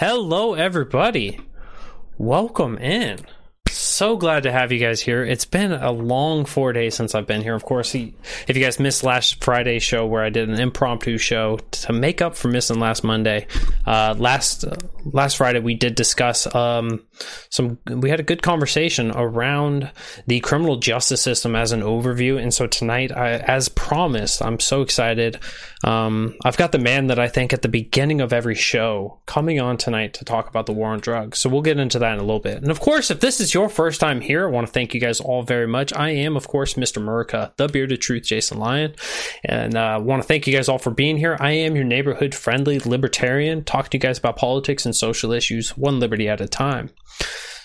Hello, 0.00 0.54
everybody. 0.54 1.38
Welcome 2.16 2.78
in. 2.78 3.18
So 3.68 4.16
glad 4.16 4.44
to 4.44 4.50
have 4.50 4.72
you 4.72 4.78
guys 4.78 5.02
here. 5.02 5.22
It's 5.22 5.44
been 5.44 5.72
a 5.72 5.92
long 5.92 6.46
four 6.46 6.72
days 6.72 6.94
since 6.94 7.14
I've 7.14 7.26
been 7.26 7.42
here. 7.42 7.54
Of 7.54 7.66
course, 7.66 7.94
if 7.94 8.56
you 8.56 8.64
guys 8.64 8.80
missed 8.80 9.04
last 9.04 9.44
Friday's 9.44 9.82
show 9.82 10.06
where 10.06 10.24
I 10.24 10.30
did 10.30 10.48
an 10.48 10.58
impromptu 10.58 11.18
show 11.18 11.58
to 11.72 11.92
make 11.92 12.22
up 12.22 12.34
for 12.34 12.48
missing 12.48 12.80
last 12.80 13.04
Monday, 13.04 13.46
uh, 13.86 14.14
last 14.16 14.64
uh, 14.64 14.74
last 15.04 15.36
Friday 15.36 15.60
we 15.60 15.74
did 15.74 15.96
discuss 15.96 16.46
um, 16.54 17.04
some. 17.48 17.78
We 17.86 18.10
had 18.10 18.20
a 18.20 18.24
good 18.24 18.42
conversation 18.42 19.10
around 19.12 19.90
the 20.26 20.40
criminal 20.40 20.76
justice 20.76 21.22
system 21.22 21.54
as 21.56 21.72
an 21.72 21.82
overview, 21.82 22.40
and 22.40 22.52
so 22.52 22.66
tonight, 22.66 23.12
I, 23.12 23.32
as 23.32 23.68
promised, 23.68 24.42
I'm 24.42 24.60
so 24.60 24.82
excited. 24.82 25.38
Um, 25.82 26.36
I've 26.44 26.56
got 26.56 26.72
the 26.72 26.78
man 26.78 27.06
that 27.06 27.18
I 27.18 27.28
think 27.28 27.52
at 27.52 27.62
the 27.62 27.68
beginning 27.68 28.20
of 28.20 28.32
every 28.32 28.54
show 28.54 29.18
coming 29.26 29.60
on 29.60 29.76
tonight 29.78 30.14
to 30.14 30.24
talk 30.24 30.48
about 30.48 30.66
the 30.66 30.72
war 30.72 30.90
on 30.90 31.00
drugs. 31.00 31.38
So 31.38 31.48
we'll 31.48 31.62
get 31.62 31.78
into 31.78 31.98
that 31.98 32.12
in 32.12 32.18
a 32.18 32.22
little 32.24 32.40
bit. 32.40 32.58
And 32.58 32.70
of 32.70 32.80
course, 32.80 33.10
if 33.10 33.20
this 33.20 33.40
is 33.40 33.54
your 33.54 33.68
first 33.68 34.00
time 34.00 34.20
here, 34.20 34.46
I 34.46 34.50
want 34.50 34.66
to 34.66 34.72
thank 34.72 34.92
you 34.92 35.00
guys 35.00 35.20
all 35.20 35.42
very 35.42 35.66
much. 35.66 35.92
I 35.94 36.10
am, 36.10 36.36
of 36.36 36.48
course, 36.48 36.74
Mr. 36.74 37.02
Murica, 37.02 37.56
the 37.56 37.68
bearded 37.68 38.00
truth, 38.00 38.24
Jason 38.24 38.58
Lyon, 38.58 38.94
and 39.44 39.76
I 39.76 39.94
uh, 39.94 40.00
want 40.00 40.22
to 40.22 40.28
thank 40.28 40.46
you 40.46 40.54
guys 40.54 40.68
all 40.68 40.78
for 40.78 40.90
being 40.90 41.16
here. 41.16 41.36
I 41.40 41.52
am 41.52 41.74
your 41.74 41.84
neighborhood 41.84 42.34
friendly 42.34 42.78
libertarian, 42.78 43.64
talking 43.64 43.90
to 43.90 43.96
you 43.96 44.00
guys 44.00 44.18
about 44.18 44.36
politics 44.36 44.84
and 44.84 44.94
social 44.94 45.32
issues, 45.32 45.76
one 45.76 46.00
liberty 46.00 46.28
at 46.28 46.40
a 46.40 46.48
time. 46.48 46.90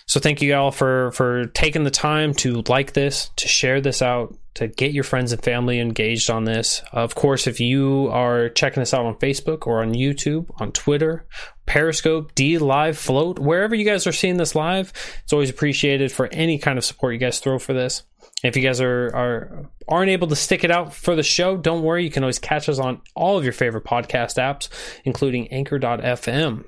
So 0.07 0.19
thank 0.19 0.41
you 0.41 0.55
all 0.55 0.71
for 0.71 1.11
for 1.11 1.45
taking 1.47 1.83
the 1.83 1.91
time 1.91 2.33
to 2.35 2.63
like 2.67 2.93
this, 2.93 3.31
to 3.37 3.47
share 3.47 3.81
this 3.81 4.01
out, 4.01 4.37
to 4.53 4.67
get 4.67 4.93
your 4.93 5.03
friends 5.03 5.31
and 5.31 5.43
family 5.43 5.79
engaged 5.79 6.29
on 6.29 6.45
this. 6.45 6.83
Of 6.91 7.15
course, 7.15 7.47
if 7.47 7.59
you 7.59 8.09
are 8.11 8.49
checking 8.49 8.81
us 8.81 8.93
out 8.93 9.05
on 9.05 9.15
Facebook 9.15 9.65
or 9.65 9.81
on 9.81 9.93
YouTube, 9.93 10.49
on 10.61 10.71
Twitter, 10.71 11.25
Periscope, 11.65 12.35
DLive, 12.35 12.95
Float, 12.95 13.39
wherever 13.39 13.73
you 13.73 13.83
guys 13.83 14.05
are 14.05 14.11
seeing 14.11 14.37
this 14.37 14.53
live, 14.53 14.93
it's 15.23 15.33
always 15.33 15.49
appreciated 15.49 16.11
for 16.11 16.27
any 16.31 16.59
kind 16.59 16.77
of 16.77 16.85
support 16.85 17.13
you 17.13 17.19
guys 17.19 17.39
throw 17.39 17.57
for 17.57 17.73
this. 17.73 18.03
If 18.43 18.55
you 18.55 18.61
guys 18.61 18.79
are, 18.81 19.07
are 19.15 19.69
aren't 19.87 20.11
able 20.11 20.27
to 20.27 20.35
stick 20.35 20.63
it 20.63 20.71
out 20.71 20.93
for 20.93 21.15
the 21.15 21.23
show, 21.23 21.57
don't 21.57 21.81
worry. 21.81 22.03
You 22.03 22.11
can 22.11 22.23
always 22.23 22.39
catch 22.39 22.69
us 22.69 22.77
on 22.77 23.01
all 23.15 23.37
of 23.37 23.43
your 23.43 23.53
favorite 23.53 23.85
podcast 23.85 24.37
apps, 24.37 24.69
including 25.03 25.47
Anchor.fm. 25.47 26.65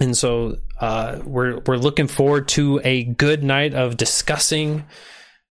And 0.00 0.16
so 0.16 0.58
uh, 0.80 1.20
we're 1.24 1.60
we're 1.66 1.76
looking 1.76 2.06
forward 2.06 2.48
to 2.48 2.80
a 2.84 3.04
good 3.04 3.42
night 3.42 3.74
of 3.74 3.96
discussing 3.96 4.84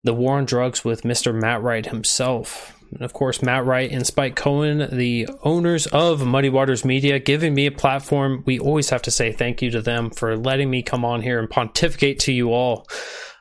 the 0.03 0.13
war 0.13 0.37
on 0.37 0.45
drugs 0.45 0.85
with 0.85 1.01
Mr. 1.01 1.33
Matt 1.33 1.63
Wright 1.63 1.85
himself. 1.85 2.71
And 2.91 3.01
of 3.01 3.13
course, 3.13 3.41
Matt 3.41 3.65
Wright 3.65 3.91
and 3.91 4.05
Spike 4.05 4.35
Cohen, 4.35 4.87
the 4.95 5.27
owners 5.43 5.87
of 5.87 6.25
Muddy 6.25 6.49
Waters 6.49 6.85
Media, 6.85 7.17
giving 7.19 7.55
me 7.55 7.65
a 7.65 7.71
platform. 7.71 8.43
We 8.45 8.59
always 8.59 8.91
have 8.91 9.01
to 9.03 9.11
say 9.11 9.31
thank 9.31 9.61
you 9.61 9.71
to 9.71 9.81
them 9.81 10.11
for 10.11 10.37
letting 10.37 10.69
me 10.69 10.83
come 10.83 11.03
on 11.03 11.21
here 11.21 11.39
and 11.39 11.49
pontificate 11.49 12.19
to 12.19 12.31
you 12.31 12.53
all 12.53 12.87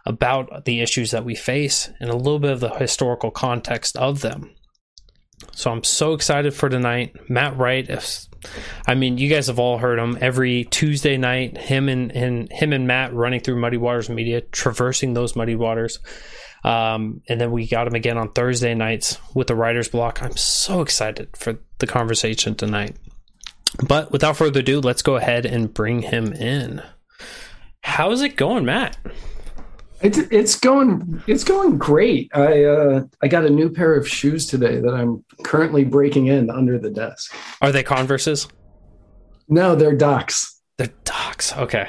about 0.06 0.64
the 0.64 0.80
issues 0.80 1.10
that 1.10 1.24
we 1.24 1.34
face 1.34 1.90
and 2.00 2.10
a 2.10 2.16
little 2.16 2.38
bit 2.38 2.52
of 2.52 2.60
the 2.60 2.70
historical 2.70 3.30
context 3.30 3.96
of 3.96 4.22
them. 4.22 4.50
So 5.52 5.70
I'm 5.70 5.84
so 5.84 6.14
excited 6.14 6.54
for 6.54 6.68
tonight. 6.68 7.14
Matt 7.28 7.56
Wright, 7.56 7.88
I 8.86 8.94
mean, 8.94 9.18
you 9.18 9.28
guys 9.28 9.46
have 9.48 9.58
all 9.58 9.78
heard 9.78 9.98
him 9.98 10.18
every 10.20 10.64
Tuesday 10.64 11.16
night. 11.16 11.56
Him 11.56 11.88
and, 11.88 12.12
and 12.12 12.52
him 12.52 12.72
and 12.72 12.86
Matt 12.86 13.14
running 13.14 13.40
through 13.40 13.60
Muddy 13.60 13.76
Waters 13.76 14.08
Media, 14.08 14.40
traversing 14.40 15.14
those 15.14 15.36
muddy 15.36 15.54
waters. 15.54 15.98
Um, 16.64 17.20
and 17.28 17.40
then 17.40 17.50
we 17.52 17.66
got 17.66 17.86
him 17.86 17.94
again 17.94 18.16
on 18.16 18.32
Thursday 18.32 18.74
nights 18.74 19.18
with 19.34 19.48
the 19.48 19.54
writer's 19.54 19.88
block. 19.88 20.22
I'm 20.22 20.36
so 20.36 20.80
excited 20.80 21.36
for 21.36 21.58
the 21.78 21.86
conversation 21.86 22.54
tonight. 22.54 22.96
But 23.86 24.12
without 24.12 24.36
further 24.36 24.60
ado, 24.60 24.80
let's 24.80 25.02
go 25.02 25.16
ahead 25.16 25.46
and 25.46 25.72
bring 25.72 26.02
him 26.02 26.32
in. 26.32 26.82
How's 27.82 28.22
it 28.22 28.36
going, 28.36 28.64
Matt? 28.64 28.96
It's 30.04 30.18
it's 30.18 30.54
going 30.56 31.22
it's 31.26 31.44
going 31.44 31.78
great. 31.78 32.30
I 32.34 32.64
uh, 32.64 33.04
I 33.22 33.28
got 33.28 33.46
a 33.46 33.50
new 33.50 33.70
pair 33.70 33.94
of 33.94 34.06
shoes 34.06 34.46
today 34.46 34.78
that 34.78 34.92
I'm 34.92 35.24
currently 35.44 35.82
breaking 35.82 36.26
in 36.26 36.50
under 36.50 36.78
the 36.78 36.90
desk. 36.90 37.34
Are 37.62 37.72
they 37.72 37.82
Converses? 37.82 38.46
No, 39.48 39.74
they're 39.74 39.96
Docs. 39.96 40.60
They're 40.76 40.92
Docs. 41.04 41.56
Okay. 41.56 41.88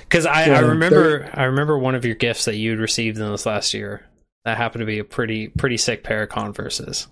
Because 0.00 0.26
I, 0.26 0.46
yeah, 0.46 0.58
I 0.58 0.60
remember 0.60 1.30
I 1.32 1.44
remember 1.44 1.78
one 1.78 1.94
of 1.94 2.04
your 2.04 2.14
gifts 2.14 2.44
that 2.44 2.56
you'd 2.56 2.78
received 2.78 3.18
in 3.18 3.30
this 3.30 3.46
last 3.46 3.72
year. 3.72 4.04
That 4.44 4.58
happened 4.58 4.80
to 4.80 4.86
be 4.86 4.98
a 4.98 5.04
pretty 5.04 5.48
pretty 5.48 5.78
sick 5.78 6.04
pair 6.04 6.24
of 6.24 6.28
Converses. 6.28 7.08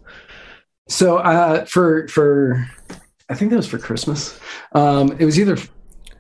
So 0.90 1.16
uh, 1.16 1.64
for 1.64 2.06
for 2.08 2.68
I 3.30 3.34
think 3.34 3.50
that 3.50 3.56
was 3.56 3.66
for 3.66 3.78
Christmas. 3.78 4.38
Um, 4.72 5.16
it 5.18 5.24
was 5.24 5.40
either 5.40 5.56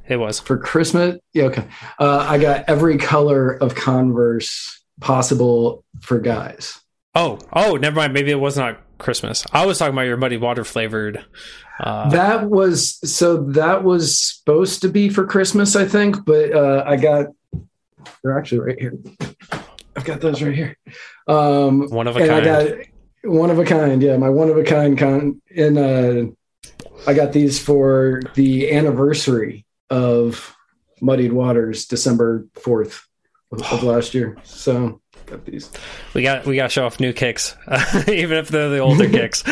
it 0.06 0.16
was 0.16 0.40
for 0.40 0.58
Christmas. 0.58 1.18
Yeah, 1.32 1.44
okay. 1.44 1.66
Uh, 1.98 2.26
I 2.28 2.38
got 2.38 2.64
every 2.68 2.98
color 2.98 3.50
of 3.50 3.74
Converse 3.74 4.82
possible 5.00 5.84
for 6.00 6.18
guys. 6.18 6.78
Oh, 7.14 7.38
oh, 7.52 7.76
never 7.76 7.96
mind. 7.96 8.12
Maybe 8.12 8.30
it 8.30 8.40
was 8.40 8.56
not 8.56 8.80
Christmas. 8.98 9.44
I 9.52 9.66
was 9.66 9.78
talking 9.78 9.94
about 9.94 10.02
your 10.02 10.16
muddy 10.16 10.36
water 10.36 10.64
flavored. 10.64 11.24
Uh, 11.80 12.10
that 12.10 12.50
was 12.50 12.98
so. 13.10 13.44
That 13.44 13.84
was 13.84 14.18
supposed 14.18 14.82
to 14.82 14.88
be 14.88 15.08
for 15.08 15.24
Christmas, 15.26 15.76
I 15.76 15.86
think, 15.86 16.24
but 16.24 16.52
uh, 16.52 16.84
I 16.86 16.96
got. 16.96 17.26
They're 18.22 18.38
actually 18.38 18.60
right 18.60 18.78
here. 18.78 18.98
I've 19.96 20.04
got 20.04 20.20
those 20.20 20.42
right 20.42 20.54
here. 20.54 20.76
Um, 21.26 21.88
one 21.88 22.06
of 22.06 22.16
a 22.16 22.26
kind. 22.26 22.32
I 22.32 22.64
got 22.64 22.86
one 23.24 23.50
of 23.50 23.58
a 23.58 23.64
kind. 23.64 24.02
Yeah, 24.02 24.16
my 24.16 24.28
one 24.28 24.50
of 24.50 24.56
a 24.56 24.64
kind 24.64 24.98
con. 24.98 25.40
And 25.56 25.78
uh, 25.78 26.24
I 27.06 27.14
got 27.14 27.32
these 27.32 27.58
for 27.62 28.22
the 28.34 28.72
anniversary 28.72 29.63
of 29.90 30.56
Muddied 31.00 31.32
Waters, 31.32 31.86
December 31.86 32.46
fourth 32.54 33.06
of, 33.52 33.62
of 33.62 33.82
last 33.84 34.14
year. 34.14 34.36
So 34.44 35.00
got 35.26 35.44
these. 35.44 35.70
We 36.14 36.22
got 36.22 36.46
we 36.46 36.56
got 36.56 36.64
to 36.64 36.68
show 36.70 36.86
off 36.86 37.00
new 37.00 37.12
kicks, 37.12 37.56
even 38.08 38.38
if 38.38 38.48
they're 38.48 38.70
the 38.70 38.78
older 38.78 39.08
kicks. 39.10 39.44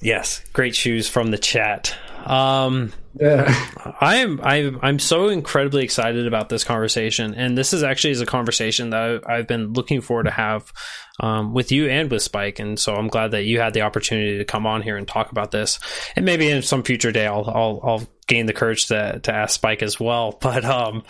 Yes, 0.00 0.42
great 0.52 0.74
shoes 0.74 1.08
from 1.08 1.30
the 1.30 1.38
chat. 1.38 1.96
Um, 2.24 2.92
yeah, 3.18 3.54
I 4.00 4.16
am. 4.16 4.40
I'm. 4.42 4.78
I'm 4.82 4.98
so 4.98 5.28
incredibly 5.28 5.84
excited 5.84 6.26
about 6.26 6.48
this 6.48 6.64
conversation, 6.64 7.34
and 7.34 7.58
this 7.58 7.72
is 7.72 7.82
actually 7.82 8.12
is 8.12 8.20
a 8.20 8.26
conversation 8.26 8.90
that 8.90 9.28
I've 9.28 9.46
been 9.46 9.72
looking 9.74 10.00
forward 10.00 10.24
to 10.24 10.30
have 10.30 10.72
um, 11.20 11.52
with 11.52 11.72
you 11.72 11.88
and 11.88 12.10
with 12.10 12.22
Spike. 12.22 12.58
And 12.58 12.78
so 12.78 12.94
I'm 12.94 13.08
glad 13.08 13.32
that 13.32 13.44
you 13.44 13.60
had 13.60 13.74
the 13.74 13.82
opportunity 13.82 14.38
to 14.38 14.44
come 14.44 14.66
on 14.66 14.82
here 14.82 14.96
and 14.96 15.06
talk 15.06 15.30
about 15.30 15.50
this. 15.50 15.78
And 16.16 16.24
maybe 16.24 16.48
in 16.48 16.62
some 16.62 16.82
future 16.82 17.12
day, 17.12 17.26
I'll 17.26 17.48
I'll, 17.48 17.80
I'll 17.82 18.06
gain 18.26 18.46
the 18.46 18.52
courage 18.52 18.86
to 18.86 19.20
to 19.20 19.32
ask 19.34 19.54
Spike 19.54 19.82
as 19.82 20.00
well. 20.00 20.38
But 20.42 20.64
um, 20.64 21.04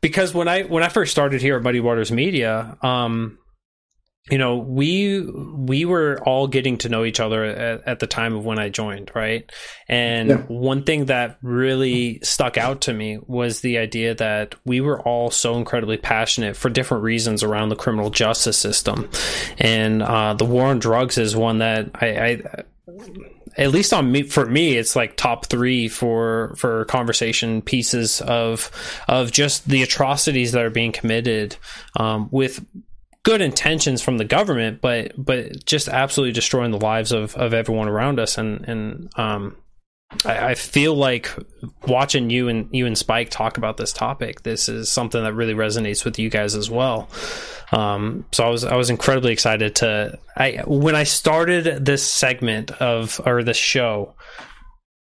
because 0.00 0.32
when 0.32 0.48
I 0.48 0.62
when 0.62 0.82
I 0.82 0.88
first 0.88 1.12
started 1.12 1.40
here 1.42 1.56
at 1.56 1.62
Muddy 1.62 1.80
Waters 1.80 2.10
Media, 2.10 2.76
um, 2.82 3.38
you 4.30 4.38
know 4.38 4.56
we 4.56 5.20
we 5.20 5.84
were 5.84 6.18
all 6.24 6.46
getting 6.46 6.78
to 6.78 6.88
know 6.88 7.04
each 7.04 7.20
other 7.20 7.44
at, 7.44 7.86
at 7.86 7.98
the 7.98 8.06
time 8.06 8.34
of 8.34 8.44
when 8.44 8.58
i 8.58 8.68
joined 8.68 9.10
right 9.14 9.50
and 9.88 10.28
yeah. 10.28 10.36
one 10.48 10.82
thing 10.82 11.06
that 11.06 11.38
really 11.42 12.20
stuck 12.22 12.56
out 12.56 12.82
to 12.82 12.92
me 12.92 13.18
was 13.26 13.60
the 13.60 13.78
idea 13.78 14.14
that 14.14 14.54
we 14.64 14.80
were 14.80 15.00
all 15.02 15.30
so 15.30 15.56
incredibly 15.56 15.96
passionate 15.96 16.56
for 16.56 16.68
different 16.68 17.02
reasons 17.02 17.42
around 17.42 17.68
the 17.68 17.76
criminal 17.76 18.10
justice 18.10 18.58
system 18.58 19.08
and 19.58 20.02
uh, 20.02 20.34
the 20.34 20.44
war 20.44 20.66
on 20.66 20.78
drugs 20.78 21.18
is 21.18 21.36
one 21.36 21.58
that 21.58 21.90
i, 21.94 22.06
I 22.06 22.64
at 23.56 23.70
least 23.70 23.92
on 23.92 24.10
me 24.10 24.22
for 24.22 24.46
me 24.46 24.76
it's 24.76 24.94
like 24.94 25.16
top 25.16 25.46
three 25.46 25.88
for 25.88 26.54
for 26.56 26.84
conversation 26.86 27.60
pieces 27.60 28.20
of 28.22 28.70
of 29.08 29.32
just 29.32 29.68
the 29.68 29.82
atrocities 29.82 30.52
that 30.52 30.64
are 30.64 30.70
being 30.70 30.92
committed 30.92 31.56
um, 31.96 32.28
with 32.30 32.64
good 33.28 33.42
intentions 33.42 34.00
from 34.00 34.16
the 34.16 34.24
government, 34.24 34.80
but 34.80 35.12
but 35.22 35.62
just 35.66 35.86
absolutely 35.86 36.32
destroying 36.32 36.70
the 36.70 36.80
lives 36.80 37.12
of, 37.12 37.36
of 37.36 37.52
everyone 37.52 37.86
around 37.86 38.18
us. 38.18 38.38
And 38.38 38.66
and 38.66 39.12
um, 39.18 39.54
I, 40.24 40.52
I, 40.52 40.54
feel 40.54 40.94
like 40.94 41.30
watching 41.86 42.30
you 42.30 42.48
and 42.48 42.70
you 42.72 42.86
and 42.86 42.96
Spike 42.96 43.28
talk 43.28 43.58
about 43.58 43.76
this 43.76 43.92
topic, 43.92 44.44
this 44.44 44.70
is 44.70 44.88
something 44.88 45.22
that 45.22 45.34
really 45.34 45.52
resonates 45.52 46.06
with 46.06 46.18
you 46.18 46.30
guys 46.30 46.54
as 46.54 46.70
well. 46.70 47.10
Um, 47.70 48.24
so 48.32 48.46
I 48.46 48.48
was 48.48 48.64
I 48.64 48.76
was 48.76 48.88
incredibly 48.88 49.34
excited 49.34 49.76
to 49.76 50.18
I 50.34 50.62
when 50.66 50.96
I 50.96 51.04
started 51.04 51.84
this 51.84 52.10
segment 52.10 52.70
of 52.70 53.20
or 53.26 53.42
this 53.42 53.58
show, 53.58 54.14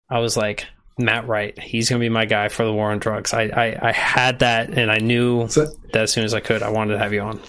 I 0.09 0.17
was 0.17 0.35
like. 0.35 0.65
Matt 0.97 1.27
Wright, 1.27 1.59
he's 1.59 1.89
going 1.89 1.99
to 1.99 2.05
be 2.05 2.07
my 2.07 2.23
guy 2.23 2.47
for 2.47 2.63
the 2.63 2.71
war 2.71 2.89
on 2.89 2.99
drugs. 2.99 3.33
I, 3.33 3.47
I, 3.47 3.89
I 3.89 3.91
had 3.91 4.39
that, 4.39 4.69
and 4.69 4.89
I 4.89 4.99
knew 4.99 5.45
so, 5.49 5.65
that 5.91 6.03
as 6.03 6.13
soon 6.13 6.23
as 6.23 6.33
I 6.33 6.39
could, 6.39 6.63
I 6.63 6.69
wanted 6.69 6.93
to 6.93 6.99
have 6.99 7.11
you 7.11 7.19
on 7.19 7.41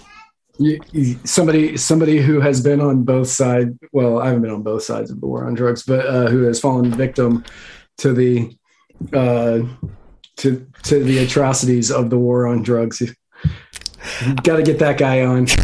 somebody 1.23 1.77
somebody 1.77 2.19
who 2.19 2.39
has 2.39 2.61
been 2.61 2.81
on 2.81 3.03
both 3.03 3.27
sides 3.27 3.77
well 3.91 4.19
i 4.19 4.27
haven't 4.27 4.41
been 4.41 4.51
on 4.51 4.63
both 4.63 4.81
sides 4.81 5.11
of 5.11 5.21
the 5.21 5.27
war 5.27 5.45
on 5.45 5.53
drugs 5.53 5.83
but 5.83 6.05
uh, 6.05 6.27
who 6.27 6.43
has 6.43 6.59
fallen 6.59 6.89
victim 6.91 7.43
to 7.97 8.13
the 8.13 8.55
uh, 9.13 9.59
to 10.37 10.65
to 10.83 11.03
the 11.03 11.19
atrocities 11.19 11.91
of 11.91 12.09
the 12.09 12.17
war 12.17 12.47
on 12.47 12.63
drugs. 12.63 13.01
Got 14.43 14.57
to 14.57 14.63
get 14.63 14.79
that 14.79 14.97
guy 14.97 15.23
on. 15.23 15.47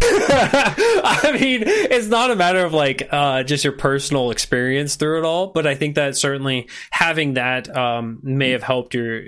I 1.06 1.36
mean, 1.40 1.62
it's 1.66 2.08
not 2.08 2.30
a 2.30 2.36
matter 2.36 2.64
of 2.64 2.74
like 2.74 3.08
uh, 3.10 3.42
just 3.44 3.64
your 3.64 3.72
personal 3.72 4.30
experience 4.30 4.96
through 4.96 5.18
it 5.20 5.24
all, 5.24 5.48
but 5.48 5.66
I 5.66 5.74
think 5.74 5.94
that 5.94 6.16
certainly 6.16 6.68
having 6.90 7.34
that 7.34 7.74
um, 7.74 8.18
may 8.22 8.50
have 8.50 8.62
helped 8.62 8.94
your, 8.94 9.22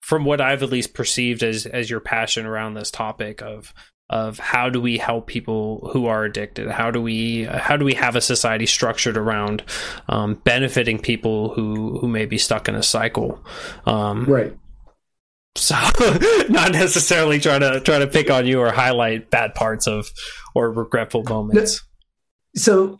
from 0.00 0.24
what 0.24 0.40
I've 0.40 0.62
at 0.62 0.70
least 0.70 0.94
perceived 0.94 1.42
as 1.42 1.66
as 1.66 1.90
your 1.90 2.00
passion 2.00 2.46
around 2.46 2.74
this 2.74 2.90
topic 2.90 3.42
of 3.42 3.72
of 4.10 4.40
how 4.40 4.68
do 4.68 4.80
we 4.80 4.98
help 4.98 5.28
people 5.28 5.88
who 5.92 6.06
are 6.06 6.24
addicted? 6.24 6.68
How 6.68 6.90
do 6.90 7.00
we 7.00 7.44
how 7.44 7.76
do 7.76 7.84
we 7.84 7.94
have 7.94 8.16
a 8.16 8.20
society 8.20 8.66
structured 8.66 9.16
around 9.16 9.62
um, 10.08 10.34
benefiting 10.34 10.98
people 10.98 11.54
who 11.54 11.98
who 12.00 12.08
may 12.08 12.26
be 12.26 12.36
stuck 12.36 12.68
in 12.68 12.74
a 12.74 12.82
cycle? 12.82 13.42
Um, 13.86 14.24
right. 14.24 14.52
so 15.54 15.74
not 16.48 16.72
necessarily 16.72 17.38
trying 17.38 17.60
to 17.60 17.80
try 17.80 18.00
to 18.00 18.08
pick 18.08 18.30
on 18.30 18.46
you 18.46 18.60
or 18.60 18.72
highlight 18.72 19.30
bad 19.30 19.54
parts 19.54 19.86
of 19.86 20.10
or 20.56 20.72
regretful 20.72 21.22
moments. 21.22 21.82
So 22.56 22.98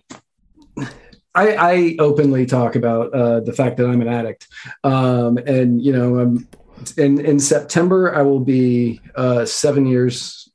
I, 1.35 1.57
I 1.57 1.97
openly 1.99 2.47
talk 2.47 2.77
about 2.77 3.13
uh, 3.13 3.41
the 3.41 3.53
fact 3.53 3.79
that 3.79 3.87
I'm 3.87 4.01
an 4.01 4.09
addict, 4.09 4.47
um, 4.85 5.39
and 5.39 5.83
you 5.83 5.93
know, 5.93 6.21
I'm 6.21 6.49
in 6.97 7.25
in 7.25 7.41
September 7.41 8.15
I 8.15 8.23
will 8.23 8.41
be 8.41 9.01
uh, 9.17 9.45
seven 9.45 9.87
years 9.87 10.50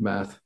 math. 0.00 0.38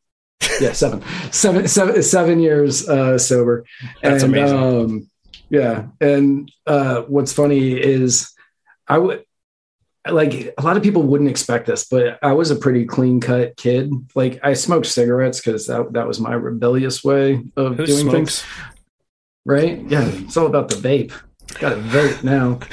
Yeah, 0.60 0.72
seven, 0.72 1.02
seven, 1.30 1.66
seven, 1.68 2.02
seven 2.02 2.40
years 2.40 2.88
uh, 2.88 3.18
sober. 3.18 3.64
That's 4.02 4.22
and, 4.22 4.34
amazing. 4.34 4.58
Um, 4.58 5.10
yeah, 5.48 5.86
and 6.00 6.50
uh, 6.66 7.02
what's 7.02 7.32
funny 7.32 7.72
is 7.72 8.32
I 8.86 8.98
would 8.98 9.24
like 10.10 10.54
a 10.58 10.62
lot 10.62 10.76
of 10.76 10.82
people 10.82 11.02
wouldn't 11.02 11.30
expect 11.30 11.66
this, 11.66 11.86
but 11.86 12.18
I 12.22 12.32
was 12.32 12.50
a 12.50 12.56
pretty 12.56 12.84
clean 12.84 13.20
cut 13.20 13.56
kid. 13.56 13.90
Like 14.14 14.40
I 14.42 14.54
smoked 14.54 14.86
cigarettes 14.86 15.40
because 15.40 15.66
that 15.66 15.92
that 15.94 16.06
was 16.06 16.20
my 16.20 16.34
rebellious 16.34 17.02
way 17.02 17.42
of 17.56 17.76
Who 17.76 17.86
doing 17.86 18.00
smokes? 18.00 18.42
things. 18.42 18.44
Right? 19.46 19.82
Yeah, 19.88 20.06
it's 20.06 20.36
all 20.36 20.46
about 20.46 20.68
the 20.68 20.76
vape. 20.76 21.12
Got 21.58 21.70
to 21.70 21.76
vape 21.76 22.24
now. 22.24 22.58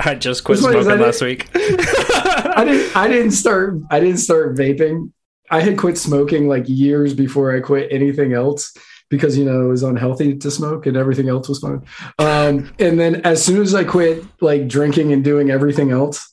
I 0.00 0.14
just 0.14 0.44
quit 0.44 0.60
What's 0.60 0.66
funny 0.66 0.78
is 0.78 0.84
smoking 0.84 1.02
last 1.02 1.22
week. 1.22 1.50
I 1.54 2.64
didn't 2.64 2.96
I 2.96 3.08
didn't 3.08 3.32
start 3.32 3.78
I 3.90 4.00
didn't 4.00 4.18
start 4.18 4.56
vaping. 4.56 5.12
I 5.54 5.60
had 5.60 5.78
quit 5.78 5.96
smoking 5.98 6.48
like 6.48 6.68
years 6.68 7.14
before 7.14 7.54
I 7.56 7.60
quit 7.60 7.92
anything 7.92 8.32
else 8.32 8.74
because 9.08 9.38
you 9.38 9.44
know 9.44 9.66
it 9.66 9.68
was 9.68 9.82
unhealthy 9.82 10.36
to 10.38 10.50
smoke 10.50 10.86
and 10.86 10.96
everything 10.96 11.28
else 11.28 11.48
was 11.48 11.60
fine. 11.60 11.82
Um, 12.18 12.74
and 12.78 12.98
then 12.98 13.16
as 13.22 13.44
soon 13.44 13.62
as 13.62 13.74
I 13.74 13.84
quit 13.84 14.24
like 14.40 14.68
drinking 14.68 15.12
and 15.12 15.22
doing 15.22 15.50
everything 15.50 15.90
else, 15.90 16.32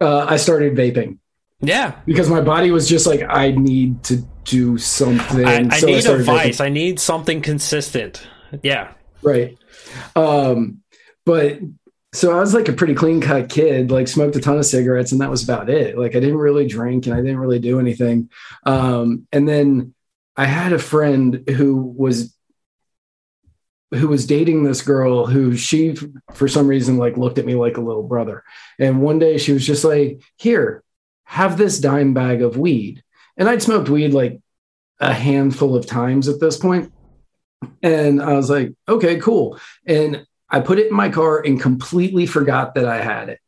uh, 0.00 0.26
I 0.28 0.36
started 0.36 0.74
vaping 0.76 1.18
yeah, 1.60 2.00
because 2.04 2.28
my 2.28 2.40
body 2.40 2.70
was 2.70 2.88
just 2.88 3.06
like 3.06 3.22
I 3.28 3.52
need 3.52 4.02
to 4.04 4.22
do 4.44 4.78
something. 4.78 5.46
I, 5.46 5.68
I 5.70 5.78
So 5.78 5.86
need 5.86 5.96
a 5.96 6.02
started 6.02 6.26
vaping. 6.26 6.60
I 6.60 6.68
need 6.68 7.00
something 7.00 7.40
consistent. 7.40 8.26
Yeah, 8.62 8.92
right 9.22 9.56
um 10.14 10.82
but 11.24 11.58
so 12.16 12.36
i 12.36 12.40
was 12.40 12.54
like 12.54 12.68
a 12.68 12.72
pretty 12.72 12.94
clean 12.94 13.20
cut 13.20 13.50
kid 13.50 13.90
like 13.90 14.08
smoked 14.08 14.36
a 14.36 14.40
ton 14.40 14.56
of 14.56 14.64
cigarettes 14.64 15.12
and 15.12 15.20
that 15.20 15.30
was 15.30 15.44
about 15.44 15.68
it. 15.68 15.98
Like 15.98 16.16
i 16.16 16.20
didn't 16.20 16.38
really 16.38 16.66
drink 16.66 17.06
and 17.06 17.14
i 17.14 17.18
didn't 17.18 17.38
really 17.38 17.58
do 17.58 17.78
anything. 17.78 18.30
Um 18.64 19.26
and 19.32 19.46
then 19.46 19.94
i 20.36 20.46
had 20.46 20.72
a 20.72 20.78
friend 20.78 21.44
who 21.48 21.76
was 21.76 22.34
who 23.92 24.08
was 24.08 24.26
dating 24.26 24.64
this 24.64 24.82
girl 24.82 25.26
who 25.26 25.56
she 25.56 25.96
for 26.34 26.48
some 26.48 26.66
reason 26.66 26.96
like 26.96 27.16
looked 27.16 27.38
at 27.38 27.46
me 27.46 27.54
like 27.54 27.76
a 27.76 27.82
little 27.82 28.02
brother. 28.02 28.44
And 28.78 29.02
one 29.02 29.18
day 29.18 29.36
she 29.38 29.52
was 29.52 29.66
just 29.66 29.84
like 29.84 30.22
here 30.36 30.82
have 31.24 31.58
this 31.58 31.78
dime 31.78 32.14
bag 32.14 32.40
of 32.40 32.56
weed. 32.56 33.02
And 33.36 33.48
i'd 33.48 33.62
smoked 33.62 33.90
weed 33.90 34.14
like 34.14 34.40
a 35.00 35.12
handful 35.12 35.76
of 35.76 35.84
times 35.84 36.28
at 36.28 36.40
this 36.40 36.56
point. 36.56 36.92
And 37.82 38.22
I 38.22 38.32
was 38.32 38.48
like, 38.48 38.72
okay, 38.88 39.18
cool. 39.18 39.58
And 39.86 40.26
I 40.48 40.60
put 40.60 40.78
it 40.78 40.88
in 40.88 40.94
my 40.94 41.08
car 41.08 41.40
and 41.44 41.60
completely 41.60 42.26
forgot 42.26 42.74
that 42.74 42.86
I 42.86 43.02
had 43.02 43.28
it. 43.28 43.40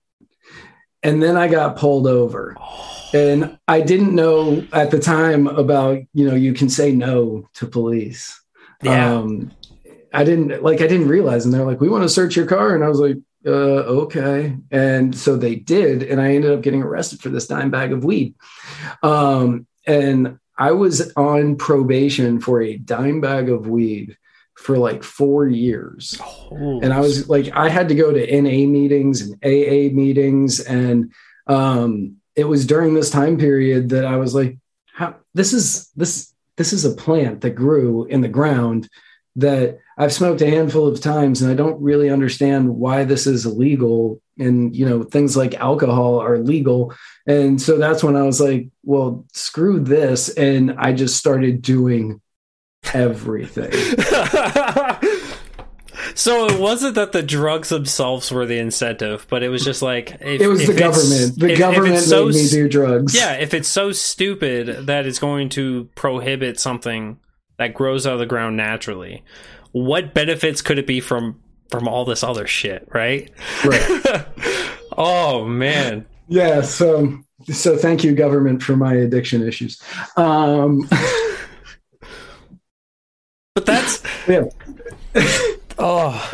And 1.02 1.22
then 1.22 1.36
I 1.36 1.48
got 1.48 1.76
pulled 1.76 2.06
over. 2.06 2.56
And 3.14 3.58
I 3.68 3.80
didn't 3.80 4.14
know 4.14 4.66
at 4.72 4.90
the 4.90 4.98
time 4.98 5.46
about, 5.46 6.00
you 6.12 6.28
know, 6.28 6.34
you 6.34 6.52
can 6.52 6.68
say 6.68 6.92
no 6.92 7.48
to 7.54 7.66
police. 7.66 8.40
yeah. 8.82 9.14
Um, 9.14 9.52
I 10.12 10.24
didn't 10.24 10.62
like, 10.62 10.80
I 10.80 10.86
didn't 10.86 11.08
realize. 11.08 11.44
And 11.44 11.52
they're 11.52 11.64
like, 11.64 11.80
we 11.80 11.88
want 11.88 12.02
to 12.02 12.08
search 12.08 12.34
your 12.34 12.46
car. 12.46 12.74
And 12.74 12.82
I 12.82 12.88
was 12.88 12.98
like, 12.98 13.16
uh, 13.46 13.50
okay. 13.50 14.56
And 14.70 15.14
so 15.16 15.36
they 15.36 15.54
did. 15.54 16.02
And 16.02 16.20
I 16.20 16.34
ended 16.34 16.50
up 16.50 16.62
getting 16.62 16.82
arrested 16.82 17.20
for 17.20 17.28
this 17.28 17.46
dime 17.46 17.70
bag 17.70 17.92
of 17.92 18.04
weed. 18.04 18.34
Um, 19.02 19.66
and 19.86 20.38
I 20.56 20.72
was 20.72 21.12
on 21.14 21.56
probation 21.56 22.40
for 22.40 22.60
a 22.60 22.76
dime 22.76 23.20
bag 23.20 23.48
of 23.48 23.68
weed 23.68 24.16
for 24.58 24.76
like 24.76 25.04
four 25.04 25.46
years. 25.48 26.20
And 26.82 26.92
I 26.92 27.00
was 27.00 27.28
like, 27.28 27.50
I 27.54 27.68
had 27.68 27.88
to 27.88 27.94
go 27.94 28.12
to 28.12 28.42
NA 28.42 28.66
meetings 28.66 29.22
and 29.22 29.34
AA 29.44 29.94
meetings. 29.94 30.60
And 30.60 31.12
um, 31.46 32.16
it 32.34 32.44
was 32.44 32.66
during 32.66 32.92
this 32.92 33.08
time 33.08 33.38
period 33.38 33.90
that 33.90 34.04
I 34.04 34.16
was 34.16 34.34
like, 34.34 34.58
how 34.92 35.14
this 35.32 35.52
is 35.52 35.90
this 35.94 36.34
this 36.56 36.72
is 36.72 36.84
a 36.84 36.94
plant 36.94 37.42
that 37.42 37.50
grew 37.50 38.04
in 38.06 38.20
the 38.20 38.28
ground 38.28 38.88
that 39.36 39.78
I've 39.96 40.12
smoked 40.12 40.42
a 40.42 40.50
handful 40.50 40.88
of 40.88 41.00
times 41.00 41.40
and 41.40 41.50
I 41.50 41.54
don't 41.54 41.80
really 41.80 42.10
understand 42.10 42.68
why 42.68 43.04
this 43.04 43.28
is 43.28 43.46
illegal. 43.46 44.20
And 44.40 44.74
you 44.74 44.88
know, 44.88 45.04
things 45.04 45.36
like 45.36 45.54
alcohol 45.54 46.18
are 46.20 46.38
legal. 46.38 46.92
And 47.28 47.62
so 47.62 47.78
that's 47.78 48.02
when 48.02 48.16
I 48.16 48.22
was 48.22 48.40
like, 48.40 48.68
well, 48.82 49.24
screw 49.32 49.78
this. 49.78 50.30
And 50.30 50.74
I 50.78 50.92
just 50.92 51.16
started 51.16 51.62
doing 51.62 52.20
everything. 52.92 53.72
so 56.14 56.46
it 56.46 56.60
wasn't 56.60 56.94
that 56.94 57.12
the 57.12 57.22
drugs 57.22 57.68
themselves 57.68 58.30
were 58.30 58.46
the 58.46 58.58
incentive, 58.58 59.26
but 59.28 59.42
it 59.42 59.48
was 59.48 59.64
just 59.64 59.82
like 59.82 60.12
if, 60.20 60.40
it 60.40 60.48
was 60.48 60.62
if 60.62 60.68
the 60.68 60.74
government. 60.74 61.38
The 61.38 61.46
if- 61.46 61.52
if 61.52 61.58
government 61.58 61.98
so 61.98 62.26
made 62.26 62.34
me 62.34 62.48
do 62.48 62.68
drugs. 62.68 63.14
Yeah, 63.14 63.34
if 63.34 63.54
it's 63.54 63.68
so 63.68 63.92
stupid 63.92 64.86
that 64.86 65.06
it's 65.06 65.18
going 65.18 65.48
to 65.50 65.88
prohibit 65.94 66.60
something 66.60 67.18
that 67.58 67.74
grows 67.74 68.06
out 68.06 68.14
of 68.14 68.18
the 68.20 68.26
ground 68.26 68.56
naturally, 68.56 69.24
what 69.72 70.14
benefits 70.14 70.62
could 70.62 70.78
it 70.78 70.86
be 70.86 71.00
from 71.00 71.40
from 71.70 71.86
all 71.86 72.04
this 72.04 72.22
other 72.22 72.46
shit, 72.46 72.88
right? 72.94 73.30
Right. 73.64 74.24
oh 74.96 75.44
man. 75.44 76.06
Yeah. 76.28 76.62
So 76.62 77.18
so 77.46 77.76
thank 77.76 78.04
you, 78.04 78.14
government, 78.14 78.62
for 78.62 78.76
my 78.76 78.94
addiction 78.94 79.46
issues. 79.46 79.80
Um 80.16 80.88
But 83.58 83.66
that's 83.66 84.02
yeah. 84.28 84.44
oh. 85.78 86.30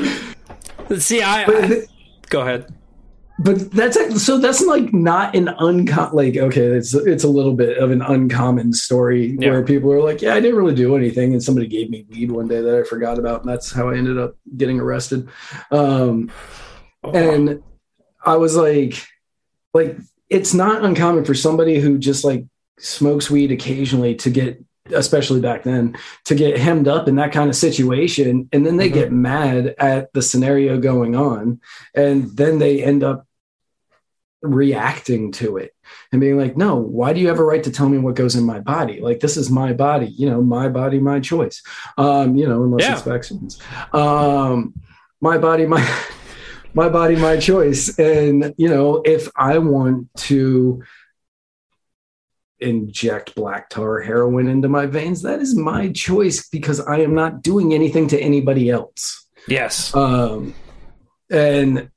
See, 0.99 1.23
I, 1.23 1.45
I 1.45 1.83
go 2.29 2.43
ahead. 2.43 2.67
but 3.39 3.71
that's 3.71 4.23
so 4.23 4.37
that's 4.39 4.61
like 4.63 4.93
not 4.93 5.35
an 5.35 5.49
uncommon 5.49 6.15
like 6.15 6.37
okay 6.37 6.67
it's 6.67 6.93
it's 6.95 7.25
a 7.25 7.29
little 7.29 7.55
bit 7.55 7.79
of 7.79 7.91
an 7.91 8.03
uncommon 8.03 8.75
story 8.75 9.37
Yeah. 9.41 9.51
where 9.53 9.65
people 9.65 9.91
are 9.93 10.03
like 10.03 10.21
yeah 10.21 10.35
I 10.35 10.41
didn't 10.41 10.57
really 10.57 10.75
do 10.75 10.95
anything 10.97 11.33
and 11.33 11.43
somebody 11.43 11.67
gave 11.67 11.89
me 11.89 12.05
weed 12.11 12.31
one 12.31 12.47
day 12.47 12.61
that 12.61 12.75
I 12.79 12.83
forgot 12.85 13.19
about 13.19 13.41
and 13.41 13.49
that's 13.49 13.73
how 13.73 13.89
I 13.89 13.97
ended 13.97 14.19
up 14.19 14.37
getting 14.57 14.79
arrested 14.79 15.29
um 15.71 16.31
and 17.15 17.63
I 18.25 18.37
was 18.37 18.55
like, 18.57 19.03
like 19.73 19.97
it's 20.29 20.53
not 20.53 20.85
uncommon 20.85 21.25
for 21.25 21.35
somebody 21.35 21.81
who 21.81 21.97
just 21.99 22.25
like 22.25 22.45
smokes 22.79 23.31
weed 23.31 23.53
occasionally 23.53 24.15
to 24.17 24.31
get, 24.31 24.63
especially 24.93 25.41
back 25.41 25.63
then, 25.63 25.97
to 26.25 26.35
get 26.35 26.59
hemmed 26.59 26.89
up 26.89 27.09
in 27.09 27.17
that 27.17 27.33
kind 27.33 27.49
of 27.49 27.57
situation, 27.57 28.49
and 28.53 28.67
then 28.67 28.77
they 28.77 28.91
Mhm. 28.91 28.95
get 28.95 29.13
mad 29.13 29.75
at 29.79 30.13
the 30.13 30.23
scenario 30.23 30.79
going 30.79 31.17
on, 31.17 31.61
and 31.95 32.37
then 32.37 32.59
they 32.59 32.83
end 32.83 33.03
up 33.03 33.27
reacting 34.43 35.33
to 35.33 35.57
it 35.57 35.73
and 36.13 36.21
being 36.21 36.37
like, 36.37 36.55
no, 36.55 36.77
why 36.77 37.15
do 37.15 37.21
you 37.21 37.29
have 37.29 37.39
a 37.39 37.45
right 37.45 37.65
to 37.65 37.71
tell 37.71 37.89
me 37.89 37.97
what 37.97 38.15
goes 38.15 38.37
in 38.37 38.45
my 38.45 38.61
body? 38.61 39.01
Like 39.01 39.21
this 39.21 39.39
is 39.39 39.51
my 39.51 39.73
body, 39.73 40.07
you 40.07 40.29
know, 40.29 40.43
my 40.43 40.69
body, 40.69 40.99
my 41.01 41.19
choice. 41.19 41.63
Um, 41.97 42.37
you 42.37 42.47
know, 42.47 42.63
unless 42.63 42.83
Yeah. 42.87 42.93
it's 42.93 43.03
vaccines. 43.03 43.59
Um, 43.95 44.75
my 45.23 45.39
body, 45.39 45.65
my 45.67 45.83
my 46.75 46.91
body, 46.91 47.17
my 47.17 47.39
choice. 47.39 47.99
And, 47.99 48.53
you 48.59 48.69
know, 48.69 49.01
if 49.07 49.31
I 49.37 49.57
want 49.59 50.09
to 50.17 50.83
inject 52.61 53.35
black 53.35 53.69
tar 53.69 54.01
heroin 54.01 54.49
into 54.49 54.69
my 54.69 54.87
veins, 54.87 55.23
that 55.23 55.41
is 55.41 55.55
my 55.55 55.91
choice 55.91 56.49
because 56.49 56.81
I 56.81 56.99
am 56.99 57.15
not 57.15 57.43
doing 57.43 57.75
anything 57.75 58.09
to 58.09 58.21
anybody 58.21 58.71
else. 58.71 59.27
Yes. 59.49 59.95
Um, 59.95 60.55
and 61.31 61.91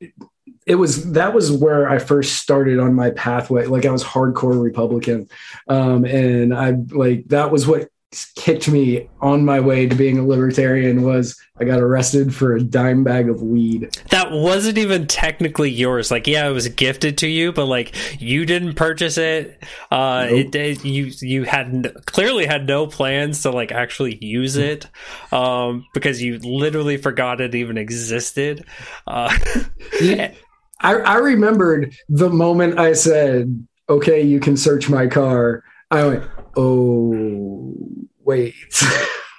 it 0.66 0.76
was 0.76 1.12
that 1.14 1.34
was 1.34 1.52
where 1.52 1.90
I 1.90 1.98
first 1.98 2.34
started 2.34 2.80
on 2.80 2.94
my 2.94 3.12
pathway. 3.12 3.66
Like 3.66 3.86
I 3.86 3.92
was 3.92 4.04
hardcore 4.04 4.62
Republican. 4.62 5.30
Um, 5.68 6.04
and 6.04 6.54
I 6.54 6.72
like 6.72 7.28
that 7.28 7.52
was 7.52 7.66
what 7.66 7.90
kicked 8.36 8.70
me 8.70 9.10
on 9.20 9.44
my 9.44 9.60
way 9.60 9.86
to 9.86 9.96
being 9.96 10.18
a 10.18 10.26
libertarian 10.26 11.04
was 11.04 11.38
I 11.60 11.66
got 11.66 11.82
arrested 11.82 12.34
for 12.34 12.56
a 12.56 12.62
dime 12.62 13.04
bag 13.04 13.30
of 13.30 13.42
weed. 13.42 13.90
That 14.12 14.32
wasn't 14.32 14.78
even 14.78 15.08
technically 15.08 15.70
yours. 15.70 16.10
Like, 16.10 16.26
yeah, 16.26 16.48
it 16.48 16.54
was 16.54 16.68
gifted 16.70 17.18
to 17.20 17.28
you, 17.28 17.52
but 17.52 17.66
like 17.66 17.96
you 18.22 18.46
didn't 18.46 18.76
purchase 18.76 19.18
it. 19.18 19.62
Uh, 19.92 20.28
Nope. 20.30 20.32
it, 20.32 20.56
it 20.56 20.86
you 20.86 21.12
you 21.22 21.44
had 21.44 21.94
clearly 22.06 22.46
had 22.46 22.66
no 22.66 22.88
plans 22.88 23.42
to 23.42 23.52
like 23.52 23.72
actually 23.72 24.18
use 24.24 24.56
it, 24.56 24.88
um, 25.32 25.86
because 25.94 26.22
you 26.22 26.40
literally 26.40 26.98
forgot 26.98 27.42
it 27.42 27.56
even 27.56 27.78
existed. 27.78 28.66
Uh, 29.06 29.38
I, 30.80 30.94
I 30.94 31.16
remembered 31.18 31.94
the 32.08 32.30
moment 32.30 32.80
I 32.80 32.94
said, 32.94 33.66
okay, 33.90 34.22
you 34.22 34.40
can 34.40 34.56
search 34.56 34.90
my 34.90 35.08
car. 35.08 35.64
I 35.90 36.06
went, 36.06 36.24
oh, 36.58 37.74
wait. 38.24 38.56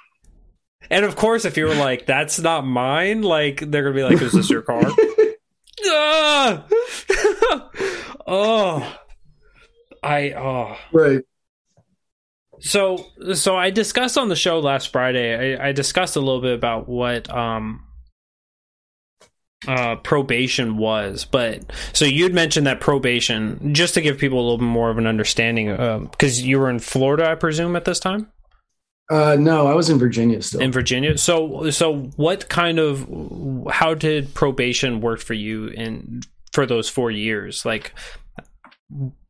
and 0.89 1.05
of 1.05 1.15
course, 1.15 1.45
if 1.45 1.57
you 1.57 1.65
were 1.65 1.75
like, 1.75 2.05
"That's 2.05 2.39
not 2.39 2.65
mine," 2.65 3.21
like 3.21 3.59
they're 3.59 3.83
gonna 3.83 3.95
be 3.95 4.03
like, 4.03 4.21
"Is 4.21 4.31
this 4.31 4.49
your 4.49 4.61
car?" 4.61 4.81
Ah! 5.85 6.65
oh, 8.27 8.99
I 10.03 10.31
oh. 10.31 10.77
right. 10.91 11.23
So, 12.59 13.05
so 13.33 13.55
I 13.55 13.69
discussed 13.69 14.17
on 14.17 14.27
the 14.27 14.35
show 14.35 14.59
last 14.59 14.91
Friday. 14.91 15.55
I, 15.57 15.69
I 15.69 15.71
discussed 15.71 16.17
a 16.17 16.19
little 16.19 16.41
bit 16.41 16.53
about 16.53 16.89
what 16.89 17.29
um, 17.29 17.85
uh, 19.67 19.95
probation 19.97 20.77
was, 20.77 21.25
but 21.25 21.71
so 21.93 22.05
you'd 22.05 22.33
mentioned 22.33 22.67
that 22.67 22.79
probation 22.79 23.73
just 23.73 23.93
to 23.95 24.01
give 24.01 24.17
people 24.17 24.39
a 24.39 24.41
little 24.41 24.57
bit 24.57 24.65
more 24.65 24.89
of 24.89 24.97
an 24.97 25.07
understanding, 25.07 25.69
because 26.11 26.41
you 26.41 26.59
were 26.59 26.69
in 26.69 26.79
Florida, 26.79 27.29
I 27.29 27.35
presume, 27.35 27.75
at 27.75 27.85
this 27.85 27.99
time 27.99 28.31
Uh, 29.09 29.35
no, 29.39 29.65
I 29.67 29.73
was 29.73 29.89
in 29.89 29.97
Virginia 29.97 30.41
still. 30.41 30.61
in 30.61 30.71
Virginia. 30.71 31.17
So, 31.17 31.71
so 31.71 32.11
what 32.15 32.47
kind 32.47 32.77
of 32.79 33.07
how 33.71 33.95
did 33.95 34.33
probation 34.35 35.01
work 35.01 35.19
for 35.19 35.33
you 35.33 35.67
in 35.67 36.21
for 36.53 36.65
those 36.67 36.87
four 36.87 37.09
years? 37.09 37.65
Like, 37.65 37.93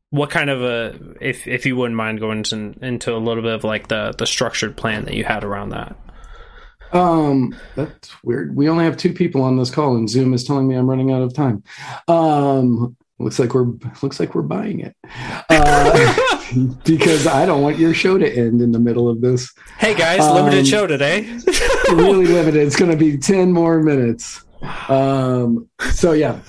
what 0.10 0.30
kind 0.30 0.50
of 0.50 0.62
a 0.62 1.00
if 1.22 1.48
if 1.48 1.66
you 1.66 1.78
wouldn't 1.78 1.96
mind 1.96 2.20
going 2.20 2.40
into, 2.40 2.76
into 2.82 3.16
a 3.16 3.18
little 3.18 3.42
bit 3.42 3.54
of 3.54 3.64
like 3.64 3.88
the 3.88 4.14
the 4.18 4.28
structured 4.28 4.76
plan 4.76 5.06
that 5.06 5.14
you 5.14 5.24
had 5.24 5.44
around 5.44 5.70
that? 5.70 5.96
Um, 6.92 7.56
that's 7.76 8.12
weird. 8.24 8.56
We 8.56 8.70
only 8.70 8.86
have 8.86 8.98
two 8.98 9.14
people 9.14 9.42
on 9.42 9.58
this 9.58 9.70
call, 9.70 9.96
and 9.96 10.10
Zoom 10.10 10.34
is 10.34 10.44
telling 10.44 10.68
me 10.68 10.76
I'm 10.76 10.90
running 10.90 11.12
out 11.12 11.22
of 11.22 11.34
time. 11.34 11.64
Um, 12.08 12.96
looks 13.20 13.38
like 13.40 13.54
we're 13.54 13.68
looks 14.02 14.20
like 14.20 14.34
we're 14.34 14.42
buying 14.42 14.80
it. 14.80 14.96
Uh, 15.50 16.16
because 16.86 17.28
I 17.28 17.46
don't 17.46 17.62
want 17.62 17.78
your 17.78 17.94
show 17.94 18.18
to 18.18 18.28
end 18.28 18.62
in 18.62 18.72
the 18.72 18.80
middle 18.80 19.08
of 19.08 19.22
this. 19.22 19.54
Hey 19.78 19.94
guys, 19.94 20.22
Um, 20.22 20.36
limited 20.36 20.68
show 20.68 20.88
today. 20.88 21.22
Really 21.90 22.28
limited. 22.28 22.66
It's 22.66 22.76
going 22.76 22.92
to 22.92 22.98
be 22.98 23.18
ten 23.18 23.52
more 23.52 23.82
minutes. 23.84 24.44
Um, 24.90 25.70
so 25.92 26.12
yeah. 26.14 26.40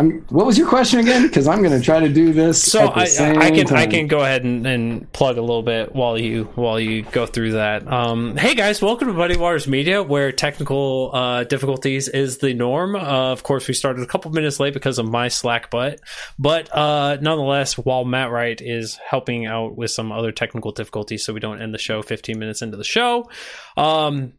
I'm, 0.00 0.20
what 0.28 0.46
was 0.46 0.56
your 0.56 0.68
question 0.68 1.00
again? 1.00 1.22
Because 1.26 1.48
I'm 1.48 1.60
going 1.60 1.76
to 1.76 1.84
try 1.84 1.98
to 1.98 2.08
do 2.08 2.32
this. 2.32 2.62
So 2.62 2.86
I, 2.86 3.02
I 3.18 3.50
can 3.50 3.72
I 3.74 3.86
can 3.86 4.06
go 4.06 4.20
ahead 4.20 4.44
and, 4.44 4.64
and 4.64 5.12
plug 5.12 5.38
a 5.38 5.40
little 5.40 5.62
bit 5.62 5.92
while 5.92 6.16
you 6.16 6.44
while 6.54 6.78
you 6.78 7.02
go 7.02 7.26
through 7.26 7.52
that. 7.52 7.90
Um, 7.90 8.36
hey 8.36 8.54
guys, 8.54 8.80
welcome 8.80 9.08
to 9.08 9.14
Muddy 9.14 9.36
Waters 9.36 9.66
Media, 9.66 10.02
where 10.02 10.30
technical 10.30 11.10
uh, 11.12 11.44
difficulties 11.44 12.06
is 12.06 12.38
the 12.38 12.54
norm. 12.54 12.94
Uh, 12.94 13.32
of 13.32 13.42
course, 13.42 13.66
we 13.66 13.74
started 13.74 14.02
a 14.02 14.06
couple 14.06 14.30
minutes 14.30 14.60
late 14.60 14.72
because 14.72 14.98
of 14.98 15.08
my 15.08 15.26
slack 15.26 15.68
butt, 15.68 16.00
but 16.38 16.72
uh, 16.74 17.16
nonetheless, 17.20 17.76
while 17.76 18.04
Matt 18.04 18.30
Wright 18.30 18.60
is 18.60 18.96
helping 18.96 19.46
out 19.46 19.76
with 19.76 19.90
some 19.90 20.12
other 20.12 20.30
technical 20.30 20.70
difficulties, 20.70 21.24
so 21.24 21.32
we 21.32 21.40
don't 21.40 21.60
end 21.60 21.74
the 21.74 21.78
show 21.78 22.02
15 22.02 22.38
minutes 22.38 22.62
into 22.62 22.76
the 22.76 22.84
show. 22.84 23.28
Um, 23.76 24.34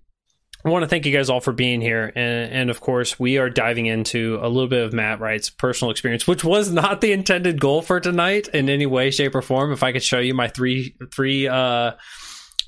I 0.66 0.70
want 0.70 0.84
to 0.84 0.90
thank 0.90 1.06
you 1.06 1.14
guys 1.14 1.30
all 1.30 1.40
for 1.40 1.54
being 1.54 1.80
here. 1.80 2.12
And, 2.16 2.52
and 2.52 2.70
of 2.70 2.82
course, 2.82 3.18
we 3.18 3.38
are 3.38 3.50
diving 3.50 3.86
into 3.86 4.40
a 4.42 4.50
little 4.50 4.68
bit 4.68 4.84
of 4.84 4.92
Matt 4.92 5.22
Wright's 5.22 5.50
personal 5.50 5.90
experience, 5.90 6.28
which 6.28 6.44
was 6.44 6.70
not 6.72 7.00
the 7.00 7.14
intended 7.14 7.62
goal 7.62 7.82
for 7.82 8.02
tonight 8.02 8.50
in 8.50 8.70
any 8.70 8.86
way, 8.86 9.10
shape, 9.10 9.36
or 9.36 9.42
form. 9.42 9.72
If 9.72 9.84
I 9.84 9.94
could 9.94 10.04
show 10.04 10.20
you 10.20 10.34
my 10.34 10.50
three, 10.50 10.96
three, 11.14 11.48
uh, 11.48 11.94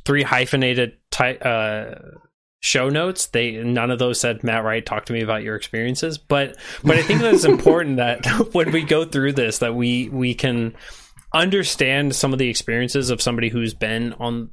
three 0.06 0.24
hyphenated 0.24 0.94
ty- 1.12 1.36
uh, 1.36 1.96
show 2.62 2.90
notes, 2.90 3.26
they 3.28 3.58
none 3.58 3.92
of 3.92 4.00
those 4.00 4.20
said 4.20 4.44
Matt 4.44 4.64
Wright 4.64 4.86
talk 4.86 5.06
to 5.06 5.14
me 5.14 5.22
about 5.22 5.44
your 5.44 5.56
experiences. 5.56 6.18
But 6.18 6.56
but 6.84 6.98
I 6.98 7.02
think 7.02 7.22
that 7.22 7.34
it's 7.34 7.44
important 7.44 7.98
that 7.98 8.26
when 8.54 8.72
we 8.72 8.84
go 8.84 9.04
through 9.04 9.34
this, 9.34 9.58
that 9.60 9.76
we 9.76 10.08
we 10.10 10.34
can 10.34 10.76
understand 11.34 12.16
some 12.16 12.34
of 12.34 12.40
the 12.40 12.50
experiences 12.50 13.10
of 13.10 13.22
somebody 13.22 13.50
who's 13.50 13.74
been 13.74 14.14
on 14.14 14.50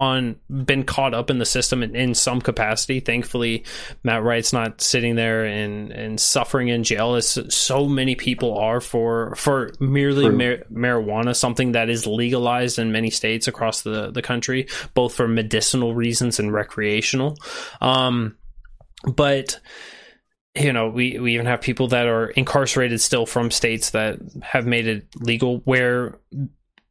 on 0.00 0.36
been 0.50 0.82
caught 0.82 1.14
up 1.14 1.30
in 1.30 1.38
the 1.38 1.46
system 1.46 1.82
in, 1.82 1.94
in 1.94 2.14
some 2.14 2.40
capacity. 2.40 2.98
Thankfully, 2.98 3.64
Matt 4.02 4.24
Wright's 4.24 4.52
not 4.52 4.80
sitting 4.80 5.14
there 5.14 5.44
and 5.44 5.92
and 5.92 6.20
suffering 6.20 6.68
in 6.68 6.82
jail 6.82 7.14
as 7.14 7.38
so 7.54 7.88
many 7.88 8.16
people 8.16 8.58
are 8.58 8.80
for 8.80 9.34
for 9.36 9.70
merely 9.78 10.28
mar- 10.28 10.64
marijuana, 10.72 11.36
something 11.36 11.72
that 11.72 11.88
is 11.88 12.06
legalized 12.06 12.78
in 12.78 12.90
many 12.90 13.10
states 13.10 13.46
across 13.46 13.82
the 13.82 14.10
the 14.10 14.22
country, 14.22 14.66
both 14.94 15.14
for 15.14 15.28
medicinal 15.28 15.94
reasons 15.94 16.40
and 16.40 16.52
recreational. 16.52 17.36
Um, 17.80 18.36
but 19.06 19.60
you 20.54 20.72
know, 20.72 20.88
we, 20.88 21.18
we 21.18 21.34
even 21.34 21.46
have 21.46 21.62
people 21.62 21.88
that 21.88 22.06
are 22.06 22.26
incarcerated 22.28 23.00
still 23.00 23.24
from 23.24 23.50
states 23.50 23.90
that 23.90 24.18
have 24.42 24.66
made 24.66 24.86
it 24.86 25.06
legal 25.16 25.58
where 25.58 26.18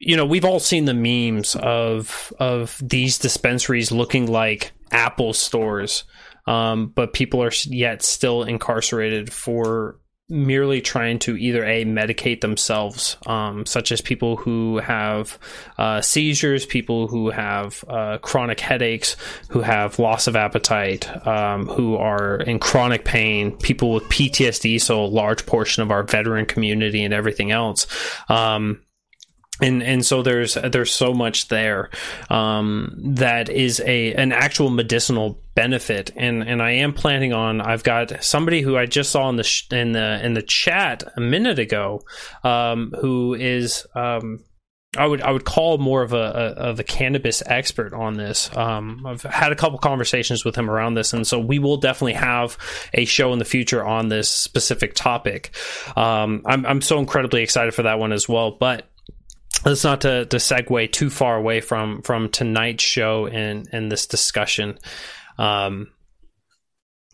you 0.01 0.17
know, 0.17 0.25
we've 0.25 0.46
all 0.46 0.60
seen 0.60 0.86
the 0.86 0.93
memes 0.96 1.55
of 1.55 2.34
of 2.39 2.81
these 2.84 3.20
dispensaries 3.20 3.91
looking 3.91 4.29
like 4.29 4.72
Apple 4.91 5.34
stores. 5.34 6.03
Um, 6.48 6.88
but 6.88 7.13
people 7.13 7.43
are 7.43 7.51
yet 7.67 8.01
still 8.01 8.41
incarcerated 8.41 9.31
for 9.31 10.00
merely 10.27 10.81
trying 10.81 11.20
to 11.20 11.38
either 11.38 11.63
a 11.63 11.86
medicate 11.86 12.41
themselves, 12.41 13.17
um, 13.27 13.65
such 13.65 13.91
as 13.91 14.01
people 14.01 14.38
who 14.38 14.79
have 14.79 15.38
uh, 15.77 16.01
seizures, 16.01 16.65
people 16.65 17.08
who 17.08 17.29
have 17.29 17.84
uh, 17.88 18.17
chronic 18.20 18.60
headaches, 18.60 19.17
who 19.50 19.62
have 19.62 20.00
loss 20.00 20.25
of 20.25 20.36
appetite, 20.36 21.27
um, 21.27 21.67
who 21.67 21.96
are 21.96 22.38
in 22.38 22.58
chronic 22.58 23.05
pain, 23.05 23.55
people 23.58 23.93
with 23.93 24.03
PTSD, 24.05 24.81
so 24.81 25.03
a 25.03 25.05
large 25.05 25.46
portion 25.46 25.84
of 25.84 25.91
our 25.91 26.03
veteran 26.03 26.46
community 26.46 27.03
and 27.03 27.13
everything 27.13 27.51
else. 27.51 27.86
Um, 28.29 28.81
and 29.61 29.83
and 29.83 30.05
so 30.05 30.21
there's 30.21 30.55
there's 30.55 30.91
so 30.91 31.13
much 31.13 31.47
there 31.47 31.89
um, 32.29 32.95
that 32.97 33.49
is 33.49 33.79
a 33.85 34.13
an 34.13 34.31
actual 34.31 34.69
medicinal 34.69 35.39
benefit 35.55 36.11
and 36.15 36.43
and 36.43 36.61
I 36.61 36.71
am 36.71 36.93
planning 36.93 37.33
on 37.33 37.61
I've 37.61 37.83
got 37.83 38.23
somebody 38.23 38.61
who 38.61 38.77
I 38.77 38.85
just 38.85 39.11
saw 39.11 39.29
in 39.29 39.35
the 39.35 39.43
sh- 39.43 39.67
in 39.71 39.91
the 39.91 40.23
in 40.25 40.33
the 40.33 40.41
chat 40.41 41.03
a 41.15 41.21
minute 41.21 41.59
ago 41.59 42.01
um, 42.43 42.93
who 42.99 43.33
is 43.33 43.85
um, 43.95 44.43
I 44.97 45.07
would 45.07 45.21
I 45.21 45.31
would 45.31 45.45
call 45.45 45.77
more 45.77 46.01
of 46.01 46.11
a, 46.11 46.17
a 46.17 46.69
of 46.69 46.79
a 46.81 46.83
cannabis 46.83 47.41
expert 47.45 47.93
on 47.93 48.15
this. 48.17 48.53
Um, 48.57 49.05
I've 49.05 49.21
had 49.23 49.53
a 49.53 49.55
couple 49.55 49.79
conversations 49.79 50.43
with 50.43 50.53
him 50.53 50.69
around 50.69 50.95
this, 50.95 51.13
and 51.13 51.25
so 51.25 51.39
we 51.39 51.59
will 51.59 51.77
definitely 51.77 52.13
have 52.13 52.57
a 52.93 53.05
show 53.05 53.31
in 53.31 53.39
the 53.39 53.45
future 53.45 53.81
on 53.81 54.09
this 54.09 54.29
specific 54.29 54.93
topic. 54.93 55.55
Um, 55.95 56.41
I'm 56.45 56.65
I'm 56.65 56.81
so 56.81 56.99
incredibly 56.99 57.41
excited 57.41 57.73
for 57.73 57.83
that 57.83 57.99
one 57.99 58.11
as 58.11 58.27
well, 58.27 58.51
but 58.51 58.90
let's 59.65 59.83
not 59.83 60.01
to, 60.01 60.25
to 60.25 60.37
segue 60.37 60.91
too 60.91 61.09
far 61.09 61.35
away 61.35 61.61
from 61.61 62.01
from 62.01 62.29
tonight's 62.29 62.83
show 62.83 63.27
and 63.27 63.67
and 63.71 63.91
this 63.91 64.07
discussion. 64.07 64.77
Um 65.37 65.91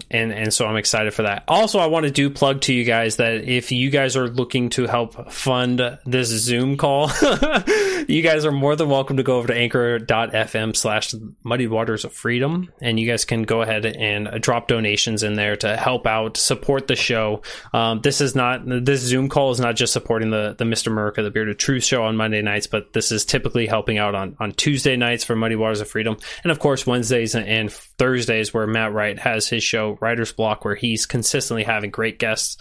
and 0.10 0.32
and 0.32 0.54
so 0.54 0.66
I'm 0.66 0.78
excited 0.78 1.14
for 1.14 1.24
that. 1.24 1.44
Also, 1.48 1.80
I 1.80 1.88
want 1.88 2.06
to 2.06 2.12
do 2.12 2.30
plug 2.30 2.62
to 2.62 2.74
you 2.74 2.84
guys 2.84 3.18
that 3.18 3.44
if 3.44 3.72
you 3.72 3.90
guys 3.90 4.16
are 4.16 4.30
looking 4.30 4.70
to 4.72 4.88
help 4.88 5.32
fund 5.32 6.00
this 6.06 6.28
Zoom 6.30 6.78
call, 6.78 7.10
you 8.08 8.22
guys 8.22 8.46
are 8.46 8.52
more 8.52 8.76
than 8.76 8.90
welcome 8.90 9.18
to 9.18 9.24
go 9.24 9.38
over 9.38 9.48
to 9.48 9.56
anchor.fm 9.56 10.76
slash 10.76 11.14
muddy 11.44 11.68
waters 11.68 12.06
of 12.06 12.14
freedom. 12.14 12.72
And 12.82 13.00
you 13.00 13.08
guys 13.08 13.26
can 13.26 13.44
go 13.44 13.62
ahead 13.62 13.86
and 13.86 14.42
drop 14.42 14.68
donations 14.68 15.24
in 15.24 15.34
there 15.34 15.56
to 15.58 15.76
help 15.76 16.08
out, 16.08 16.38
support 16.38 16.88
the 16.88 16.96
show. 16.96 17.42
Um, 17.74 18.02
this 18.02 18.22
is 18.22 18.36
not, 18.36 18.62
this 18.66 19.02
Zoom 19.02 19.30
call 19.30 19.52
is 19.52 19.60
not 19.60 19.76
just 19.76 19.94
supporting 19.94 20.30
the, 20.30 20.56
the 20.58 20.66
Mr. 20.66 20.88
America, 20.88 21.22
the 21.24 21.32
Bearded 21.32 21.60
Truth 21.60 21.84
show 21.84 22.04
on 22.04 22.16
Monday 22.16 22.42
nights, 22.42 22.68
but 22.68 22.94
this 22.94 23.12
is 23.12 23.26
typically 23.26 23.68
helping 23.68 23.98
out 23.98 24.16
on, 24.16 24.36
on 24.40 24.54
Tuesday 24.54 24.96
nights 24.96 25.24
for 25.24 25.36
Muddy 25.36 25.56
Waters 25.56 25.82
of 25.82 25.90
Freedom. 25.90 26.18
And 26.44 26.52
of 26.52 26.60
course, 26.60 26.88
Wednesdays 26.88 27.36
and 27.36 27.72
Thursdays 27.72 28.54
where 28.54 28.68
Matt 28.68 28.94
Wright 28.94 29.18
has 29.20 29.48
his 29.48 29.64
show 29.64 29.87
Writer's 29.94 30.32
Block, 30.34 30.66
where 30.66 30.76
he's 30.76 31.06
consistently 31.06 31.64
having 31.64 31.90
great 31.92 32.20
guests. 32.20 32.58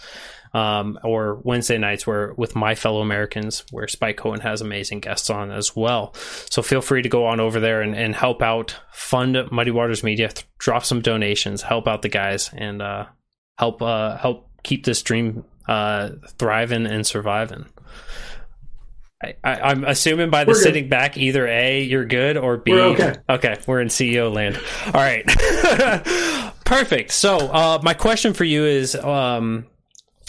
Um, 0.53 0.97
or 1.03 1.41
Wednesday 1.43 1.77
nights 1.77 2.07
where 2.07 2.33
with 2.37 2.55
my 2.55 2.73
fellow 2.73 3.01
Americans, 3.01 3.65
where 3.69 3.87
Spike 3.89 4.15
Cohen 4.15 4.39
has 4.39 4.61
amazing 4.61 5.01
guests 5.01 5.29
on 5.29 5.51
as 5.51 5.75
well. 5.75 6.13
So 6.49 6.61
feel 6.61 6.79
free 6.81 7.01
to 7.01 7.09
go 7.09 7.25
on 7.25 7.41
over 7.41 7.59
there 7.59 7.81
and, 7.81 7.93
and 7.93 8.15
help 8.15 8.41
out, 8.41 8.75
fund 8.93 9.37
Muddy 9.51 9.71
Waters 9.71 10.03
Media, 10.03 10.29
th- 10.29 10.47
drop 10.57 10.85
some 10.85 11.01
donations, 11.01 11.61
help 11.61 11.85
out 11.85 12.01
the 12.01 12.09
guys, 12.09 12.49
and 12.53 12.81
uh, 12.81 13.05
help 13.57 13.81
uh, 13.81 14.17
help 14.17 14.49
keep 14.63 14.85
this 14.85 15.01
dream 15.03 15.43
uh, 15.67 16.11
thriving 16.39 16.87
and 16.87 17.05
surviving. 17.05 17.65
I, 19.43 19.71
am 19.71 19.83
assuming 19.83 20.29
by 20.29 20.43
the 20.43 20.51
We're 20.51 20.53
good. 20.55 20.63
sitting 20.63 20.89
back, 20.89 21.17
either 21.17 21.45
A, 21.47 21.81
you're 21.81 22.05
good, 22.05 22.37
or 22.37 22.57
B, 22.57 22.71
We're 22.71 22.83
okay. 22.93 23.15
okay, 23.27 23.57
we're 23.67 23.81
in 23.81 23.87
CEO 23.87 24.33
land. 24.33 24.57
All 24.85 24.91
right, 24.93 25.25
perfect. 26.67 27.11
So, 27.11 27.37
uh, 27.37 27.79
my 27.83 27.93
question 27.93 28.33
for 28.33 28.43
you 28.43 28.65
is, 28.65 28.95
um, 28.95 29.65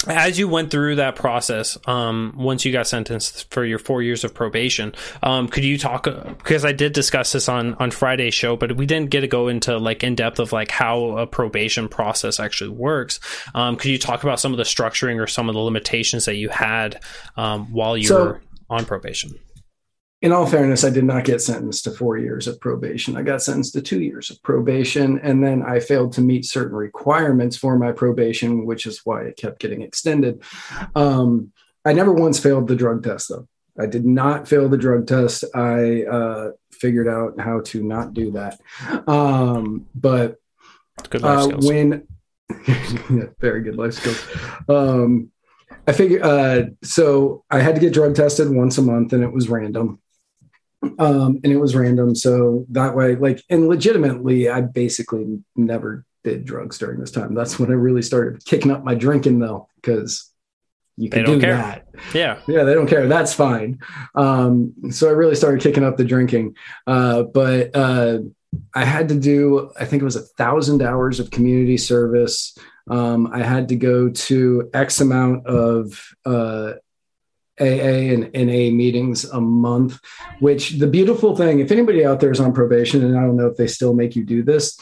as 0.07 0.39
you 0.39 0.49
went 0.49 0.71
through 0.71 0.95
that 0.97 1.17
process, 1.17 1.77
um, 1.87 2.33
once 2.37 2.65
you 2.65 2.73
got 2.73 2.87
sentenced 2.87 3.51
for 3.53 3.65
your 3.65 3.81
four 3.81 4.01
years 4.01 4.23
of 4.23 4.33
probation, 4.33 4.95
um, 5.25 5.49
could 5.49 5.65
you 5.65 5.77
talk? 5.77 6.05
Because 6.05 6.65
I 6.65 6.71
did 6.73 6.93
discuss 6.93 7.33
this 7.33 7.49
on 7.49 7.75
on 7.75 7.91
Friday's 7.91 8.33
show, 8.33 8.57
but 8.57 8.77
we 8.77 8.87
didn't 8.87 9.11
get 9.11 9.23
to 9.23 9.27
go 9.27 9.49
into 9.49 9.77
like 9.77 10.05
in 10.05 10.15
depth 10.15 10.39
of 10.39 10.53
like 10.53 10.71
how 10.71 11.19
a 11.19 11.27
probation 11.27 11.89
process 11.89 12.39
actually 12.39 12.71
works. 12.71 13.19
Um, 13.57 13.77
could 13.77 13.91
you 13.91 13.99
talk 13.99 14.23
about 14.23 14.39
some 14.39 14.53
of 14.53 14.59
the 14.59 14.65
structuring 14.65 15.21
or 15.21 15.27
some 15.27 15.49
of 15.49 15.55
the 15.55 15.61
limitations 15.61 16.27
that 16.27 16.37
you 16.37 16.49
had 16.49 17.01
um, 17.37 17.73
while 17.73 17.97
you 17.97 18.07
So- 18.07 18.25
were 18.25 18.41
on 18.71 18.85
probation? 18.85 19.35
In 20.21 20.33
all 20.33 20.47
fairness, 20.47 20.83
I 20.83 20.91
did 20.91 21.05
not 21.05 21.25
get 21.25 21.41
sentenced 21.41 21.85
to 21.85 21.93
four 21.93 22.19
years 22.19 22.49
of 22.49 22.61
probation. 22.61 23.17
I 23.17 23.23
got 23.23 23.43
sentenced 23.43 23.75
to 23.75 23.83
two 23.83 24.01
years 24.01 24.31
of 24.31 24.43
probation, 24.43 25.21
and 25.21 25.45
then 25.45 25.63
I 25.63 25.79
failed 25.79 26.13
to 26.15 26.21
meet 26.21 26.45
certain 26.45 26.77
requirements 26.77 27.57
for 27.57 27.79
my 27.79 27.93
probation, 27.93 28.67
which 28.67 28.87
is 28.87 29.03
why 29.05 29.23
it 29.23 29.37
kept 29.37 29.61
getting 29.61 29.83
extended. 29.83 30.43
Um, 30.97 31.53
I 31.85 31.93
never 31.93 32.13
once 32.13 32.41
failed 32.41 32.67
the 32.67 32.75
drug 32.75 33.05
test, 33.05 33.29
though. 33.29 33.47
I 33.79 33.87
did 33.87 34.05
not 34.05 34.49
fail 34.49 34.69
the 34.69 34.77
drug 34.77 35.07
test. 35.07 35.45
I 35.55 36.03
uh, 36.03 36.51
figured 36.73 37.07
out 37.07 37.39
how 37.39 37.61
to 37.67 37.83
not 37.83 38.13
do 38.13 38.33
that. 38.33 38.59
Um, 39.07 39.87
but 39.95 40.37
Good 41.11 41.23
life 41.23 41.55
uh, 41.55 41.59
when 41.59 42.09
yeah, 42.67 43.27
very 43.39 43.63
good 43.63 43.77
life 43.77 43.95
skills. 43.95 44.27
Um, 44.69 45.31
I 45.87 45.93
figure 45.93 46.25
uh, 46.25 46.63
so 46.83 47.45
I 47.51 47.61
had 47.61 47.77
to 47.77 47.81
get 47.81 47.93
drug 47.93 48.17
tested 48.17 48.51
once 48.51 48.79
a 48.79 48.83
month, 48.83 49.13
and 49.13 49.23
it 49.23 49.33
was 49.33 49.49
random. 49.49 50.01
Um, 50.99 51.41
and 51.43 51.53
it 51.53 51.59
was 51.59 51.75
random, 51.75 52.15
so 52.15 52.67
that 52.71 52.95
way, 52.95 53.17
like, 53.17 53.43
and 53.51 53.69
legitimately, 53.69 54.49
I 54.49 54.61
basically 54.61 55.43
never 55.57 56.05
did 56.25 56.45
drugs 56.45 56.79
during 56.79 57.01
this 57.01 57.11
time. 57.11 57.35
That's 57.35 57.59
when 57.59 57.71
I 57.71 57.75
really 57.75 58.03
started 58.03 58.45
kicking 58.45 58.71
up 58.71 58.85
my 58.85 58.95
drinking, 58.95 59.41
though, 59.41 59.69
because 59.77 60.31
you 60.97 61.11
can 61.11 61.25
do 61.25 61.41
care. 61.41 61.57
that. 61.57 61.87
yeah. 62.13 62.39
Yeah, 62.49 62.65
they 62.65 62.75
don't 62.75 62.89
care. 62.89 63.07
That's 63.07 63.33
fine. 63.33 63.79
Um, 64.15 64.75
so 64.91 65.09
I 65.09 65.13
really 65.13 65.37
started 65.37 65.61
kicking 65.61 65.85
up 65.85 65.97
the 65.97 66.05
drinking. 66.05 66.57
Uh, 66.87 67.23
but 67.23 67.75
uh, 67.75 68.19
I 68.75 68.85
had 68.85 69.09
to 69.11 69.19
do, 69.19 69.71
I 69.79 69.85
think 69.85 70.03
it 70.03 70.05
was 70.05 70.17
a 70.17 70.23
thousand 70.23 70.83
hours 70.83 71.21
of 71.21 71.31
community 71.31 71.77
service. 71.77 72.57
Um, 72.91 73.29
I 73.33 73.43
had 73.43 73.69
to 73.69 73.77
go 73.77 74.09
to 74.09 74.71
X 74.75 75.01
amount 75.01 75.47
of 75.47 76.15
uh, 76.25 76.73
AA 77.61 78.13
and 78.13 78.31
NA 78.33 78.71
meetings 78.75 79.25
a 79.25 79.41
month, 79.41 79.99
which 80.41 80.73
the 80.73 80.87
beautiful 80.87 81.37
thing, 81.37 81.61
if 81.61 81.71
anybody 81.71 82.05
out 82.05 82.21
there 82.21 82.31
is 82.31 82.41
on 82.41 82.53
probation, 82.53 83.05
and 83.05 83.19
I 83.19 83.23
don't 83.23 83.37
know 83.37 83.47
if 83.47 83.57
they 83.57 83.67
still 83.67 83.95
make 83.95 84.17
you 84.17 84.25
do 84.25 84.43
this, 84.43 84.79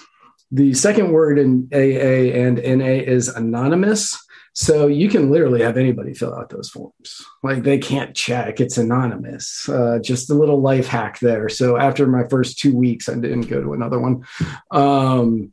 the 0.51 0.75
second 0.75 1.13
word 1.13 1.39
in 1.39 1.69
AA 1.73 2.37
and 2.37 2.57
NA 2.57 3.03
is 3.03 3.29
anonymous. 3.29 4.19
So 4.53 4.87
you 4.87 5.11
can 5.11 5.31
literally 5.31 5.61
have 5.61 5.77
anybody 5.77 6.15
fill 6.15 6.35
out 6.35 6.49
those 6.49 6.71
forms. 6.71 7.21
Like 7.43 7.63
they 7.63 7.77
can't 7.77 8.17
check, 8.17 8.59
it's 8.59 8.79
anonymous. 8.79 9.69
Uh, 9.69 9.99
just 10.03 10.31
a 10.31 10.35
little 10.35 10.63
life 10.63 10.87
hack 10.87 11.19
there. 11.19 11.51
So 11.51 11.77
after 11.77 12.07
my 12.07 12.27
first 12.29 12.59
two 12.59 12.75
weeks, 12.75 13.09
I 13.09 13.15
didn't 13.17 13.49
go 13.49 13.61
to 13.61 13.75
another 13.75 13.99
one. 13.99 14.25
Um, 14.71 15.53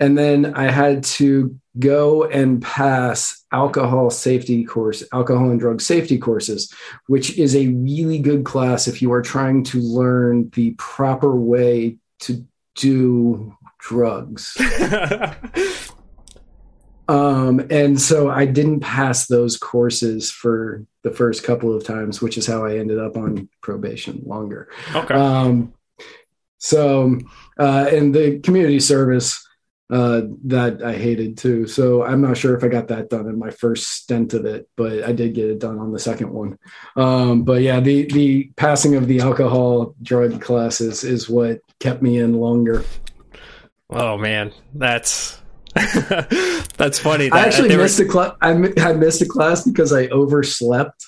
and 0.00 0.18
then 0.18 0.54
I 0.54 0.72
had 0.72 1.04
to 1.04 1.56
go 1.78 2.24
and 2.24 2.60
pass 2.60 3.44
alcohol 3.52 4.10
safety 4.10 4.64
course, 4.64 5.02
alcohol 5.12 5.50
and 5.50 5.60
drug 5.60 5.80
safety 5.80 6.18
courses, 6.18 6.72
which 7.06 7.38
is 7.38 7.56
a 7.56 7.68
really 7.68 8.18
good 8.18 8.44
class 8.44 8.88
if 8.88 9.00
you 9.00 9.12
are 9.12 9.22
trying 9.22 9.64
to 9.64 9.80
learn 9.80 10.50
the 10.50 10.72
proper 10.72 11.34
way 11.34 11.96
to 12.20 12.46
do 12.74 13.56
drugs. 13.78 14.56
Um, 17.08 17.66
and 17.70 18.00
so 18.00 18.30
I 18.30 18.46
didn't 18.46 18.80
pass 18.80 19.26
those 19.26 19.56
courses 19.58 20.30
for 20.30 20.86
the 21.02 21.10
first 21.10 21.44
couple 21.44 21.74
of 21.76 21.84
times, 21.84 22.22
which 22.22 22.38
is 22.38 22.46
how 22.46 22.64
I 22.64 22.78
ended 22.78 22.98
up 22.98 23.16
on 23.16 23.48
probation 23.60 24.22
longer. 24.24 24.68
okay. 24.94 25.14
Um, 25.14 25.74
so, 26.58 27.18
uh, 27.58 27.86
and 27.90 28.14
the 28.14 28.38
community 28.38 28.78
service 28.78 29.46
uh, 29.92 30.22
that 30.44 30.82
I 30.82 30.94
hated 30.94 31.36
too. 31.36 31.66
So 31.66 32.02
I'm 32.02 32.22
not 32.22 32.38
sure 32.38 32.56
if 32.56 32.64
I 32.64 32.68
got 32.68 32.88
that 32.88 33.10
done 33.10 33.28
in 33.28 33.38
my 33.38 33.50
first 33.50 33.88
stint 33.88 34.32
of 34.32 34.46
it, 34.46 34.66
but 34.74 35.04
I 35.04 35.12
did 35.12 35.34
get 35.34 35.50
it 35.50 35.58
done 35.58 35.78
on 35.78 35.92
the 35.92 35.98
second 35.98 36.32
one. 36.32 36.58
Um, 36.96 37.42
but 37.42 37.60
yeah, 37.60 37.78
the 37.78 38.06
the 38.06 38.50
passing 38.56 38.94
of 38.96 39.06
the 39.06 39.20
alcohol 39.20 39.94
drug 40.02 40.40
classes 40.40 41.04
is 41.04 41.28
what 41.28 41.60
kept 41.78 42.00
me 42.00 42.18
in 42.18 42.32
longer. 42.32 42.84
oh 43.90 44.16
man, 44.16 44.52
that's 44.72 45.38
that's 45.74 46.98
funny. 46.98 47.28
That, 47.28 47.34
I 47.34 47.46
actually 47.46 47.76
were- 47.76 47.82
missed 47.82 48.00
a 48.00 48.06
class. 48.06 48.34
I, 48.40 48.52
I 48.78 48.94
missed 48.94 49.20
a 49.20 49.26
class 49.26 49.66
because 49.66 49.92
I 49.92 50.06
overslept. 50.06 51.06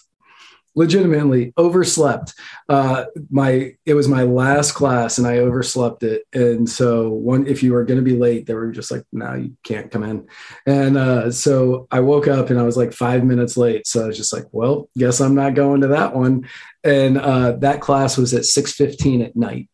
Legitimately 0.77 1.53
overslept. 1.57 2.35
Uh, 2.69 3.05
my 3.31 3.75
it 3.87 3.95
was 3.95 4.09
my 4.09 4.25
last 4.25 4.73
class, 4.73 5.19
and 5.19 5.27
I 5.27 5.39
overslept 5.39 6.03
it. 6.03 6.25
And 6.33 6.69
so, 6.69 7.11
one 7.11 7.47
if 7.47 7.63
you 7.63 7.73
were 7.73 7.85
going 7.85 7.99
to 7.99 8.05
be 8.05 8.17
late, 8.17 8.47
they 8.47 8.55
were 8.55 8.73
just 8.73 8.91
like, 8.91 9.05
"No, 9.13 9.35
you 9.35 9.57
can't 9.63 9.91
come 9.91 10.03
in." 10.03 10.27
And 10.67 10.97
uh, 10.97 11.31
so 11.31 11.87
I 11.93 12.01
woke 12.01 12.27
up, 12.27 12.51
and 12.51 12.59
I 12.59 12.65
was 12.65 12.77
like 12.77 12.93
five 12.93 13.25
minutes 13.25 13.57
late. 13.57 13.87
So 13.87 14.05
I 14.05 14.07
was 14.09 14.17
just 14.17 14.33
like, 14.33 14.47
"Well, 14.51 14.89
guess 14.99 15.21
I'm 15.21 15.37
not 15.37 15.55
going 15.55 15.83
to 15.83 15.89
that 15.89 16.15
one." 16.15 16.49
And 16.83 17.19
uh, 17.19 17.53
that 17.59 17.81
class 17.81 18.19
was 18.19 18.35
at 18.35 18.45
six 18.45 18.73
fifteen 18.73 19.23
at 19.23 19.37
night, 19.37 19.69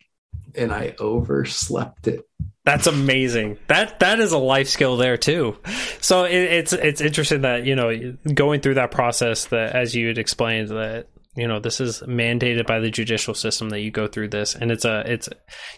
and 0.54 0.72
I 0.72 0.94
overslept 0.98 2.08
it. 2.08 2.26
That's 2.64 2.86
amazing. 2.86 3.58
That 3.68 4.00
that 4.00 4.20
is 4.20 4.32
a 4.32 4.38
life 4.38 4.68
skill 4.68 4.96
there 4.96 5.16
too. 5.16 5.56
So 6.00 6.24
it, 6.24 6.34
it's 6.34 6.72
it's 6.72 7.00
interesting 7.00 7.40
that 7.40 7.64
you 7.64 7.74
know 7.74 8.16
going 8.34 8.60
through 8.60 8.74
that 8.74 8.90
process 8.90 9.46
that 9.46 9.74
as 9.74 9.94
you 9.94 10.08
had 10.08 10.18
explained 10.18 10.68
that 10.68 11.06
you 11.36 11.48
know 11.48 11.58
this 11.58 11.80
is 11.80 12.00
mandated 12.02 12.66
by 12.66 12.80
the 12.80 12.90
judicial 12.90 13.34
system 13.34 13.70
that 13.70 13.80
you 13.80 13.90
go 13.90 14.08
through 14.08 14.28
this 14.28 14.54
and 14.54 14.70
it's 14.70 14.84
a 14.84 15.10
it's 15.10 15.28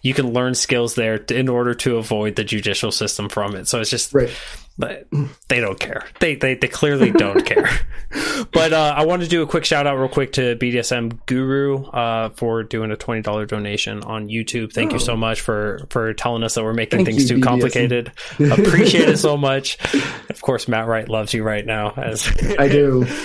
you 0.03 0.13
can 0.13 0.33
learn 0.33 0.55
skills 0.55 0.95
there 0.95 1.19
to, 1.19 1.39
in 1.39 1.49
order 1.49 1.75
to 1.75 1.99
avoid 1.99 2.37
the 2.37 2.45
judicial 2.45 2.91
system 2.91 3.29
from 3.29 3.55
it. 3.55 3.69
So 3.69 3.81
it's 3.81 3.91
just 3.91 4.13
Right. 4.13 4.31
But 4.79 5.07
they 5.49 5.61
don't 5.61 5.79
care. 5.79 6.07
They 6.21 6.35
they, 6.37 6.55
they 6.55 6.69
clearly 6.69 7.11
don't 7.11 7.45
care. 7.47 7.69
But 8.53 8.73
uh, 8.73 8.95
I 8.97 9.07
want 9.07 9.23
to 9.23 9.29
do 9.29 9.43
a 9.43 9.47
quick 9.47 9.65
shout 9.65 9.87
out 9.87 9.97
real 9.99 10.09
quick 10.09 10.33
to 10.33 10.57
BDSM 10.57 11.19
Guru 11.27 11.85
uh, 11.87 12.31
for 12.31 12.63
doing 12.63 12.91
a 12.91 12.97
twenty 12.97 13.23
dollar 13.23 13.47
donation 13.47 14.03
on 14.03 14.29
YouTube. 14.29 14.73
Thank 14.73 14.91
you 14.93 14.97
Oh. 14.97 15.01
so 15.01 15.17
much 15.17 15.41
for 15.41 15.87
for 15.91 16.13
telling 16.15 16.43
us 16.43 16.55
that 16.55 16.65
we're 16.65 16.73
making 16.75 16.99
Thank 17.05 17.09
things 17.19 17.31
you, 17.31 17.37
too 17.37 17.41
BDSM. 17.41 17.45
complicated. 17.45 18.13
Appreciate 18.41 19.09
it 19.09 19.19
so 19.19 19.37
much. 19.37 19.79
Of 20.31 20.41
course, 20.43 20.69
Matt 20.69 20.87
Wright 20.87 21.09
loves 21.09 21.33
you 21.33 21.43
right 21.43 21.65
now. 21.65 21.91
As 21.97 22.27
I 22.59 22.69
do. 22.69 23.07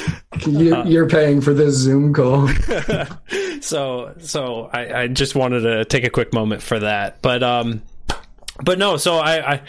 You, 0.45 0.75
Uh, 0.75 0.83
you're 0.85 1.09
paying 1.09 1.41
for 1.41 1.53
this 1.53 1.73
Zoom 1.73 2.13
call. 2.13 2.47
so 3.61 4.13
so 4.19 4.69
I, 4.71 5.01
I 5.03 5.07
just 5.07 5.33
wanted 5.35 5.61
to 5.61 5.85
take 5.85 6.03
a 6.03 6.09
quick 6.11 6.31
moment 6.33 6.61
for 6.61 6.79
that 6.79 7.21
but 7.21 7.41
um 7.41 7.81
but 8.63 8.77
no 8.79 8.97
so 8.97 9.17
i 9.17 9.53
i, 9.53 9.61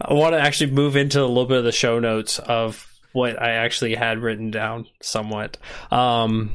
I 0.00 0.12
want 0.12 0.34
to 0.34 0.40
actually 0.40 0.72
move 0.72 0.96
into 0.96 1.20
a 1.20 1.26
little 1.26 1.46
bit 1.46 1.58
of 1.58 1.64
the 1.64 1.72
show 1.72 1.98
notes 1.98 2.38
of 2.38 2.88
what 3.12 3.40
i 3.40 3.52
actually 3.52 3.94
had 3.94 4.18
written 4.18 4.50
down 4.50 4.86
somewhat 5.00 5.58
um 5.90 6.52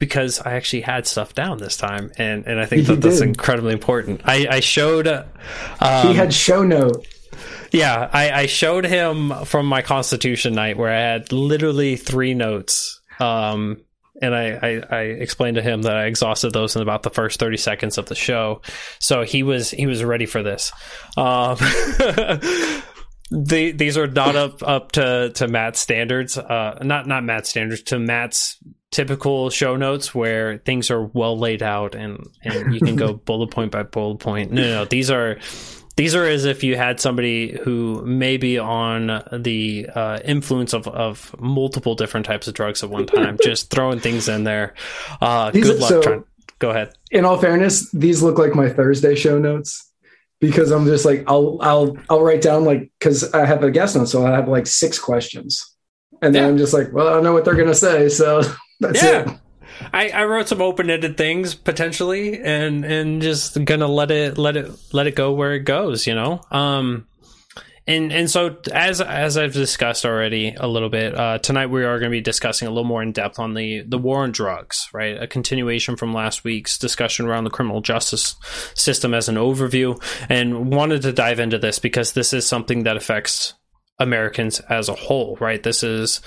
because 0.00 0.40
I 0.40 0.54
actually 0.54 0.80
had 0.80 1.06
stuff 1.06 1.34
down 1.34 1.58
this 1.58 1.76
time, 1.76 2.10
and, 2.16 2.46
and 2.46 2.58
I 2.58 2.64
think 2.64 2.86
that 2.86 3.02
that's 3.02 3.20
incredibly 3.20 3.74
important. 3.74 4.22
I, 4.24 4.46
I 4.50 4.60
showed, 4.60 5.06
uh, 5.06 5.24
um, 5.78 6.08
he 6.08 6.14
had 6.14 6.32
show 6.34 6.64
note. 6.64 7.06
yeah, 7.70 8.08
I, 8.10 8.30
I 8.32 8.46
showed 8.46 8.86
him 8.86 9.32
from 9.44 9.66
my 9.66 9.82
Constitution 9.82 10.54
night 10.54 10.78
where 10.78 10.90
I 10.90 10.98
had 10.98 11.32
literally 11.32 11.96
three 11.96 12.32
notes. 12.34 13.00
Um, 13.20 13.82
and 14.20 14.34
I, 14.34 14.58
I, 14.62 14.82
I 14.90 15.00
explained 15.02 15.56
to 15.56 15.62
him 15.62 15.82
that 15.82 15.96
I 15.96 16.06
exhausted 16.06 16.52
those 16.52 16.76
in 16.76 16.82
about 16.82 17.02
the 17.02 17.10
first 17.10 17.40
30 17.40 17.56
seconds 17.56 17.98
of 17.98 18.06
the 18.06 18.14
show. 18.14 18.62
So 18.98 19.22
he 19.22 19.42
was, 19.42 19.70
he 19.70 19.86
was 19.86 20.04
ready 20.04 20.26
for 20.26 20.42
this. 20.42 20.72
Um, 21.16 21.56
the, 23.30 23.72
these 23.74 23.96
are 23.96 24.06
not 24.06 24.36
up, 24.36 24.62
up 24.62 24.92
to, 24.92 25.30
to 25.34 25.48
Matt's 25.48 25.80
standards. 25.80 26.36
Uh, 26.36 26.78
not, 26.82 27.06
not 27.06 27.24
Matt's 27.24 27.48
standards 27.48 27.82
to 27.84 27.98
Matt's 27.98 28.58
typical 28.90 29.50
show 29.50 29.76
notes 29.76 30.14
where 30.14 30.58
things 30.58 30.90
are 30.90 31.04
well 31.04 31.38
laid 31.38 31.62
out 31.62 31.94
and, 31.94 32.26
and 32.42 32.74
you 32.74 32.80
can 32.80 32.96
go 32.96 33.12
bullet 33.24 33.50
point 33.50 33.70
by 33.70 33.82
bullet 33.82 34.18
point. 34.18 34.52
No, 34.52 34.62
no, 34.62 34.68
no. 34.68 34.84
These 34.84 35.10
are, 35.10 35.38
these 35.96 36.14
are 36.14 36.24
as 36.24 36.44
if 36.44 36.62
you 36.64 36.76
had 36.76 37.00
somebody 37.00 37.58
who 37.62 38.02
may 38.06 38.36
be 38.36 38.58
on 38.58 39.22
the 39.32 39.88
uh, 39.94 40.20
influence 40.24 40.72
of, 40.72 40.86
of 40.88 41.34
multiple 41.38 41.94
different 41.94 42.24
types 42.26 42.48
of 42.48 42.54
drugs 42.54 42.82
at 42.82 42.90
one 42.90 43.06
time, 43.06 43.36
just 43.42 43.70
throwing 43.70 44.00
things 44.00 44.28
in 44.28 44.44
there. 44.44 44.74
Uh, 45.20 45.50
These 45.50 45.64
good 45.64 45.80
luck 45.80 45.88
so- 45.88 46.02
trying. 46.02 46.24
Go 46.58 46.70
ahead. 46.70 46.92
In 47.10 47.24
all 47.24 47.38
fairness, 47.38 47.90
these 47.90 48.22
look 48.22 48.38
like 48.38 48.54
my 48.54 48.68
Thursday 48.68 49.14
show 49.14 49.38
notes 49.38 49.90
because 50.40 50.70
I'm 50.70 50.84
just 50.84 51.06
like 51.06 51.24
I'll 51.26 51.58
I'll 51.62 51.96
I'll 52.10 52.22
write 52.22 52.42
down 52.42 52.64
like 52.66 52.90
because 52.98 53.32
I 53.32 53.46
have 53.46 53.62
a 53.64 53.70
guest 53.70 53.96
note, 53.96 54.10
so 54.10 54.26
I 54.26 54.30
have 54.32 54.46
like 54.46 54.66
six 54.66 54.98
questions, 54.98 55.74
and 56.20 56.34
then 56.34 56.42
Yeah. 56.42 56.48
I'm 56.50 56.58
just 56.58 56.74
like, 56.74 56.92
well, 56.92 57.08
I 57.08 57.12
don't 57.14 57.24
know 57.24 57.32
what 57.32 57.46
they're 57.46 57.54
gonna 57.56 57.74
say, 57.74 58.10
so 58.10 58.42
that's 58.80 59.02
Yeah. 59.02 59.30
it. 59.32 59.38
I, 59.92 60.10
I 60.10 60.24
wrote 60.24 60.48
some 60.48 60.60
open-ended 60.60 61.16
things 61.16 61.54
potentially, 61.54 62.40
and 62.40 62.84
and 62.84 63.22
just 63.22 63.64
gonna 63.64 63.88
let 63.88 64.10
it 64.10 64.38
let 64.38 64.56
it 64.56 64.70
let 64.92 65.06
it 65.06 65.14
go 65.14 65.32
where 65.32 65.54
it 65.54 65.60
goes. 65.60 66.06
You 66.06 66.14
know. 66.14 66.40
Um, 66.50 67.06
and 67.86 68.12
and 68.12 68.30
so 68.30 68.56
as 68.72 69.00
as 69.00 69.36
I've 69.36 69.52
discussed 69.52 70.04
already 70.04 70.54
a 70.56 70.68
little 70.68 70.90
bit 70.90 71.14
uh, 71.14 71.38
tonight, 71.38 71.66
we 71.66 71.84
are 71.84 71.98
going 71.98 72.10
to 72.10 72.16
be 72.16 72.20
discussing 72.20 72.68
a 72.68 72.70
little 72.70 72.84
more 72.84 73.02
in 73.02 73.10
depth 73.12 73.38
on 73.38 73.54
the 73.54 73.82
the 73.82 73.98
war 73.98 74.22
on 74.22 74.30
drugs, 74.30 74.88
right? 74.92 75.20
A 75.20 75.26
continuation 75.26 75.96
from 75.96 76.14
last 76.14 76.44
week's 76.44 76.78
discussion 76.78 77.26
around 77.26 77.44
the 77.44 77.50
criminal 77.50 77.80
justice 77.80 78.36
system 78.74 79.12
as 79.12 79.28
an 79.28 79.34
overview, 79.34 80.00
and 80.28 80.72
wanted 80.72 81.02
to 81.02 81.12
dive 81.12 81.40
into 81.40 81.58
this 81.58 81.78
because 81.78 82.12
this 82.12 82.32
is 82.32 82.46
something 82.46 82.84
that 82.84 82.96
affects 82.96 83.54
Americans 83.98 84.60
as 84.60 84.88
a 84.88 84.94
whole, 84.94 85.36
right? 85.40 85.62
This 85.62 85.82
is 85.82 86.20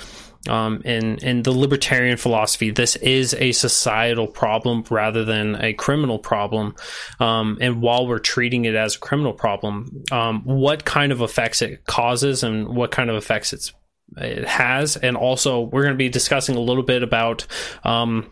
um, 0.49 0.81
in 0.83 1.17
in 1.19 1.43
the 1.43 1.51
libertarian 1.51 2.17
philosophy, 2.17 2.71
this 2.71 2.95
is 2.97 3.33
a 3.33 3.51
societal 3.53 4.27
problem 4.27 4.83
rather 4.89 5.23
than 5.23 5.55
a 5.55 5.73
criminal 5.73 6.19
problem. 6.19 6.75
Um, 7.19 7.57
and 7.61 7.81
while 7.81 8.07
we're 8.07 8.19
treating 8.19 8.65
it 8.65 8.75
as 8.75 8.95
a 8.95 8.99
criminal 8.99 9.33
problem, 9.33 10.03
um, 10.11 10.43
what 10.43 10.85
kind 10.85 11.11
of 11.11 11.21
effects 11.21 11.61
it 11.61 11.85
causes 11.85 12.43
and 12.43 12.67
what 12.67 12.91
kind 12.91 13.09
of 13.09 13.15
effects 13.15 13.53
it's 13.53 13.73
it 14.17 14.45
has, 14.45 14.97
and 14.97 15.17
also 15.17 15.61
we're 15.61 15.83
going 15.83 15.95
to 15.95 15.97
be 15.97 16.09
discussing 16.09 16.55
a 16.55 16.59
little 16.61 16.83
bit 16.83 17.03
about 17.03 17.47
um, 17.83 18.29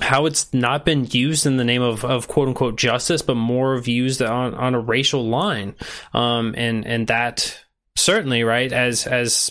how 0.00 0.26
it's 0.26 0.52
not 0.54 0.84
been 0.84 1.06
used 1.10 1.46
in 1.46 1.56
the 1.56 1.64
name 1.64 1.82
of, 1.82 2.04
of 2.04 2.28
quote 2.28 2.48
unquote 2.48 2.76
justice, 2.76 3.22
but 3.22 3.34
more 3.34 3.78
used 3.78 4.22
on, 4.22 4.54
on 4.54 4.74
a 4.74 4.80
racial 4.80 5.26
line. 5.26 5.74
Um, 6.14 6.54
and, 6.56 6.86
and 6.86 7.06
that 7.08 7.58
certainly, 7.96 8.44
right, 8.44 8.72
as, 8.72 9.06
as 9.06 9.50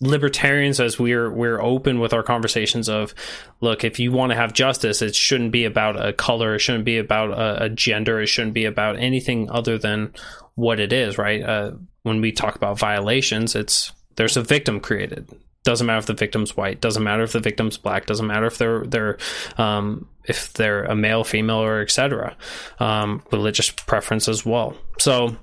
libertarians 0.00 0.80
as 0.80 0.98
we're 0.98 1.30
we're 1.30 1.60
open 1.60 2.00
with 2.00 2.12
our 2.12 2.22
conversations 2.22 2.88
of 2.88 3.14
look 3.60 3.84
if 3.84 4.00
you 4.00 4.10
want 4.10 4.30
to 4.30 4.36
have 4.36 4.52
justice 4.52 5.00
it 5.00 5.14
shouldn't 5.14 5.52
be 5.52 5.64
about 5.64 6.04
a 6.04 6.12
color 6.12 6.56
it 6.56 6.58
shouldn't 6.58 6.84
be 6.84 6.98
about 6.98 7.30
a, 7.30 7.64
a 7.64 7.68
gender 7.68 8.20
it 8.20 8.26
shouldn't 8.26 8.54
be 8.54 8.64
about 8.64 8.98
anything 8.98 9.48
other 9.50 9.78
than 9.78 10.12
what 10.56 10.80
it 10.80 10.92
is 10.92 11.16
right? 11.16 11.42
Uh, 11.42 11.72
when 12.02 12.20
we 12.20 12.32
talk 12.32 12.56
about 12.56 12.78
violations 12.78 13.54
it's 13.54 13.92
there's 14.16 14.36
a 14.36 14.42
victim 14.42 14.80
created. 14.80 15.28
Doesn't 15.64 15.86
matter 15.86 15.98
if 15.98 16.06
the 16.06 16.14
victim's 16.14 16.56
white 16.56 16.80
doesn't 16.80 17.02
matter 17.02 17.22
if 17.22 17.32
the 17.32 17.40
victim's 17.40 17.78
black 17.78 18.04
doesn't 18.04 18.26
matter 18.26 18.46
if 18.46 18.58
they're 18.58 18.84
they're 18.84 19.18
um, 19.56 20.08
if 20.24 20.52
they're 20.52 20.84
a 20.84 20.94
male 20.94 21.24
female 21.24 21.62
or 21.62 21.80
etc 21.80 22.36
um, 22.80 23.22
religious 23.32 23.70
preference 23.70 24.28
as 24.28 24.44
well. 24.44 24.76
So 24.98 25.36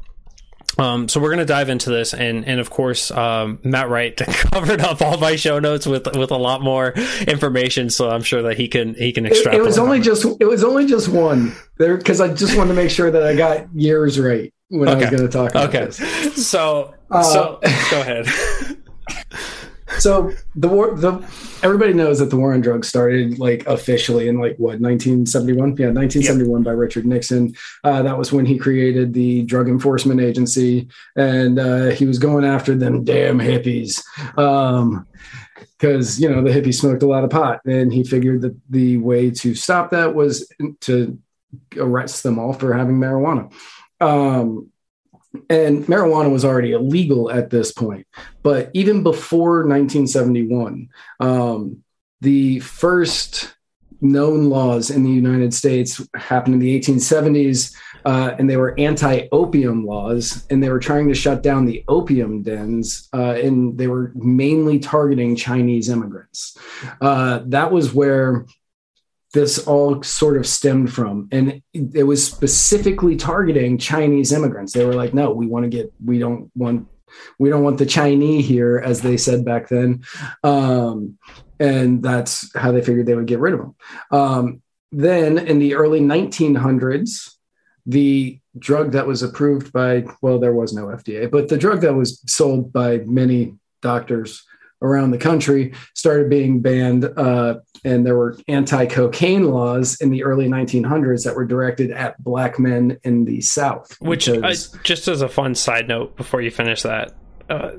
um, 0.77 1.07
so 1.07 1.19
we're 1.19 1.29
going 1.29 1.39
to 1.39 1.45
dive 1.45 1.69
into 1.69 1.89
this, 1.89 2.13
and 2.13 2.45
and 2.45 2.59
of 2.59 2.69
course, 2.69 3.11
um, 3.11 3.59
Matt 3.63 3.89
Wright 3.89 4.15
covered 4.51 4.81
up 4.81 5.01
all 5.01 5.17
my 5.17 5.35
show 5.35 5.59
notes 5.59 5.85
with 5.85 6.07
with 6.15 6.31
a 6.31 6.37
lot 6.37 6.61
more 6.61 6.91
information. 7.27 7.89
So 7.89 8.09
I'm 8.09 8.23
sure 8.23 8.41
that 8.43 8.57
he 8.57 8.67
can 8.67 8.95
he 8.95 9.11
can 9.11 9.25
extract. 9.25 9.55
It, 9.55 9.59
it 9.59 9.63
was 9.63 9.77
only 9.77 9.99
just 9.99 10.25
it 10.39 10.45
was 10.45 10.63
only 10.63 10.85
just 10.85 11.09
one 11.09 11.53
there 11.77 11.97
because 11.97 12.21
I 12.21 12.33
just 12.33 12.57
wanted 12.57 12.69
to 12.69 12.75
make 12.75 12.89
sure 12.89 13.11
that 13.11 13.23
I 13.23 13.35
got 13.35 13.73
years 13.73 14.19
right 14.19 14.53
when 14.69 14.89
okay. 14.89 15.05
I 15.05 15.09
was 15.09 15.19
going 15.19 15.29
to 15.29 15.37
talk. 15.37 15.51
About 15.51 15.69
okay, 15.69 15.85
this. 15.85 16.47
so 16.47 16.93
uh, 17.09 17.23
so 17.23 17.59
go 17.91 18.01
ahead. 18.01 18.27
so 19.99 20.31
the 20.55 20.67
war 20.67 20.95
the 20.95 21.13
everybody 21.63 21.93
knows 21.93 22.19
that 22.19 22.29
the 22.29 22.37
war 22.37 22.53
on 22.53 22.61
drugs 22.61 22.87
started 22.87 23.39
like 23.39 23.65
officially 23.67 24.27
in 24.27 24.39
like 24.39 24.55
what 24.57 24.79
1971 24.79 25.75
yeah 25.77 25.87
1971 25.87 26.59
yep. 26.59 26.65
by 26.65 26.71
richard 26.71 27.05
nixon. 27.05 27.53
Uh, 27.83 28.01
that 28.01 28.17
was 28.17 28.31
when 28.31 28.45
he 28.45 28.57
created 28.57 29.13
the 29.13 29.43
drug 29.43 29.67
enforcement 29.67 30.21
agency 30.21 30.87
and 31.15 31.59
uh, 31.59 31.89
he 31.89 32.05
was 32.05 32.19
going 32.19 32.45
after 32.45 32.75
them 32.75 33.03
damn 33.03 33.39
hippies. 33.39 34.03
Um, 34.37 35.07
because 35.77 36.19
you 36.19 36.29
know 36.29 36.43
the 36.43 36.51
hippies 36.51 36.75
smoked 36.75 37.01
a 37.01 37.07
lot 37.07 37.23
of 37.23 37.31
pot 37.31 37.59
and 37.65 37.91
he 37.91 38.03
figured 38.03 38.41
that 38.41 38.55
the 38.69 38.97
way 38.97 39.31
to 39.31 39.55
stop 39.55 39.89
that 39.89 40.13
was 40.13 40.51
to 40.79 41.17
arrest 41.77 42.23
them 42.23 42.39
all 42.39 42.53
for 42.53 42.73
having 42.73 42.97
marijuana. 42.97 43.51
Um, 43.99 44.70
and 45.49 45.85
marijuana 45.85 46.31
was 46.31 46.43
already 46.43 46.73
illegal 46.73 47.31
at 47.31 47.49
this 47.49 47.71
point. 47.71 48.07
But 48.43 48.69
even 48.73 49.03
before 49.03 49.65
1971, 49.65 50.89
um, 51.19 51.83
the 52.21 52.59
first 52.59 53.55
known 54.01 54.49
laws 54.49 54.89
in 54.89 55.03
the 55.03 55.09
United 55.09 55.53
States 55.53 56.01
happened 56.15 56.55
in 56.55 56.59
the 56.59 56.79
1870s, 56.79 57.75
uh, 58.03 58.33
and 58.37 58.49
they 58.49 58.57
were 58.57 58.77
anti-opium 58.79 59.85
laws, 59.85 60.45
and 60.49 60.61
they 60.61 60.69
were 60.69 60.79
trying 60.79 61.07
to 61.07 61.13
shut 61.13 61.43
down 61.43 61.65
the 61.65 61.83
opium 61.87 62.41
dens, 62.41 63.07
uh, 63.13 63.33
and 63.33 63.77
they 63.77 63.87
were 63.87 64.11
mainly 64.15 64.79
targeting 64.79 65.35
Chinese 65.35 65.87
immigrants. 65.87 66.57
Uh, 66.99 67.41
that 67.45 67.71
was 67.71 67.93
where 67.93 68.45
this 69.33 69.65
all 69.65 70.03
sort 70.03 70.37
of 70.37 70.45
stemmed 70.45 70.91
from. 70.91 71.29
And 71.31 71.61
it 71.73 72.03
was 72.03 72.25
specifically 72.25 73.15
targeting 73.15 73.77
chinese 73.77 74.31
immigrants. 74.31 74.73
They 74.73 74.85
were 74.85 74.93
like 74.93 75.13
no 75.13 75.31
we 75.31 75.47
want 75.47 75.63
to 75.63 75.69
get 75.69 75.93
we 76.03 76.19
don't 76.19 76.51
want 76.55 76.87
we 77.39 77.49
don't 77.49 77.63
want 77.63 77.77
the 77.77 77.85
chinese 77.85 78.47
here 78.47 78.77
as 78.77 79.01
they 79.01 79.17
said 79.17 79.43
back 79.43 79.67
then. 79.69 80.03
Um, 80.43 81.17
and 81.61 82.01
that's 82.01 82.55
how 82.57 82.71
they 82.71 82.81
figured 82.81 83.05
they 83.05 83.15
would 83.15 83.27
get 83.27 83.39
rid 83.39 83.53
of 83.53 83.59
them 83.59 83.75
um, 84.11 84.61
then 84.91 85.37
in 85.37 85.59
the 85.59 85.75
early 85.75 86.01
1900s 86.01 87.35
the 87.85 88.39
drug 88.57 88.91
that 88.91 89.07
was 89.07 89.23
approved 89.23 89.71
by 89.71 90.03
well 90.21 90.39
there 90.39 90.53
was 90.53 90.73
no 90.73 90.87
fda 90.87 91.29
but 91.29 91.47
the 91.47 91.57
drug 91.57 91.81
that 91.81 91.93
was 91.93 92.21
sold 92.25 92.73
by 92.73 92.97
many 93.05 93.55
doctors 93.81 94.43
around 94.81 95.11
the 95.11 95.17
country 95.17 95.73
started 95.93 96.29
being 96.29 96.61
banned 96.61 97.05
uh, 97.17 97.55
and 97.83 98.05
there 98.05 98.15
were 98.15 98.37
anti-cocaine 98.47 99.45
laws 99.45 99.99
in 100.01 100.11
the 100.11 100.23
early 100.23 100.47
1900s 100.47 101.23
that 101.23 101.35
were 101.35 101.45
directed 101.45 101.91
at 101.91 102.21
black 102.23 102.59
men 102.59 102.97
in 103.03 103.25
the 103.25 103.41
south 103.41 103.95
which 104.01 104.27
because... 104.27 104.73
uh, 104.73 104.77
just 104.83 105.07
as 105.07 105.21
a 105.21 105.29
fun 105.29 105.55
side 105.55 105.87
note 105.87 106.15
before 106.15 106.41
you 106.41 106.51
finish 106.51 106.81
that 106.81 107.13
uh, 107.49 107.71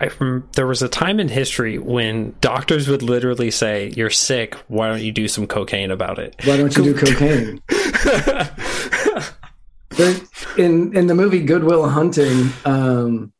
I, 0.00 0.10
there 0.54 0.66
was 0.66 0.82
a 0.82 0.88
time 0.88 1.20
in 1.20 1.28
history 1.28 1.78
when 1.78 2.34
doctors 2.40 2.88
would 2.88 3.02
literally 3.02 3.50
say, 3.50 3.92
"You're 3.94 4.08
sick. 4.08 4.54
Why 4.68 4.88
don't 4.88 5.02
you 5.02 5.12
do 5.12 5.28
some 5.28 5.46
cocaine 5.46 5.90
about 5.90 6.18
it? 6.18 6.36
Why 6.44 6.56
don't 6.56 6.74
you 6.74 6.84
do 6.84 6.94
cocaine?" 6.98 7.60
in 10.56 10.96
in 10.96 11.06
the 11.06 11.14
movie 11.14 11.42
Good 11.42 11.64
Will 11.64 11.88
Hunting, 11.88 12.50
um, 12.64 13.32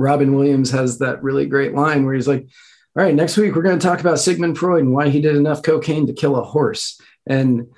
Robin 0.00 0.34
Williams 0.34 0.70
has 0.70 0.98
that 0.98 1.22
really 1.22 1.46
great 1.46 1.74
line 1.74 2.04
where 2.04 2.14
he's 2.14 2.28
like, 2.28 2.48
all 2.96 3.04
right, 3.04 3.14
next 3.14 3.36
week 3.36 3.54
we're 3.54 3.62
going 3.62 3.78
to 3.78 3.86
talk 3.86 4.00
about 4.00 4.18
Sigmund 4.18 4.58
Freud 4.58 4.82
and 4.82 4.92
why 4.92 5.08
he 5.08 5.20
did 5.20 5.36
enough 5.36 5.62
cocaine 5.62 6.06
to 6.06 6.12
kill 6.12 6.36
a 6.36 6.42
horse. 6.42 7.00
And 7.26 7.68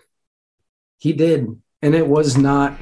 he 0.98 1.12
did. 1.12 1.60
And 1.82 1.94
it 1.94 2.06
was 2.06 2.36
not 2.38 2.78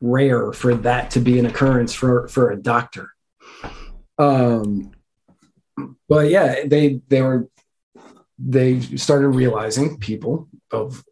rare 0.00 0.52
for 0.52 0.74
that 0.74 1.10
to 1.12 1.20
be 1.20 1.38
an 1.38 1.46
occurrence 1.46 1.94
for, 1.94 2.28
for 2.28 2.50
a 2.50 2.56
doctor. 2.56 3.10
Um, 4.18 4.92
but 6.08 6.28
yeah, 6.28 6.66
they, 6.66 7.00
they 7.08 7.22
were, 7.22 7.48
they 8.38 8.80
started 8.80 9.28
realizing 9.28 9.98
people 9.98 10.48
of, 10.70 11.02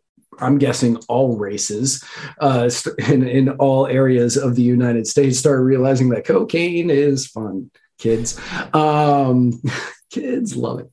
I'm 0.40 0.58
guessing 0.58 0.96
all 1.08 1.36
races 1.36 2.04
uh, 2.40 2.70
in, 3.08 3.26
in 3.26 3.50
all 3.50 3.86
areas 3.86 4.36
of 4.36 4.56
the 4.56 4.62
United 4.62 5.06
States 5.06 5.38
started 5.38 5.62
realizing 5.62 6.08
that 6.10 6.24
cocaine 6.24 6.90
is 6.90 7.26
fun, 7.26 7.70
kids. 7.98 8.40
Um, 8.72 9.60
kids 10.10 10.56
love 10.56 10.80
it. 10.80 10.90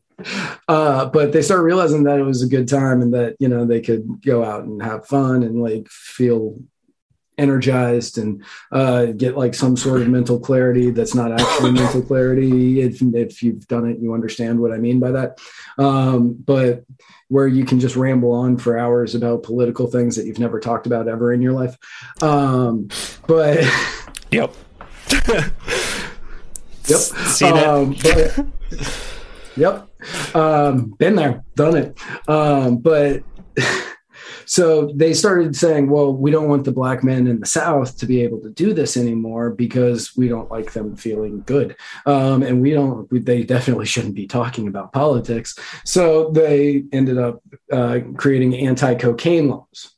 Uh, 0.68 1.06
but 1.06 1.32
they 1.32 1.42
start 1.44 1.64
realizing 1.64 2.04
that 2.04 2.20
it 2.20 2.24
was 2.24 2.42
a 2.42 2.48
good 2.48 2.68
time 2.68 3.02
and 3.02 3.14
that 3.14 3.36
you 3.40 3.48
know 3.48 3.66
they 3.66 3.82
could 3.82 4.20
go 4.26 4.44
out 4.44 4.64
and 4.64 4.82
have 4.82 5.06
fun 5.06 5.44
and 5.44 5.62
like 5.62 5.88
feel 5.90 6.58
energized 7.38 8.18
and 8.18 8.44
uh, 8.72 9.08
get 9.08 9.38
like 9.38 9.54
some 9.54 9.78
sort 9.78 10.02
of 10.02 10.08
mental 10.08 10.40
clarity 10.40 10.90
that's 10.90 11.16
not 11.16 11.32
actually 11.32 11.72
mental 11.72 12.02
clarity. 12.02 12.82
If, 12.82 13.02
if 13.02 13.44
you've 13.44 13.68
done 13.68 13.90
it, 13.90 14.00
you 14.00 14.14
understand 14.14 14.60
what 14.60 14.72
I 14.72 14.78
mean 14.78 15.00
by 15.00 15.12
that. 15.12 15.40
Um, 15.78 16.34
but 16.34 16.84
where 17.30 17.48
you 17.48 17.66
can 17.66 17.80
just 17.80 17.96
ramble 17.96 18.32
on 18.32 18.58
for 18.58 18.78
hours 18.78 19.14
about 19.14 19.44
political 19.44 19.88
things 19.88 20.16
that 20.16 20.26
you've 20.26 20.40
never 20.40 20.60
talked 20.60 20.88
about 20.88 21.08
ever 21.08 21.34
in 21.34 21.42
your 21.42 21.54
life. 21.54 21.78
Um, 22.22 22.90
but 23.28 23.64
yep. 24.32 24.54
Yep. 26.88 27.00
Seen 27.00 27.58
um. 27.58 27.96
But, 28.02 28.46
yep. 29.58 29.90
Um, 30.34 30.92
been 30.92 31.16
there, 31.16 31.44
done 31.56 31.76
it. 31.76 32.00
Um, 32.30 32.78
but 32.78 33.24
so 34.48 34.90
they 34.96 35.14
started 35.14 35.56
saying, 35.58 35.90
well, 35.90 36.14
we 36.14 36.32
don't 36.32 36.48
want 36.48 36.64
the 36.64 36.72
black 36.72 37.04
men 37.04 37.28
in 37.28 37.42
the 37.42 37.46
South 37.46 37.98
to 37.98 38.06
be 38.06 38.22
able 38.22 38.40
to 38.42 38.50
do 38.50 38.74
this 38.74 38.96
anymore 38.96 39.50
because 39.50 40.16
we 40.16 40.30
don't 40.30 40.50
like 40.50 40.72
them 40.72 40.96
feeling 40.96 41.42
good. 41.42 41.76
Um, 42.06 42.44
and 42.44 42.62
we 42.62 42.72
don't, 42.72 43.10
they 43.26 43.44
definitely 43.44 43.86
shouldn't 43.86 44.16
be 44.16 44.26
talking 44.26 44.70
about 44.70 44.94
politics. 44.94 45.60
So 45.84 46.32
they 46.32 46.86
ended 46.94 47.18
up 47.18 47.42
uh, 47.72 48.00
creating 48.16 48.56
anti 48.56 48.96
cocaine 48.96 49.50
laws. 49.50 49.94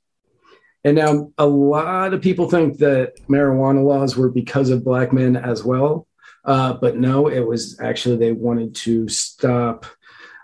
And 0.83 0.95
now 0.95 1.31
a 1.37 1.45
lot 1.45 2.15
of 2.15 2.21
people 2.21 2.49
think 2.49 2.79
that 2.79 3.19
marijuana 3.27 3.83
laws 3.83 4.17
were 4.17 4.29
because 4.29 4.71
of 4.71 4.83
black 4.83 5.13
men 5.13 5.35
as 5.35 5.63
well. 5.63 6.07
Uh, 6.43 6.73
but 6.73 6.97
no, 6.97 7.27
it 7.27 7.41
was 7.41 7.79
actually 7.79 8.17
they 8.17 8.31
wanted 8.31 8.73
to 8.73 9.07
stop 9.09 9.85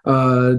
uh, 0.05 0.55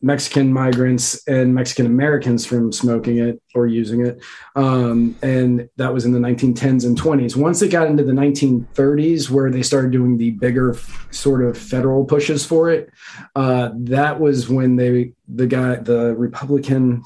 Mexican 0.00 0.52
migrants 0.52 1.26
and 1.26 1.54
Mexican 1.54 1.86
Americans 1.86 2.46
from 2.46 2.70
smoking 2.70 3.18
it 3.18 3.42
or 3.54 3.66
using 3.66 4.06
it. 4.06 4.22
Um, 4.54 5.16
and 5.22 5.68
that 5.76 5.92
was 5.92 6.04
in 6.04 6.12
the 6.12 6.20
1910s 6.20 6.86
and 6.86 7.00
20s. 7.00 7.34
Once 7.34 7.62
it 7.62 7.70
got 7.70 7.88
into 7.88 8.04
the 8.04 8.12
1930s, 8.12 9.28
where 9.28 9.50
they 9.50 9.62
started 9.62 9.90
doing 9.90 10.16
the 10.16 10.30
bigger 10.30 10.76
sort 11.10 11.44
of 11.44 11.58
federal 11.58 12.04
pushes 12.04 12.46
for 12.46 12.70
it, 12.70 12.90
uh, 13.34 13.70
that 13.74 14.20
was 14.20 14.48
when 14.48 14.76
they, 14.76 15.12
the 15.26 15.48
guy, 15.48 15.76
the 15.76 16.14
Republican, 16.14 17.02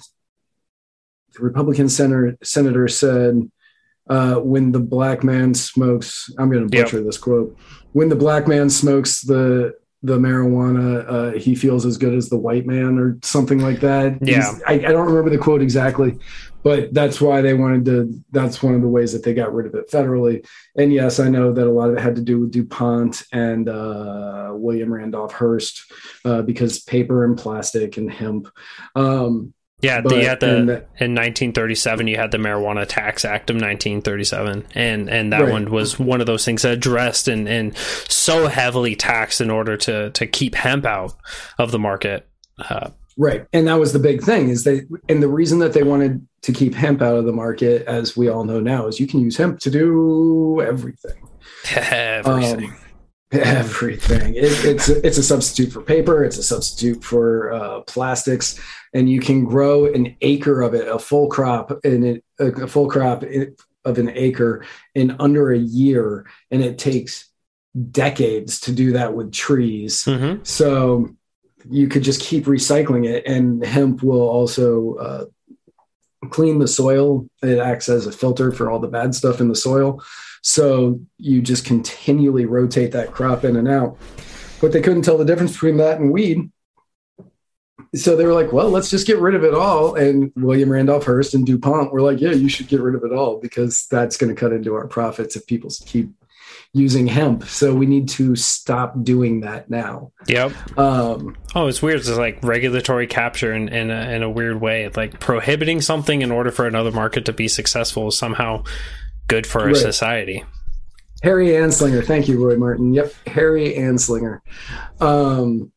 the 1.35 1.41
Republican 1.41 1.89
senator, 1.89 2.37
senator 2.43 2.89
said, 2.89 3.51
uh, 4.11 4.35
when 4.35 4.73
the 4.73 4.81
black 4.81 5.25
man 5.25 5.55
smokes, 5.55 6.31
I'm 6.39 6.51
going 6.51 6.69
to 6.69 6.83
butcher 6.83 6.99
yep. 6.99 7.07
this 7.07 7.17
quote. 7.17 7.57
When 7.93 8.11
the 8.11 8.17
black 8.17 8.47
man 8.49 8.69
smokes 8.69 9.23
the 9.23 9.75
the 10.03 10.19
marijuana, 10.19 11.05
uh, 11.09 11.39
he 11.39 11.55
feels 11.55 11.87
as 11.87 11.97
good 11.97 12.15
as 12.15 12.29
the 12.29 12.37
white 12.37 12.67
man, 12.67 12.99
or 12.99 13.19
something 13.23 13.61
like 13.61 13.81
that. 13.81 14.19
Yeah, 14.21 14.53
I, 14.67 14.75
I, 14.75 14.79
don't 14.79 15.07
remember 15.07 15.31
the 15.31 15.39
quote 15.39 15.63
exactly, 15.63 16.19
but 16.65 16.93
that's 16.93 17.21
why 17.21 17.41
they 17.41 17.55
wanted 17.55 17.85
to. 17.87 18.23
That's 18.33 18.63
one 18.63 18.75
of 18.75 18.83
the 18.83 18.89
ways 18.89 19.13
that 19.13 19.23
they 19.23 19.33
got 19.33 19.55
rid 19.55 19.67
of 19.67 19.75
it 19.75 19.91
federally. 19.91 20.45
And 20.77 20.93
yes, 20.93 21.21
I 21.21 21.29
know 21.29 21.53
that 21.53 21.67
a 21.67 21.71
lot 21.71 21.91
of 21.91 21.97
it 21.97 22.01
had 22.01 22.17
to 22.17 22.23
do 22.23 22.41
with 22.41 22.51
DuPont 22.51 23.23
and 23.33 23.69
uh, 23.69 24.51
William 24.55 24.93
Randolph 24.93 25.33
Hearst 25.33 25.93
uh, 26.25 26.43
because 26.43 26.81
paper 26.81 27.25
and 27.25 27.39
plastic 27.39 27.97
and 27.97 28.11
hemp. 28.11 28.49
Um, 28.97 29.55
yeah, 29.83 30.01
but, 30.01 30.11
the, 30.11 30.47
the 30.47 30.73
in 31.05 31.15
1937 31.15 32.07
you 32.07 32.17
had 32.17 32.31
the 32.31 32.39
Marijuana 32.39 32.87
Tax 32.87 33.25
Act 33.25 33.51
of 33.51 33.57
1937, 33.57 34.65
and 34.75 35.11
and 35.11 35.33
that 35.33 35.43
right. 35.43 35.51
one 35.53 35.71
was 35.73 35.99
one 35.99 36.21
of 36.21 36.27
those 36.27 36.45
things 36.45 36.63
that 36.63 36.73
addressed 36.73 37.27
and 37.27 37.49
and 37.49 37.77
so 38.09 38.47
heavily 38.47 38.95
taxed 38.95 39.41
in 39.41 39.51
order 39.51 39.77
to 39.77 40.11
to 40.11 40.27
keep 40.27 40.55
hemp 40.55 40.87
out 40.87 41.15
of 41.59 41.73
the 41.73 41.81
market. 41.81 42.29
Uh, 42.59 42.91
right, 43.17 43.45
and 43.53 43.67
that 43.67 43.81
was 43.81 43.93
the 43.93 43.99
big 43.99 44.23
thing 44.23 44.51
is 44.51 44.63
they 44.63 44.83
and 45.09 45.21
the 45.21 45.29
reason 45.29 45.59
that 45.59 45.73
they 45.73 45.83
wanted 45.83 46.25
to 46.43 46.53
keep 46.53 46.75
hemp 46.75 47.03
out 47.03 47.17
of 47.17 47.25
the 47.25 47.33
market, 47.33 47.85
as 47.87 48.17
we 48.17 48.29
all 48.29 48.45
know 48.45 48.61
now, 48.61 48.87
is 48.87 49.01
you 49.01 49.09
can 49.09 49.21
use 49.21 49.37
hemp 49.37 49.59
to 49.61 49.71
do 49.71 50.61
everything. 50.61 51.29
everything. 51.75 52.71
Um, 52.71 52.82
everything. 53.33 54.35
It, 54.35 54.65
it's 54.65 54.89
it's 54.89 55.19
a 55.19 55.23
substitute 55.23 55.73
for 55.73 55.81
paper. 55.81 56.25
It's 56.25 56.39
a 56.39 56.43
substitute 56.43 57.03
for 57.03 57.53
uh, 57.53 57.81
plastics, 57.83 58.61
and 58.93 59.09
you 59.09 59.21
can 59.21 59.45
grow 59.45 59.87
an 59.87 60.17
acre 60.21 60.63
of 60.63 60.75
it, 60.75 60.89
a 60.89 60.99
full 60.99 61.29
crop, 61.29 61.73
in 61.85 62.23
a 62.39 62.67
full 62.67 62.89
crop 62.89 63.25
of 63.85 63.99
an 63.99 64.11
acre 64.11 64.65
in 64.95 65.17
under 65.19 65.53
a 65.53 65.59
year, 65.59 66.27
and 66.51 66.63
it 66.63 66.79
takes 66.79 67.31
decades 67.91 68.61
to 68.61 68.73
do 68.73 68.93
that 68.93 69.15
with 69.15 69.33
trees. 69.33 70.05
Mm-hmm. 70.05 70.45
So 70.45 71.17
you 71.71 71.89
could 71.89 72.03
just 72.03 72.21
keep 72.21 72.45
recycling 72.45 73.07
it, 73.07 73.27
and 73.27 73.65
hemp 73.65 74.03
will 74.03 74.29
also. 74.29 74.95
Uh, 74.97 75.25
clean 76.31 76.61
the 76.61 76.69
soil 76.69 77.27
it 77.43 77.59
acts 77.59 77.89
as 77.89 78.07
a 78.07 78.13
filter 78.13 78.53
for 78.53 78.71
all 78.71 78.79
the 78.79 78.87
bad 78.87 79.13
stuff 79.13 79.41
in 79.41 79.49
the 79.49 79.57
soil 79.57 80.01
so 80.43 81.01
you 81.19 81.41
just 81.41 81.65
continually 81.65 82.45
rotate 82.45 82.93
that 82.93 83.13
crop 83.13 83.45
in 83.45 83.57
and 83.57 83.69
out. 83.69 83.97
But 84.61 84.73
they 84.73 84.83
couldn't 84.83 85.03
tell 85.03 85.19
the 85.19 85.25
difference 85.25 85.53
between 85.53 85.79
that 85.79 86.01
and 86.01 86.13
weed. 86.13 86.51
So 87.95 88.17
they 88.17 88.25
were 88.25 88.33
like, 88.33 88.53
well, 88.53 88.71
let's 88.71 88.91
just 88.91 89.07
get 89.07 89.19
rid 89.19 89.35
of 89.35 89.45
it 89.45 89.55
all. 89.55 89.95
And 89.95 90.33
William 90.37 90.71
Randolph 90.71 91.05
Hearst 91.05 91.35
and 91.35 91.45
DuPont 91.45 91.93
were 91.93 92.01
like, 92.01 92.21
yeah, 92.21 92.31
you 92.31 92.49
should 92.49 92.69
get 92.69 92.81
rid 92.81 92.95
of 92.95 93.05
it 93.05 93.13
all 93.13 93.39
because 93.39 93.87
that's 93.91 94.17
going 94.17 94.35
to 94.35 94.41
cut 94.41 94.53
into 94.53 94.75
our 94.75 94.87
profits 94.87 95.37
if 95.37 95.47
people 95.47 95.71
keep 95.87 96.11
using 96.73 97.07
hemp. 97.07 97.45
So 97.45 97.75
we 97.75 97.87
need 97.87 98.09
to 98.11 98.35
stop 98.35 98.95
doing 99.03 99.41
that 99.41 99.69
now. 99.69 100.13
Yep. 100.27 100.79
Um, 100.79 101.37
oh, 101.55 101.67
it's 101.67 101.83
weird. 101.83 102.01
It's 102.01 102.09
like 102.09 102.43
regulatory 102.43 103.07
capture 103.07 103.53
in, 103.53 103.69
in, 103.69 103.91
a, 103.91 104.11
in 104.11 104.23
a 104.23 104.31
weird 104.31 104.61
way. 104.61 104.89
Like 104.89 105.21
prohibiting 105.21 105.83
something 105.83 106.23
in 106.23 106.31
order 106.31 106.51
for 106.51 106.67
another 106.67 106.93
market 106.93 107.27
to 107.27 107.33
be 107.33 107.47
successful 107.47 108.09
is 108.09 108.17
somehow 108.17 108.65
good 109.29 109.47
for 109.47 109.67
right. 109.67 109.77
society. 109.77 110.45
Harry 111.23 111.49
Anslinger, 111.49 112.05
thank 112.05 112.27
you, 112.27 112.45
Roy 112.45 112.57
Martin. 112.57 112.93
Yep, 112.93 113.13
Harry 113.29 113.75
Anslinger. 113.75 114.41
Um, 115.01 115.71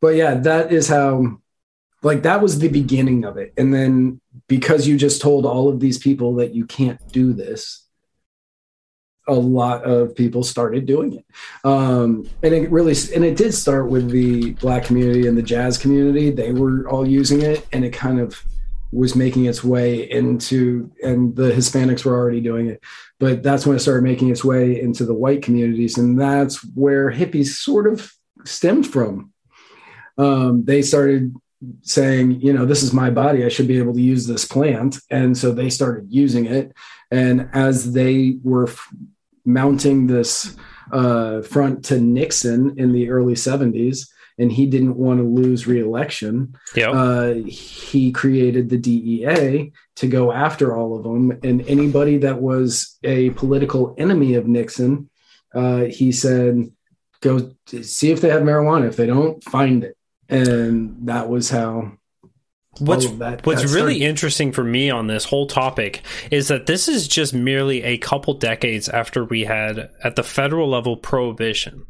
but 0.00 0.14
yeah, 0.14 0.34
that 0.34 0.72
is 0.72 0.88
how, 0.88 1.40
like, 2.02 2.22
that 2.24 2.42
was 2.42 2.58
the 2.58 2.68
beginning 2.68 3.24
of 3.24 3.38
it. 3.38 3.54
And 3.56 3.72
then 3.72 4.20
because 4.46 4.86
you 4.86 4.96
just 4.96 5.22
told 5.22 5.46
all 5.46 5.68
of 5.68 5.80
these 5.80 5.98
people 5.98 6.34
that 6.36 6.54
you 6.54 6.66
can't 6.66 7.00
do 7.12 7.32
this, 7.32 7.86
a 9.26 9.34
lot 9.34 9.84
of 9.84 10.14
people 10.14 10.42
started 10.42 10.86
doing 10.86 11.14
it. 11.14 11.24
Um, 11.64 12.28
and 12.42 12.54
it 12.54 12.70
really, 12.70 12.94
and 13.14 13.24
it 13.24 13.36
did 13.36 13.52
start 13.52 13.90
with 13.90 14.10
the 14.10 14.52
black 14.52 14.84
community 14.84 15.26
and 15.26 15.36
the 15.36 15.42
jazz 15.42 15.76
community. 15.76 16.30
They 16.30 16.52
were 16.52 16.88
all 16.88 17.06
using 17.06 17.42
it, 17.42 17.66
and 17.72 17.84
it 17.84 17.92
kind 17.92 18.20
of 18.20 18.42
was 18.90 19.14
making 19.14 19.44
its 19.44 19.62
way 19.62 20.10
into, 20.10 20.90
and 21.02 21.36
the 21.36 21.50
Hispanics 21.50 22.04
were 22.04 22.14
already 22.14 22.40
doing 22.40 22.68
it, 22.68 22.82
but 23.18 23.42
that's 23.42 23.66
when 23.66 23.76
it 23.76 23.80
started 23.80 24.02
making 24.02 24.30
its 24.30 24.44
way 24.44 24.80
into 24.80 25.04
the 25.04 25.14
white 25.14 25.42
communities, 25.42 25.98
and 25.98 26.18
that's 26.18 26.64
where 26.74 27.10
hippies 27.10 27.48
sort 27.48 27.86
of 27.86 28.10
stemmed 28.44 28.86
from. 28.86 29.32
Um, 30.16 30.64
they 30.64 30.82
started 30.82 31.34
saying, 31.82 32.40
you 32.40 32.52
know, 32.52 32.64
this 32.64 32.82
is 32.82 32.92
my 32.92 33.10
body, 33.10 33.44
I 33.44 33.48
should 33.48 33.68
be 33.68 33.78
able 33.78 33.94
to 33.94 34.00
use 34.00 34.26
this 34.26 34.44
plant, 34.44 34.98
and 35.10 35.36
so 35.36 35.52
they 35.52 35.70
started 35.70 36.06
using 36.10 36.46
it, 36.46 36.72
and 37.10 37.50
as 37.52 37.92
they 37.92 38.38
were 38.42 38.68
f- 38.68 38.88
mounting 39.44 40.06
this 40.06 40.56
uh, 40.92 41.42
front 41.42 41.84
to 41.86 42.00
Nixon 42.00 42.78
in 42.78 42.92
the 42.92 43.10
early 43.10 43.34
70s 43.34 44.08
and 44.38 44.52
he 44.52 44.66
didn't 44.66 44.96
want 44.96 45.18
to 45.18 45.24
lose 45.24 45.66
reelection. 45.66 46.56
Yep. 46.74 46.90
Uh, 46.92 47.32
he 47.46 48.12
created 48.12 48.68
the 48.68 48.78
DEA 48.78 49.72
to 49.96 50.06
go 50.06 50.32
after 50.32 50.76
all 50.76 50.96
of 50.96 51.02
them, 51.02 51.38
and 51.42 51.68
anybody 51.68 52.18
that 52.18 52.40
was 52.40 52.98
a 53.02 53.30
political 53.30 53.94
enemy 53.98 54.34
of 54.34 54.46
Nixon, 54.46 55.10
uh, 55.54 55.84
he 55.84 56.12
said, 56.12 56.70
"Go 57.20 57.52
see 57.82 58.10
if 58.10 58.20
they 58.20 58.30
have 58.30 58.42
marijuana. 58.42 58.88
If 58.88 58.96
they 58.96 59.06
don't, 59.06 59.42
find 59.44 59.84
it." 59.84 59.96
And 60.28 61.08
that 61.08 61.28
was 61.28 61.50
how 61.50 61.98
What's 62.80 63.10
that, 63.12 63.44
what's 63.44 63.62
that 63.62 63.74
really 63.74 64.04
interesting 64.04 64.52
for 64.52 64.62
me 64.62 64.90
on 64.90 65.06
this 65.06 65.24
whole 65.24 65.46
topic 65.46 66.02
is 66.30 66.48
that 66.48 66.66
this 66.66 66.88
is 66.88 67.08
just 67.08 67.34
merely 67.34 67.82
a 67.82 67.98
couple 67.98 68.34
decades 68.34 68.88
after 68.88 69.24
we 69.24 69.44
had 69.44 69.90
at 70.04 70.16
the 70.16 70.22
federal 70.22 70.68
level 70.68 70.96
prohibition 70.96 71.86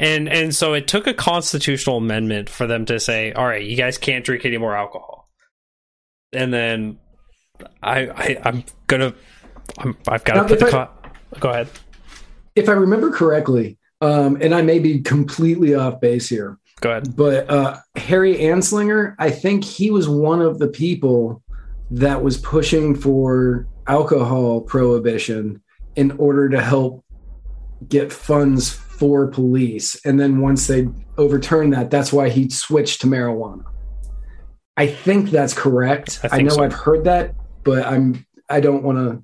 and 0.00 0.30
and 0.30 0.54
so 0.54 0.72
it 0.72 0.88
took 0.88 1.06
a 1.06 1.12
constitutional 1.12 1.98
amendment 1.98 2.48
for 2.48 2.66
them 2.66 2.86
to 2.86 2.98
say, 2.98 3.32
all 3.32 3.46
right, 3.46 3.62
you 3.62 3.76
guys 3.76 3.98
can't 3.98 4.24
drink 4.24 4.46
any 4.46 4.56
more 4.56 4.74
alcohol. 4.74 5.28
And 6.32 6.52
then 6.52 6.98
I, 7.82 8.08
I 8.08 8.48
am 8.48 8.64
gonna 8.86 9.14
I'm, 9.76 9.96
I've 10.08 10.24
got 10.24 10.34
to 10.34 10.48
put 10.48 10.58
the 10.58 10.66
I, 10.66 10.70
co- 10.70 10.88
go 11.38 11.50
ahead. 11.50 11.68
If 12.56 12.70
I 12.70 12.72
remember 12.72 13.10
correctly, 13.10 13.76
um, 14.00 14.38
and 14.40 14.54
I 14.54 14.62
may 14.62 14.78
be 14.78 15.02
completely 15.02 15.74
off 15.74 16.00
base 16.00 16.30
here. 16.30 16.58
Go 16.80 16.92
ahead. 16.92 17.14
But 17.14 17.50
uh, 17.50 17.76
Harry 17.96 18.36
Anslinger, 18.36 19.14
I 19.18 19.30
think 19.30 19.64
he 19.64 19.90
was 19.90 20.08
one 20.08 20.40
of 20.40 20.58
the 20.58 20.68
people 20.68 21.42
that 21.90 22.22
was 22.22 22.38
pushing 22.38 22.94
for 22.94 23.66
alcohol 23.86 24.62
prohibition 24.62 25.60
in 25.94 26.12
order 26.12 26.48
to 26.48 26.62
help 26.62 27.04
get 27.86 28.10
funds 28.10 28.80
for 29.00 29.28
police. 29.28 29.98
And 30.04 30.20
then 30.20 30.42
once 30.42 30.66
they 30.66 30.86
overturned 31.16 31.72
that, 31.72 31.90
that's 31.90 32.12
why 32.12 32.28
he 32.28 32.50
switched 32.50 33.00
to 33.00 33.06
marijuana. 33.06 33.64
I 34.76 34.88
think 34.88 35.30
that's 35.30 35.54
correct. 35.54 36.20
I, 36.22 36.38
I 36.38 36.42
know 36.42 36.50
so. 36.50 36.62
I've 36.62 36.74
heard 36.74 37.04
that, 37.04 37.34
but 37.64 37.86
I'm 37.86 38.26
I 38.50 38.60
don't 38.60 38.82
want 38.82 38.98
to 38.98 39.22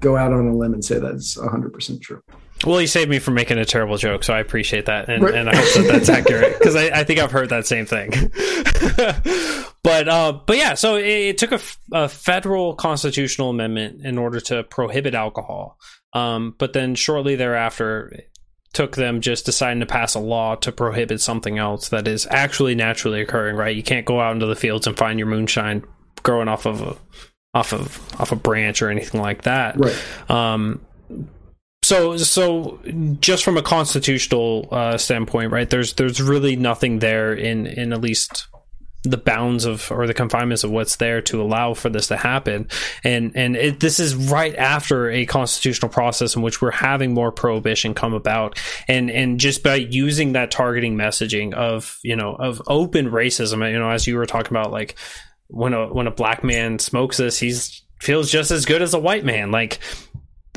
go 0.00 0.16
out 0.16 0.32
on 0.32 0.48
a 0.48 0.56
limb 0.56 0.74
and 0.74 0.84
say 0.84 0.98
that's 0.98 1.36
100% 1.36 2.00
true. 2.02 2.22
Well, 2.66 2.80
you 2.80 2.88
saved 2.88 3.08
me 3.08 3.20
from 3.20 3.34
making 3.34 3.58
a 3.58 3.64
terrible 3.64 3.98
joke, 3.98 4.24
so 4.24 4.34
I 4.34 4.40
appreciate 4.40 4.86
that, 4.86 5.08
and, 5.08 5.22
right. 5.22 5.34
and 5.34 5.48
I 5.48 5.54
hope 5.54 5.74
that 5.74 5.92
that's 5.92 6.08
accurate 6.08 6.58
because 6.58 6.74
I, 6.74 6.86
I, 6.86 7.04
think 7.04 7.20
I've 7.20 7.30
heard 7.30 7.50
that 7.50 7.68
same 7.68 7.86
thing. 7.86 8.10
but 9.84 10.08
uh, 10.08 10.40
but 10.44 10.56
yeah, 10.56 10.74
so 10.74 10.96
it, 10.96 11.06
it 11.06 11.38
took 11.38 11.52
a, 11.52 11.60
a, 11.92 12.08
federal 12.08 12.74
constitutional 12.74 13.50
amendment 13.50 14.04
in 14.04 14.18
order 14.18 14.40
to 14.40 14.64
prohibit 14.64 15.14
alcohol, 15.14 15.78
um, 16.14 16.56
but 16.58 16.72
then 16.72 16.96
shortly 16.96 17.36
thereafter, 17.36 18.24
took 18.72 18.96
them 18.96 19.20
just 19.20 19.46
deciding 19.46 19.80
to 19.80 19.86
pass 19.86 20.14
a 20.14 20.20
law 20.20 20.54
to 20.56 20.70
prohibit 20.70 21.20
something 21.20 21.58
else 21.58 21.88
that 21.88 22.06
is 22.06 22.26
actually 22.30 22.74
naturally 22.74 23.20
occurring. 23.20 23.56
Right? 23.56 23.76
You 23.76 23.82
can't 23.82 24.06
go 24.06 24.20
out 24.20 24.32
into 24.32 24.46
the 24.46 24.56
fields 24.56 24.86
and 24.86 24.96
find 24.96 25.18
your 25.18 25.28
moonshine 25.28 25.84
growing 26.22 26.48
off 26.48 26.66
of 26.66 26.82
a 26.82 26.96
off 27.54 27.72
of 27.72 28.20
off 28.20 28.32
a 28.32 28.36
branch 28.36 28.82
or 28.82 28.90
anything 28.90 29.20
like 29.20 29.42
that. 29.42 29.76
Right. 29.78 30.30
Um, 30.30 30.80
so 31.82 32.16
so 32.16 32.80
just 33.20 33.44
from 33.44 33.56
a 33.56 33.62
constitutional 33.62 34.68
uh, 34.70 34.98
standpoint, 34.98 35.52
right? 35.52 35.68
There's 35.68 35.94
there's 35.94 36.20
really 36.20 36.56
nothing 36.56 36.98
there 36.98 37.32
in 37.32 37.66
in 37.66 37.92
at 37.92 38.00
least 38.00 38.48
the 39.04 39.16
bounds 39.16 39.64
of 39.64 39.90
or 39.92 40.06
the 40.06 40.14
confinements 40.14 40.64
of 40.64 40.70
what's 40.70 40.96
there 40.96 41.22
to 41.22 41.40
allow 41.40 41.74
for 41.74 41.88
this 41.88 42.08
to 42.08 42.16
happen. 42.16 42.68
And 43.04 43.32
and 43.36 43.56
it, 43.56 43.80
this 43.80 44.00
is 44.00 44.14
right 44.14 44.54
after 44.56 45.10
a 45.10 45.26
constitutional 45.26 45.90
process 45.90 46.34
in 46.34 46.42
which 46.42 46.60
we're 46.60 46.70
having 46.70 47.14
more 47.14 47.30
prohibition 47.30 47.94
come 47.94 48.14
about. 48.14 48.58
And 48.88 49.10
and 49.10 49.38
just 49.38 49.62
by 49.62 49.76
using 49.76 50.32
that 50.32 50.50
targeting 50.50 50.96
messaging 50.96 51.54
of 51.54 51.98
you 52.02 52.16
know 52.16 52.34
of 52.34 52.60
open 52.66 53.10
racism 53.10 53.70
you 53.70 53.78
know 53.78 53.90
as 53.90 54.06
you 54.06 54.16
were 54.16 54.26
talking 54.26 54.56
about 54.56 54.72
like 54.72 54.96
when 55.46 55.74
a 55.74 55.92
when 55.92 56.06
a 56.06 56.12
black 56.12 56.42
man 56.42 56.78
smokes 56.78 57.16
this 57.16 57.38
he's 57.38 57.82
feels 58.00 58.30
just 58.30 58.50
as 58.50 58.64
good 58.64 58.82
as 58.82 58.94
a 58.94 58.98
white 58.98 59.24
man. 59.24 59.50
Like 59.50 59.80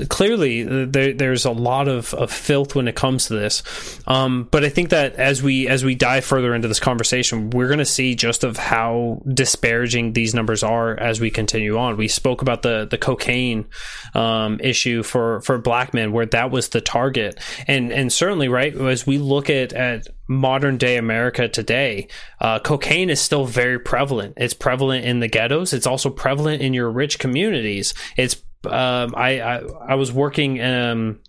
clearly 0.09 0.63
there, 0.63 1.13
there's 1.13 1.45
a 1.45 1.51
lot 1.51 1.87
of, 1.87 2.13
of 2.13 2.31
filth 2.31 2.75
when 2.75 2.87
it 2.87 2.95
comes 2.95 3.27
to 3.27 3.33
this 3.33 3.63
um, 4.07 4.47
but 4.51 4.63
i 4.63 4.69
think 4.69 4.89
that 4.89 5.15
as 5.15 5.41
we 5.41 5.67
as 5.67 5.83
we 5.83 5.95
dive 5.95 6.25
further 6.25 6.53
into 6.53 6.67
this 6.67 6.79
conversation 6.79 7.49
we're 7.51 7.67
going 7.67 7.79
to 7.79 7.85
see 7.85 8.15
just 8.15 8.43
of 8.43 8.57
how 8.57 9.21
disparaging 9.33 10.13
these 10.13 10.33
numbers 10.33 10.63
are 10.63 10.97
as 10.99 11.19
we 11.19 11.29
continue 11.29 11.77
on 11.77 11.97
we 11.97 12.07
spoke 12.07 12.41
about 12.41 12.61
the 12.61 12.87
the 12.89 12.97
cocaine 12.97 13.65
um, 14.13 14.59
issue 14.59 15.03
for 15.03 15.41
for 15.41 15.57
black 15.57 15.93
men 15.93 16.11
where 16.11 16.25
that 16.25 16.51
was 16.51 16.69
the 16.69 16.81
target 16.81 17.39
and 17.67 17.91
and 17.91 18.11
certainly 18.11 18.47
right 18.47 18.75
as 18.75 19.05
we 19.05 19.17
look 19.17 19.49
at 19.49 19.73
at 19.73 20.07
modern 20.31 20.77
day 20.77 20.97
America 20.97 21.47
today, 21.47 22.07
uh, 22.39 22.59
cocaine 22.59 23.09
is 23.09 23.19
still 23.19 23.45
very 23.45 23.77
prevalent. 23.77 24.33
It's 24.37 24.53
prevalent 24.53 25.05
in 25.05 25.19
the 25.19 25.27
ghettos. 25.27 25.73
It's 25.73 25.85
also 25.85 26.09
prevalent 26.09 26.61
in 26.61 26.73
your 26.73 26.89
rich 26.89 27.19
communities. 27.19 27.93
It's 28.17 28.41
um, 28.65 29.13
I, 29.15 29.41
I, 29.41 29.57
I 29.89 29.95
was 29.95 30.11
working 30.11 30.61
um, 30.61 31.19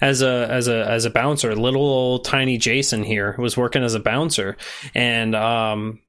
as 0.00 0.22
a 0.22 0.46
as 0.50 0.68
a 0.68 0.84
as 0.88 1.04
a 1.04 1.10
bouncer. 1.10 1.54
Little 1.54 1.82
old 1.82 2.24
tiny 2.24 2.58
Jason 2.58 3.02
here 3.02 3.34
was 3.38 3.56
working 3.56 3.82
as 3.82 3.94
a 3.94 4.00
bouncer, 4.00 4.56
and 4.94 5.34
um, 5.34 6.00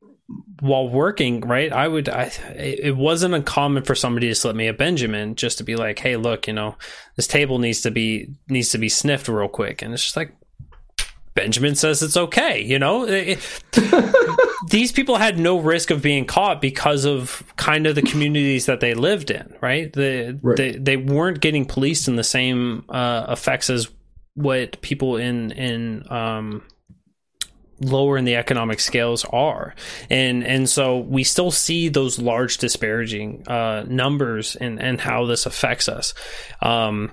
while 0.59 0.87
working, 0.87 1.41
right, 1.41 1.71
I 1.71 1.87
would 1.87 2.09
I 2.09 2.31
it 2.55 2.95
wasn't 2.95 3.33
uncommon 3.33 3.83
for 3.83 3.95
somebody 3.95 4.27
to 4.29 4.35
slip 4.35 4.55
me 4.55 4.67
a 4.67 4.73
Benjamin 4.73 5.35
just 5.35 5.57
to 5.57 5.63
be 5.63 5.75
like, 5.75 5.99
hey, 5.99 6.17
look, 6.17 6.47
you 6.47 6.53
know, 6.53 6.75
this 7.15 7.27
table 7.27 7.59
needs 7.59 7.81
to 7.81 7.91
be 7.91 8.29
needs 8.47 8.69
to 8.71 8.77
be 8.77 8.89
sniffed 8.89 9.27
real 9.27 9.47
quick, 9.47 9.81
and 9.81 9.93
it's 9.93 10.03
just 10.03 10.15
like, 10.15 10.35
Benjamin 11.35 11.75
says 11.75 12.01
it's 12.01 12.17
okay. 12.17 12.61
You 12.61 12.79
know, 12.79 13.05
these 14.73 14.91
people 14.91 15.17
had 15.17 15.37
no 15.37 15.59
risk 15.59 15.91
of 15.91 16.01
being 16.01 16.25
caught 16.25 16.59
because 16.59 17.05
of 17.05 17.43
kind 17.57 17.85
of 17.85 17.93
the 17.93 18.01
communities 18.01 18.65
that 18.65 18.79
they 18.79 18.95
lived 18.95 19.29
in, 19.29 19.55
right? 19.61 19.93
The, 19.93 20.39
right. 20.41 20.57
They 20.57 20.71
they 20.71 20.97
weren't 20.97 21.41
getting 21.41 21.65
policed 21.65 22.07
in 22.07 22.15
the 22.15 22.23
same 22.23 22.83
uh, 22.89 23.27
effects 23.29 23.69
as 23.69 23.87
what 24.33 24.81
people 24.81 25.17
in 25.17 25.51
in 25.51 26.11
um, 26.11 26.63
lower 27.81 28.17
in 28.17 28.25
the 28.25 28.35
economic 28.35 28.79
scales 28.79 29.25
are 29.25 29.75
and 30.09 30.43
and 30.43 30.67
so 30.67 30.97
we 30.97 31.23
still 31.23 31.51
see 31.51 31.87
those 31.87 32.17
large 32.17 32.57
disparaging 32.57 33.43
uh, 33.47 33.85
numbers 33.87 34.55
and 34.55 34.81
and 34.81 34.99
how 34.99 35.27
this 35.27 35.45
affects 35.45 35.87
us 35.87 36.15
um, 36.63 37.11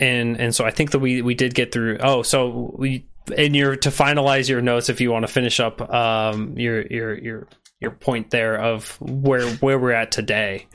and 0.00 0.40
and 0.40 0.52
so 0.52 0.64
I 0.64 0.72
think 0.72 0.90
that 0.90 0.98
we 0.98 1.22
we 1.22 1.34
did 1.34 1.54
get 1.54 1.70
through. 1.70 1.98
Oh, 2.00 2.22
so 2.22 2.74
we 2.76 3.06
and 3.36 3.56
you're 3.56 3.76
to 3.76 3.90
finalize 3.90 4.48
your 4.48 4.60
notes 4.60 4.88
if 4.88 5.00
you 5.00 5.10
want 5.10 5.26
to 5.26 5.32
finish 5.32 5.60
up 5.60 5.80
um, 5.92 6.58
your 6.58 6.86
your 6.86 7.18
your 7.18 7.48
your 7.80 7.90
point 7.90 8.30
there 8.30 8.58
of 8.58 9.00
where 9.00 9.48
where 9.56 9.78
we're 9.78 9.92
at 9.92 10.12
today. 10.12 10.66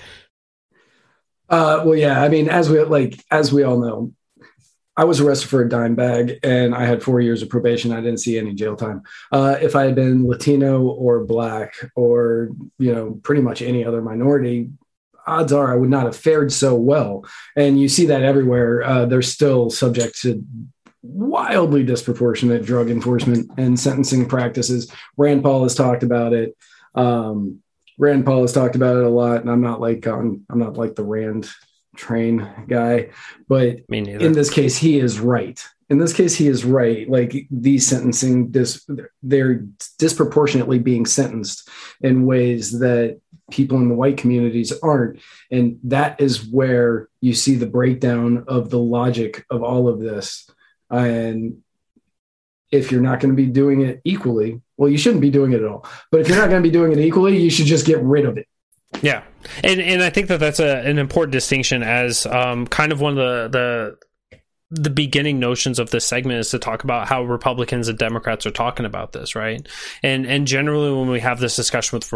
Uh, 1.50 1.84
well, 1.86 1.96
yeah, 1.96 2.22
I 2.22 2.30
mean, 2.30 2.50
as 2.50 2.70
we 2.70 2.82
like 2.84 3.24
as 3.30 3.52
we 3.52 3.64
all 3.64 3.80
know, 3.80 4.14
I 4.96 5.04
was 5.04 5.20
arrested 5.20 5.50
for 5.50 5.62
a 5.62 5.70
dime 5.70 5.96
bag 5.96 6.40
and 6.44 6.76
I 6.76 6.86
had 6.86 7.04
four 7.04 7.22
years 7.22 7.42
of 7.42 7.50
probation. 7.50 7.92
I 7.92 8.02
didn't 8.02 8.20
see 8.20 8.38
any 8.38 8.54
jail 8.54 8.76
time. 8.76 9.04
Uh, 9.32 9.58
if 9.62 9.76
I 9.76 9.86
had 9.86 9.96
been 9.96 10.28
Latino 10.28 10.84
or 10.84 11.24
black 11.24 11.74
or 11.96 12.50
you 12.78 12.94
know 12.94 13.20
pretty 13.24 13.42
much 13.42 13.62
any 13.62 13.84
other 13.84 14.02
minority, 14.02 14.70
odds 15.26 15.54
are 15.54 15.72
I 15.72 15.76
would 15.76 15.90
not 15.90 16.06
have 16.06 16.16
fared 16.16 16.52
so 16.52 16.76
well. 16.76 17.26
And 17.56 17.80
you 17.80 17.90
see 17.90 18.06
that 18.08 18.24
everywhere. 18.24 18.84
Uh, 18.84 19.06
they're 19.06 19.22
still 19.22 19.70
subject 19.70 20.22
to 20.22 20.44
wildly 21.04 21.84
disproportionate 21.84 22.66
drug 22.66 22.90
enforcement 22.90 23.52
and 23.58 23.80
sentencing 23.80 24.28
practices. 24.28 24.92
Rand 25.18 25.44
Paul 25.44 25.64
has 25.64 25.76
talked 25.76 26.04
about 26.04 26.34
it. 26.34 26.56
Um, 26.96 27.62
Rand 27.98 28.26
Paul 28.26 28.42
has 28.42 28.54
talked 28.54 28.76
about 28.76 28.98
it 28.98 29.04
a 29.04 29.10
lot, 29.10 29.42
and 29.42 29.50
I'm 29.50 29.62
not 29.62 29.82
like 29.82 30.08
on 30.08 30.44
I'm 30.50 30.60
not 30.60 30.78
like 30.78 30.96
the 30.96 31.04
Rand 31.04 31.50
train 31.96 32.48
guy, 32.68 33.10
but 33.48 33.78
in 34.22 34.34
this 34.34 34.50
case, 34.50 34.78
he 34.78 34.98
is 34.98 35.20
right. 35.20 35.64
In 35.90 35.98
this 35.98 36.14
case, 36.14 36.34
he 36.36 36.48
is 36.48 36.64
right. 36.64 37.10
Like 37.10 37.48
these 37.52 37.86
sentencing, 37.86 38.48
dis- 38.50 38.88
they're 39.22 39.66
disproportionately 40.00 40.80
being 40.80 41.06
sentenced 41.06 41.68
in 42.00 42.26
ways 42.26 42.80
that 42.80 43.20
people 43.52 43.78
in 43.78 43.90
the 43.90 43.96
white 43.96 44.16
communities 44.16 44.72
aren't. 44.82 45.20
And 45.52 45.80
that 45.84 46.22
is 46.22 46.48
where 46.48 47.10
you 47.20 47.34
see 47.34 47.56
the 47.56 47.66
breakdown 47.66 48.46
of 48.48 48.70
the 48.70 48.80
logic 48.80 49.46
of 49.50 49.64
all 49.64 49.90
of 49.90 50.00
this. 50.00 50.50
And 50.92 51.62
if 52.72 52.92
you're 52.92 53.02
not 53.02 53.20
going 53.20 53.32
to 53.32 53.36
be 53.36 53.48
doing 53.48 53.82
it 53.82 54.02
equally, 54.04 54.62
well, 54.78 54.90
you 54.90 54.98
shouldn't 54.98 55.22
be 55.22 55.30
doing 55.30 55.54
it 55.54 55.62
at 55.62 55.68
all. 55.68 55.86
But 56.12 56.22
if 56.22 56.28
you're 56.28 56.38
not 56.38 56.50
going 56.50 56.62
to 56.62 56.68
be 56.68 56.72
doing 56.72 56.92
it 56.92 57.00
equally, 57.00 57.38
you 57.38 57.50
should 57.50 57.66
just 57.66 57.86
get 57.86 58.02
rid 58.02 58.26
of 58.26 58.38
it. 58.38 58.48
Yeah, 59.02 59.24
and 59.64 59.80
and 59.80 60.04
I 60.04 60.10
think 60.10 60.28
that 60.28 60.40
that's 60.40 60.60
a, 60.60 60.80
an 60.86 61.00
important 61.00 61.32
distinction 61.32 61.82
as 61.82 62.26
um, 62.26 62.68
kind 62.68 62.92
of 62.92 63.00
one 63.00 63.18
of 63.18 63.18
the 63.18 63.58
the 63.58 63.98
the 64.72 64.90
beginning 64.90 65.38
notions 65.38 65.80
of 65.80 65.90
this 65.90 66.06
segment 66.06 66.40
is 66.40 66.50
to 66.50 66.58
talk 66.58 66.86
about 66.86 67.06
how 67.06 67.24
Republicans 67.24 67.90
and 67.90 68.00
Democrats 68.00 68.46
are 68.46 68.52
talking 68.52 68.86
about 68.86 69.12
this, 69.12 69.36
right? 69.36 69.68
And 70.02 70.26
and 70.26 70.48
generally, 70.48 70.92
when 70.98 71.10
we 71.10 71.20
have 71.20 71.42
this 71.42 71.58
discussion 71.58 72.00
with 72.00 72.12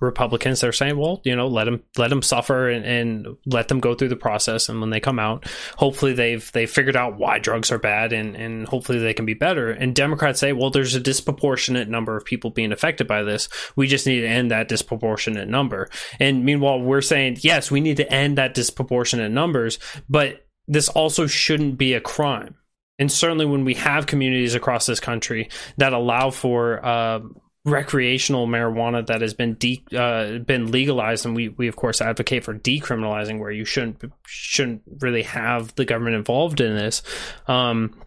Republicans, 0.00 0.60
they're 0.62 0.72
saying, 0.72 0.96
well, 0.96 1.20
you 1.24 1.36
know, 1.36 1.46
let 1.46 1.64
them 1.64 1.82
let 1.98 2.08
them 2.08 2.22
suffer 2.22 2.70
and, 2.70 2.86
and 2.86 3.36
let 3.44 3.68
them 3.68 3.80
go 3.80 3.94
through 3.94 4.08
the 4.08 4.16
process, 4.16 4.70
and 4.70 4.80
when 4.80 4.88
they 4.88 4.98
come 5.00 5.18
out, 5.18 5.46
hopefully 5.76 6.14
they've 6.14 6.50
they've 6.52 6.70
figured 6.70 6.96
out 6.96 7.18
why 7.18 7.38
drugs 7.38 7.70
are 7.70 7.78
bad, 7.78 8.14
and 8.14 8.34
and 8.34 8.66
hopefully 8.66 8.98
they 8.98 9.12
can 9.12 9.26
be 9.26 9.34
better. 9.34 9.70
And 9.70 9.94
Democrats 9.94 10.40
say, 10.40 10.54
well, 10.54 10.70
there's 10.70 10.94
a 10.94 11.00
disproportionate 11.00 11.88
number 11.88 12.16
of 12.16 12.24
people 12.24 12.50
being 12.50 12.72
affected 12.72 13.06
by 13.06 13.22
this. 13.22 13.50
We 13.76 13.86
just 13.86 14.06
need 14.06 14.22
to 14.22 14.28
end 14.28 14.50
that 14.50 14.68
disproportionate 14.68 15.48
number. 15.48 15.90
And 16.18 16.46
meanwhile, 16.46 16.80
we're 16.80 17.02
saying, 17.02 17.38
yes, 17.40 17.70
we 17.70 17.82
need 17.82 17.98
to 17.98 18.10
end 18.10 18.38
that 18.38 18.54
disproportionate 18.54 19.30
numbers, 19.30 19.78
but 20.08 20.46
this 20.70 20.88
also 20.88 21.26
shouldn't 21.26 21.76
be 21.76 21.94
a 21.94 22.00
crime. 22.00 22.54
And 22.98 23.10
certainly 23.10 23.44
when 23.44 23.64
we 23.64 23.74
have 23.74 24.06
communities 24.06 24.54
across 24.54 24.86
this 24.86 25.00
country 25.00 25.48
that 25.78 25.92
allow 25.92 26.30
for 26.30 26.84
uh, 26.84 27.20
recreational 27.64 28.46
marijuana 28.46 29.06
that 29.06 29.20
has 29.20 29.34
been 29.34 29.54
de- 29.54 29.82
uh, 29.96 30.38
been 30.38 30.70
legalized, 30.70 31.26
and 31.26 31.34
we, 31.34 31.48
we 31.48 31.66
of 31.66 31.76
course 31.76 32.00
advocate 32.00 32.44
for 32.44 32.54
decriminalizing, 32.54 33.40
where 33.40 33.50
you 33.50 33.64
shouldn't 33.64 34.02
shouldn't 34.26 34.82
really 35.00 35.24
have 35.24 35.74
the 35.74 35.84
government 35.84 36.16
involved 36.16 36.60
in 36.60 36.76
this. 36.76 37.02
Um, 37.48 38.00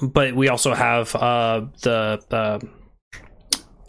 but 0.00 0.34
we 0.34 0.48
also 0.48 0.74
have 0.74 1.16
uh, 1.16 1.66
the 1.82 2.22
uh, 2.30 2.58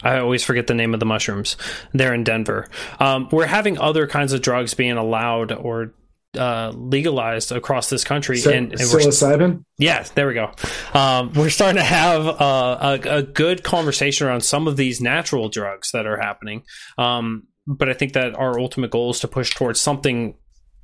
I 0.01 0.19
always 0.19 0.43
forget 0.43 0.67
the 0.67 0.73
name 0.73 0.93
of 0.93 0.99
the 0.99 1.05
mushrooms. 1.05 1.57
They're 1.93 2.13
in 2.13 2.23
Denver. 2.23 2.67
Um, 2.99 3.27
we're 3.31 3.45
having 3.45 3.77
other 3.77 4.07
kinds 4.07 4.31
of 4.33 4.41
drugs 4.41 4.73
being 4.73 4.97
allowed 4.97 5.51
or 5.51 5.93
uh, 6.37 6.71
legalized 6.75 7.51
across 7.51 7.89
this 7.89 8.03
country. 8.03 8.37
So, 8.37 8.51
and, 8.51 8.71
and 8.71 8.81
psilocybin. 8.81 9.63
Yeah, 9.77 10.05
there 10.15 10.27
we 10.27 10.35
go. 10.35 10.51
Um, 10.93 11.33
we're 11.33 11.49
starting 11.49 11.77
to 11.77 11.83
have 11.83 12.27
uh, 12.27 12.99
a, 13.03 13.17
a, 13.17 13.23
good 13.23 13.63
conversation 13.63 14.27
around 14.27 14.41
some 14.41 14.67
of 14.67 14.77
these 14.77 15.01
natural 15.01 15.49
drugs 15.49 15.91
that 15.91 16.05
are 16.05 16.17
happening. 16.17 16.63
Um, 16.97 17.47
but 17.65 17.89
I 17.89 17.93
think 17.93 18.13
that 18.13 18.35
our 18.35 18.59
ultimate 18.59 18.91
goal 18.91 19.11
is 19.11 19.19
to 19.21 19.27
push 19.27 19.55
towards 19.55 19.79
something 19.79 20.35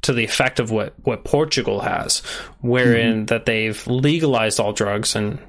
to 0.01 0.13
the 0.13 0.23
effect 0.23 0.59
of 0.59 0.69
what 0.69 0.93
what 1.03 1.23
Portugal 1.23 1.81
has, 1.81 2.19
wherein 2.61 3.15
mm-hmm. 3.15 3.25
that 3.25 3.45
they've 3.45 3.85
legalized 3.87 4.59
all 4.59 4.71
drugs, 4.71 5.15
and 5.15 5.39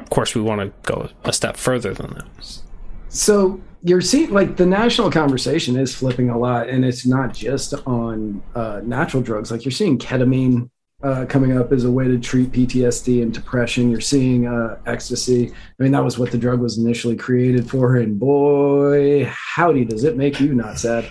of 0.00 0.10
course 0.10 0.34
we 0.34 0.42
want 0.42 0.60
to 0.60 0.72
go 0.90 1.08
a 1.24 1.32
step 1.32 1.56
further 1.56 1.94
than 1.94 2.14
that. 2.14 2.60
So 3.08 3.60
you're 3.82 4.00
seeing 4.00 4.30
like 4.30 4.56
the 4.56 4.66
national 4.66 5.10
conversation 5.10 5.76
is 5.76 5.94
flipping 5.94 6.30
a 6.30 6.38
lot, 6.38 6.68
and 6.68 6.84
it's 6.84 7.04
not 7.04 7.34
just 7.34 7.74
on 7.86 8.42
uh, 8.54 8.80
natural 8.84 9.22
drugs. 9.22 9.50
Like 9.50 9.64
you're 9.64 9.72
seeing 9.72 9.98
ketamine 9.98 10.70
uh, 11.02 11.26
coming 11.28 11.56
up 11.56 11.72
as 11.72 11.84
a 11.84 11.90
way 11.90 12.06
to 12.06 12.18
treat 12.18 12.52
PTSD 12.52 13.22
and 13.22 13.34
depression. 13.34 13.90
You're 13.90 14.00
seeing 14.00 14.46
uh, 14.46 14.78
ecstasy. 14.86 15.50
I 15.50 15.82
mean, 15.82 15.90
that 15.92 16.04
was 16.04 16.16
what 16.16 16.30
the 16.30 16.38
drug 16.38 16.60
was 16.60 16.78
initially 16.78 17.16
created 17.16 17.68
for, 17.68 17.96
and 17.96 18.20
boy, 18.20 19.24
howdy, 19.24 19.84
does 19.84 20.04
it 20.04 20.16
make 20.16 20.38
you 20.38 20.54
not 20.54 20.78
sad. 20.78 21.04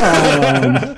Um, 0.00 0.96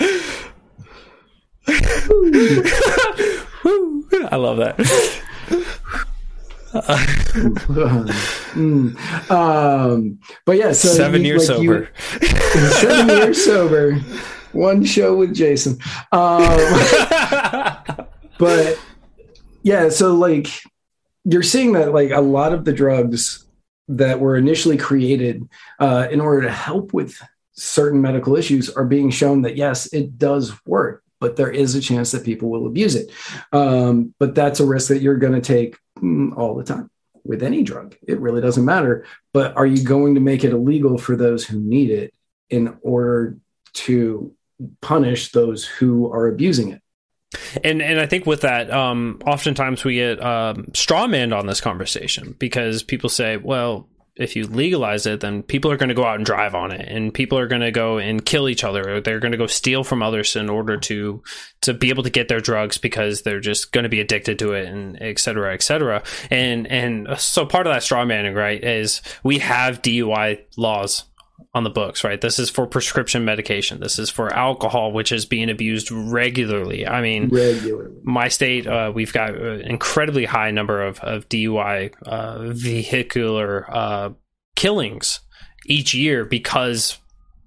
I 4.32 4.36
love 4.36 4.58
that. 4.58 6.06
mm. 8.54 9.30
um, 9.30 10.18
but 10.46 10.56
yeah, 10.56 10.70
so 10.70 10.88
seven 10.88 11.24
years 11.24 11.48
like 11.48 11.58
sober. 11.58 11.90
You, 12.20 12.28
seven 12.28 13.08
years 13.08 13.44
sober. 13.44 13.94
One 14.52 14.84
show 14.84 15.16
with 15.16 15.34
Jason. 15.34 15.78
Um, 16.12 16.58
but 18.38 18.78
yeah, 19.62 19.88
so 19.88 20.14
like 20.14 20.48
you're 21.24 21.42
seeing 21.42 21.72
that 21.72 21.92
like 21.92 22.10
a 22.10 22.20
lot 22.20 22.52
of 22.52 22.64
the 22.64 22.72
drugs 22.72 23.46
that 23.88 24.20
were 24.20 24.36
initially 24.36 24.76
created 24.76 25.48
uh, 25.80 26.06
in 26.10 26.20
order 26.20 26.42
to 26.42 26.52
help 26.52 26.92
with 26.92 27.20
certain 27.52 28.00
medical 28.00 28.36
issues 28.36 28.70
are 28.70 28.84
being 28.84 29.10
shown 29.10 29.42
that 29.42 29.56
yes, 29.56 29.92
it 29.92 30.18
does 30.18 30.54
work, 30.66 31.02
but 31.18 31.34
there 31.36 31.50
is 31.50 31.74
a 31.74 31.80
chance 31.80 32.12
that 32.12 32.24
people 32.24 32.48
will 32.48 32.66
abuse 32.66 32.94
it. 32.94 33.10
Um, 33.52 34.14
but 34.18 34.34
that's 34.36 34.60
a 34.60 34.66
risk 34.66 34.88
that 34.88 35.02
you're 35.02 35.16
going 35.16 35.32
to 35.32 35.40
take 35.40 35.76
all 36.36 36.54
the 36.54 36.64
time 36.64 36.90
with 37.24 37.42
any 37.42 37.62
drug. 37.62 37.96
It 38.06 38.20
really 38.20 38.40
doesn't 38.40 38.64
matter. 38.64 39.04
But 39.32 39.56
are 39.56 39.66
you 39.66 39.84
going 39.84 40.14
to 40.14 40.20
make 40.20 40.44
it 40.44 40.52
illegal 40.52 40.98
for 40.98 41.16
those 41.16 41.44
who 41.44 41.60
need 41.60 41.90
it 41.90 42.14
in 42.48 42.76
order 42.82 43.36
to 43.72 44.34
punish 44.80 45.32
those 45.32 45.64
who 45.64 46.10
are 46.12 46.26
abusing 46.26 46.70
it? 46.70 46.82
And 47.62 47.80
and 47.80 48.00
I 48.00 48.06
think 48.06 48.26
with 48.26 48.40
that, 48.40 48.72
um, 48.72 49.20
oftentimes 49.24 49.84
we 49.84 49.94
get 49.94 50.20
um, 50.22 50.64
strawmanned 50.72 51.36
on 51.36 51.46
this 51.46 51.60
conversation 51.60 52.34
because 52.38 52.82
people 52.82 53.08
say, 53.08 53.36
well, 53.36 53.88
if 54.20 54.36
you 54.36 54.46
legalize 54.46 55.06
it, 55.06 55.20
then 55.20 55.42
people 55.42 55.70
are 55.70 55.76
going 55.76 55.88
to 55.88 55.94
go 55.94 56.04
out 56.04 56.16
and 56.16 56.26
drive 56.26 56.54
on 56.54 56.72
it, 56.72 56.86
and 56.88 57.12
people 57.12 57.38
are 57.38 57.46
going 57.46 57.62
to 57.62 57.70
go 57.70 57.98
and 57.98 58.24
kill 58.24 58.48
each 58.48 58.64
other, 58.64 59.00
they're 59.00 59.20
going 59.20 59.32
to 59.32 59.38
go 59.38 59.46
steal 59.46 59.82
from 59.82 60.02
others 60.02 60.36
in 60.36 60.50
order 60.50 60.76
to 60.76 61.22
to 61.62 61.74
be 61.74 61.90
able 61.90 62.02
to 62.02 62.10
get 62.10 62.28
their 62.28 62.40
drugs 62.40 62.78
because 62.78 63.22
they're 63.22 63.40
just 63.40 63.72
going 63.72 63.82
to 63.82 63.88
be 63.88 64.00
addicted 64.00 64.38
to 64.38 64.52
it, 64.52 64.66
and 64.66 65.00
et 65.00 65.18
cetera, 65.18 65.54
et 65.54 65.62
cetera. 65.62 66.02
And 66.30 66.66
and 66.66 67.18
so 67.18 67.46
part 67.46 67.66
of 67.66 67.72
that 67.72 67.82
straw 67.82 68.04
manning, 68.04 68.34
right, 68.34 68.62
is 68.62 69.02
we 69.22 69.38
have 69.38 69.82
DUI 69.82 70.42
laws 70.56 71.04
on 71.52 71.64
the 71.64 71.70
books, 71.70 72.04
right? 72.04 72.20
This 72.20 72.38
is 72.38 72.48
for 72.48 72.66
prescription 72.66 73.24
medication. 73.24 73.80
This 73.80 73.98
is 73.98 74.08
for 74.08 74.32
alcohol, 74.32 74.92
which 74.92 75.10
is 75.10 75.24
being 75.24 75.50
abused 75.50 75.90
regularly. 75.90 76.86
I 76.86 77.02
mean, 77.02 77.28
regularly. 77.28 77.96
My 78.04 78.28
state, 78.28 78.66
uh, 78.66 78.92
we've 78.94 79.12
got 79.12 79.34
an 79.34 79.62
incredibly 79.62 80.26
high 80.26 80.52
number 80.52 80.82
of, 80.82 81.00
of 81.00 81.28
DUI 81.28 81.92
uh, 82.04 82.52
vehicular 82.52 83.66
uh, 83.68 84.10
killings 84.54 85.20
each 85.66 85.92
year 85.92 86.24
because 86.24 86.98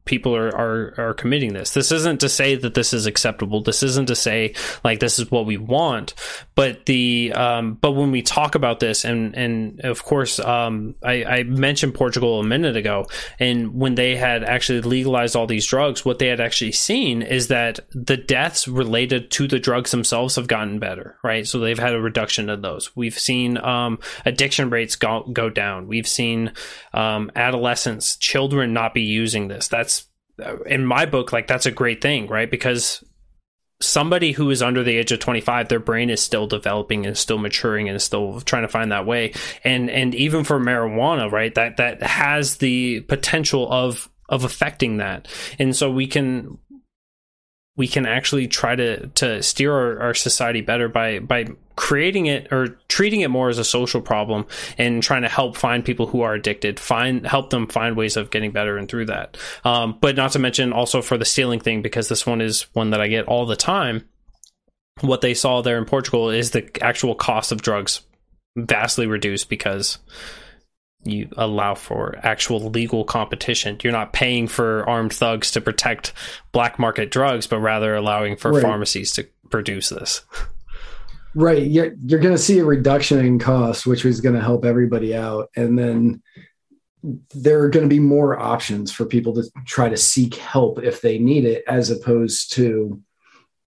people 0.06 0.36
are, 0.36 0.50
are 0.50 0.94
are 0.98 1.14
committing 1.14 1.54
this. 1.54 1.74
This 1.74 1.92
isn't 1.92 2.22
to 2.22 2.30
say 2.30 2.56
that 2.56 2.74
this 2.74 2.94
is 2.94 3.06
acceptable. 3.06 3.62
This 3.62 3.84
isn't 3.84 4.08
to 4.08 4.16
say 4.16 4.54
like 4.84 5.00
this 5.00 5.20
is 5.20 5.32
what 5.32 5.46
we 5.46 5.58
want. 5.58 6.14
But 6.56 6.86
the 6.86 7.34
um, 7.34 7.74
but 7.76 7.92
when 7.92 8.12
we 8.12 8.22
talk 8.22 8.56
about 8.56 8.80
this, 8.80 9.06
and 9.06 9.36
and 9.36 9.82
of 9.82 10.04
course, 10.04 10.40
um, 10.40 10.96
I, 11.04 11.24
I 11.24 11.44
mentioned 11.44 11.96
Portugal 11.96 12.40
a 12.40 12.44
minute 12.44 12.76
ago, 12.76 13.08
and 13.40 13.76
when 13.76 13.96
they 13.96 14.16
had 14.16 14.44
actually 14.44 14.82
legalized 14.82 15.36
all 15.36 15.48
these 15.48 15.66
drugs, 15.66 16.06
what 16.06 16.20
they 16.20 16.28
had 16.28 16.42
actually 16.42 16.74
seen 16.74 17.22
is 17.22 17.48
that 17.48 17.80
the 17.92 18.18
deaths 18.18 18.68
related 18.68 19.32
to 19.32 19.48
the 19.48 19.60
drugs 19.60 19.92
themselves 19.92 20.36
have 20.36 20.48
gotten 20.48 20.80
better, 20.80 21.18
right? 21.24 21.48
So 21.48 21.60
they've 21.60 21.80
had 21.80 21.94
a 21.94 22.02
reduction 22.02 22.50
in 22.50 22.62
those. 22.62 22.96
We've 22.96 23.18
seen 23.18 23.58
um, 23.58 24.00
addiction 24.26 24.70
rates 24.70 24.96
go 24.96 25.24
go 25.32 25.50
down. 25.50 25.88
We've 25.88 26.08
seen 26.08 26.52
um, 26.94 27.32
adolescents, 27.36 28.18
children 28.18 28.74
not 28.74 28.94
be 28.94 29.02
using 29.02 29.48
this. 29.48 29.68
That's 29.68 30.03
in 30.66 30.86
my 30.86 31.06
book, 31.06 31.32
like 31.32 31.48
that's 31.48 31.66
a 31.66 31.72
great 31.72 32.02
thing, 32.02 32.28
right? 32.28 32.50
Because 32.50 33.04
somebody 33.82 34.32
who 34.32 34.50
is 34.50 34.62
under 34.62 34.84
the 34.84 34.96
age 34.96 35.12
of 35.12 35.20
25 35.20 35.68
their 35.68 35.80
brain 35.80 36.10
is 36.10 36.22
still 36.22 36.48
developing 36.48 37.06
and 37.06 37.18
still 37.18 37.38
maturing 37.38 37.90
and 37.90 38.02
still 38.02 38.40
trying 38.42 38.62
to 38.62 38.70
find 38.70 38.92
that 38.92 39.06
way 39.06 39.34
and 39.64 39.90
and 39.90 40.16
even 40.16 40.46
for 40.46 40.58
marijuana 40.58 41.30
right 41.30 41.56
that 41.56 41.78
that 41.78 42.02
has 42.02 42.58
the 42.58 43.02
potential 43.02 43.70
of 43.70 44.10
of 44.30 44.46
affecting 44.46 44.98
that 44.98 45.28
and 45.60 45.76
so 45.76 45.92
we 45.92 46.08
can 46.08 46.58
we 47.76 47.88
can 47.88 48.06
actually 48.06 48.48
try 48.48 48.76
to 48.76 49.08
to 49.08 49.42
steer 49.42 49.74
our, 49.74 50.00
our, 50.00 50.14
society 50.14 50.62
better 50.62 50.88
by 50.88 51.20
by 51.20 51.48
creating 51.76 52.28
it 52.28 52.52
or 52.52 52.80
treating 52.88 53.22
it 53.22 53.30
more 53.30 53.50
as 53.50 53.58
a 53.58 53.64
social 53.64 54.02
problem 54.02 54.46
and 54.78 55.02
trying 55.02 55.24
to 55.24 55.30
help 55.30 55.58
find 55.58 55.84
people 55.84 56.06
who 56.06 56.22
are 56.22 56.36
addicted 56.36 56.80
find 56.80 57.26
help 57.26 57.50
them 57.50 57.68
find 57.68 57.98
ways 57.98 58.16
of 58.16 58.30
getting 58.30 58.52
better 58.52 58.78
and 58.78 58.90
through 58.90 59.06
that. 59.06 59.38
Um, 59.64 59.98
but 60.00 60.16
not 60.16 60.32
to 60.34 60.40
mention 60.40 60.72
also 60.72 61.02
for 61.02 61.18
the 61.18 61.26
stealing 61.26 61.60
thing 61.60 61.82
because 61.82 62.10
this 62.10 62.26
one 62.26 62.42
is 62.42 62.64
one 62.74 62.92
that 62.92 63.02
i 63.02 63.08
get 63.08 63.26
all 63.26 63.46
the 63.46 63.56
time. 63.56 64.08
What 65.02 65.22
they 65.22 65.34
saw 65.34 65.62
there 65.62 65.80
in 65.80 65.86
portugal 65.86 66.30
is 66.30 66.52
the 66.52 66.70
actual 66.82 67.16
cost 67.16 67.52
of 67.52 67.62
drugs 67.62 68.02
vastly 68.56 69.08
reduced 69.08 69.50
because 69.50 69.98
you 71.04 71.30
allow 71.38 71.76
for 71.76 72.18
actual 72.24 72.70
legal 72.70 73.04
competition. 73.04 73.78
You're 73.84 73.94
not 73.94 74.14
paying 74.14 74.48
for 74.48 74.88
armed 74.90 75.14
thugs 75.14 75.52
to 75.52 75.62
protect 75.62 76.14
black 76.52 76.80
market 76.80 77.12
drugs, 77.12 77.48
but 77.48 77.60
rather 77.60 77.96
allowing 77.96 78.38
for 78.38 78.52
right. 78.52 78.62
pharmacies 78.62 79.12
to 79.14 79.28
produce 79.50 79.90
this. 79.90 80.22
Right. 81.36 81.64
You're, 81.64 81.94
you're 82.06 82.20
going 82.20 82.36
to 82.36 82.42
see 82.42 82.60
a 82.60 82.66
reduction 82.66 83.20
in 83.20 83.40
cost, 83.40 83.86
which 83.86 84.06
is 84.06 84.22
going 84.22 84.36
to 84.36 84.42
help 84.42 84.66
everybody 84.66 85.16
out. 85.16 85.50
And 85.56 85.78
then 85.78 86.22
there 87.34 87.62
are 87.64 87.70
going 87.70 87.84
to 87.84 87.94
be 87.94 88.00
more 88.00 88.40
options 88.40 88.92
for 88.92 89.06
people 89.06 89.34
to 89.34 89.44
try 89.66 89.90
to 89.90 89.98
seek 89.98 90.36
help 90.36 90.80
if 90.82 91.02
they 91.02 91.18
need 91.20 91.44
it, 91.46 91.64
as 91.68 91.90
opposed 91.90 92.54
to, 92.54 93.02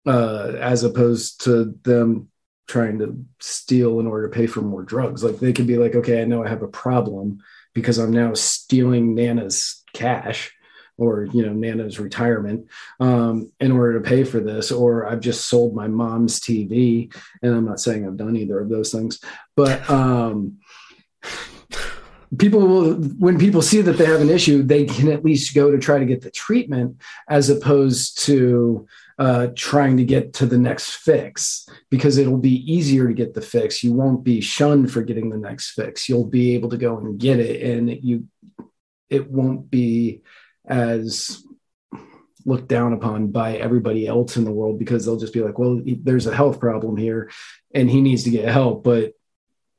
uh, 0.07 0.53
as 0.61 0.85
opposed 0.85 1.43
to 1.45 1.75
them 1.83 2.29
trying 2.67 2.99
to 2.99 3.25
steal 3.41 4.01
in 4.01 4.07
order 4.07 4.29
to 4.29 4.35
pay 4.35 4.47
for 4.47 4.63
more 4.63 4.83
drugs. 4.83 5.23
Like 5.23 5.39
they 5.39 5.53
could 5.53 5.67
be 5.67 5.77
like, 5.77 5.95
okay, 5.95 6.23
I 6.23 6.25
know 6.25 6.45
I 6.45 6.49
have 6.49 6.63
a 6.63 6.69
problem 6.69 7.43
because 7.75 7.99
I'm 7.99 8.13
now 8.13 8.35
stealing 8.35 9.15
Nana's 9.15 9.83
cash 9.93 10.53
or 10.97 11.25
you 11.25 11.45
know 11.45 11.53
Nana's 11.53 11.99
retirement 11.99 12.69
um, 13.01 13.51
in 13.61 13.73
order 13.73 13.95
to 14.01 14.09
pay 14.09 14.25
for 14.25 14.41
this, 14.41 14.71
or 14.71 15.09
I've 15.09 15.21
just 15.21 15.49
sold 15.49 15.75
my 15.75 15.89
mom's 15.89 16.41
TV, 16.41 17.13
and 17.43 17.55
I'm 17.55 17.65
not 17.65 17.81
saying 17.81 18.07
I've 18.07 18.17
done 18.17 18.37
either 18.37 18.61
of 18.61 18.69
those 18.69 18.93
things, 18.93 19.21
but 19.57 19.89
um, 19.91 20.59
people 22.39 22.61
will 22.61 22.95
when 22.95 23.39
people 23.39 23.63
see 23.63 23.81
that 23.81 23.93
they 23.93 24.07
have 24.07 24.21
an 24.21 24.31
issue, 24.31 24.63
they 24.63 24.85
can 24.85 25.11
at 25.11 25.25
least 25.25 25.55
go 25.55 25.71
to 25.71 25.79
try 25.79 25.99
to 25.99 26.07
get 26.07 26.23
the 26.23 26.31
treatment 26.31 27.01
as 27.29 27.51
opposed 27.51 28.19
to 28.27 28.87
uh, 29.19 29.49
trying 29.55 29.97
to 29.97 30.05
get 30.05 30.33
to 30.35 30.47
the 30.47 30.59
next 30.59 30.97
fix 30.97 31.69
because 31.91 32.19
it'll 32.19 32.39
be 32.39 32.73
easier 32.73 33.07
to 33.07 33.15
get 33.15 33.35
the 33.35 33.41
fix. 33.41 33.85
You 33.85 33.93
won't 33.93 34.25
be 34.25 34.41
shunned 34.41 34.93
for 34.93 35.03
getting 35.03 35.31
the 35.31 35.39
next 35.39 35.73
fix. 35.73 36.09
You'll 36.09 36.27
be 36.27 36.55
able 36.55 36.71
to 36.71 36.77
go 36.77 36.99
and 36.99 37.19
get 37.19 37.39
it, 37.39 37.63
and 37.63 37.91
you 37.91 38.29
it 39.09 39.31
won't 39.31 39.71
be 39.71 40.23
as 40.67 41.45
looked 42.47 42.69
down 42.69 42.93
upon 42.93 43.29
by 43.29 43.57
everybody 43.57 44.07
else 44.07 44.37
in 44.37 44.45
the 44.45 44.53
world 44.53 44.79
because 44.79 45.05
they'll 45.05 45.17
just 45.17 45.33
be 45.33 45.41
like, 45.41 45.59
well, 45.59 45.81
there's 45.85 46.27
a 46.27 46.35
health 46.35 46.61
problem 46.61 46.97
here, 46.97 47.31
and 47.75 47.89
he 47.89 48.01
needs 48.01 48.25
to 48.25 48.31
get 48.31 48.49
help. 48.49 48.85
But 48.85 49.13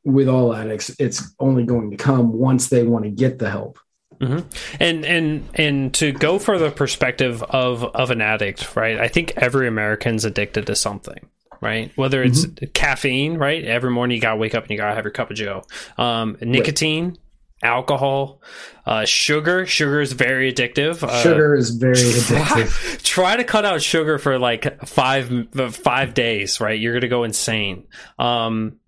with 0.03 0.27
all 0.27 0.55
addicts, 0.55 0.95
it's 0.99 1.35
only 1.39 1.63
going 1.63 1.91
to 1.91 1.97
come 1.97 2.31
once 2.33 2.69
they 2.69 2.83
want 2.83 3.05
to 3.05 3.11
get 3.11 3.39
the 3.39 3.49
help. 3.49 3.79
Mm-hmm. 4.19 4.47
And 4.79 5.05
and 5.05 5.49
and 5.55 5.93
to 5.95 6.11
go 6.11 6.39
for 6.39 6.57
the 6.57 6.71
perspective 6.71 7.43
of 7.43 7.83
of 7.83 8.11
an 8.11 8.21
addict, 8.21 8.75
right? 8.75 8.99
I 8.99 9.07
think 9.07 9.33
every 9.35 9.67
American's 9.67 10.25
addicted 10.25 10.67
to 10.67 10.75
something, 10.75 11.27
right? 11.61 11.91
Whether 11.95 12.23
it's 12.23 12.45
mm-hmm. 12.45 12.65
caffeine, 12.73 13.37
right? 13.37 13.63
Every 13.63 13.91
morning 13.91 14.15
you 14.15 14.21
gotta 14.21 14.37
wake 14.37 14.55
up 14.55 14.63
and 14.63 14.71
you 14.71 14.77
gotta 14.77 14.95
have 14.95 15.05
your 15.05 15.11
cup 15.11 15.31
of 15.31 15.37
Joe. 15.37 15.63
Um, 15.97 16.37
nicotine, 16.41 17.09
right. 17.09 17.17
alcohol, 17.63 18.41
uh, 18.85 19.05
sugar. 19.05 19.65
Sugar 19.65 19.99
is 19.99 20.13
very 20.13 20.53
addictive. 20.53 21.03
Uh, 21.03 21.21
sugar 21.21 21.55
is 21.55 21.71
very 21.71 21.95
addictive. 21.95 23.03
Try, 23.03 23.33
try, 23.33 23.35
to 23.37 23.43
cut 23.43 23.65
out 23.65 23.81
sugar 23.81 24.17
for 24.17 24.39
like 24.39 24.85
five 24.85 25.49
five 25.71 26.13
days, 26.13 26.61
right? 26.61 26.79
You're 26.79 26.93
gonna 26.93 27.09
go 27.09 27.23
insane. 27.23 27.87
Um, 28.17 28.79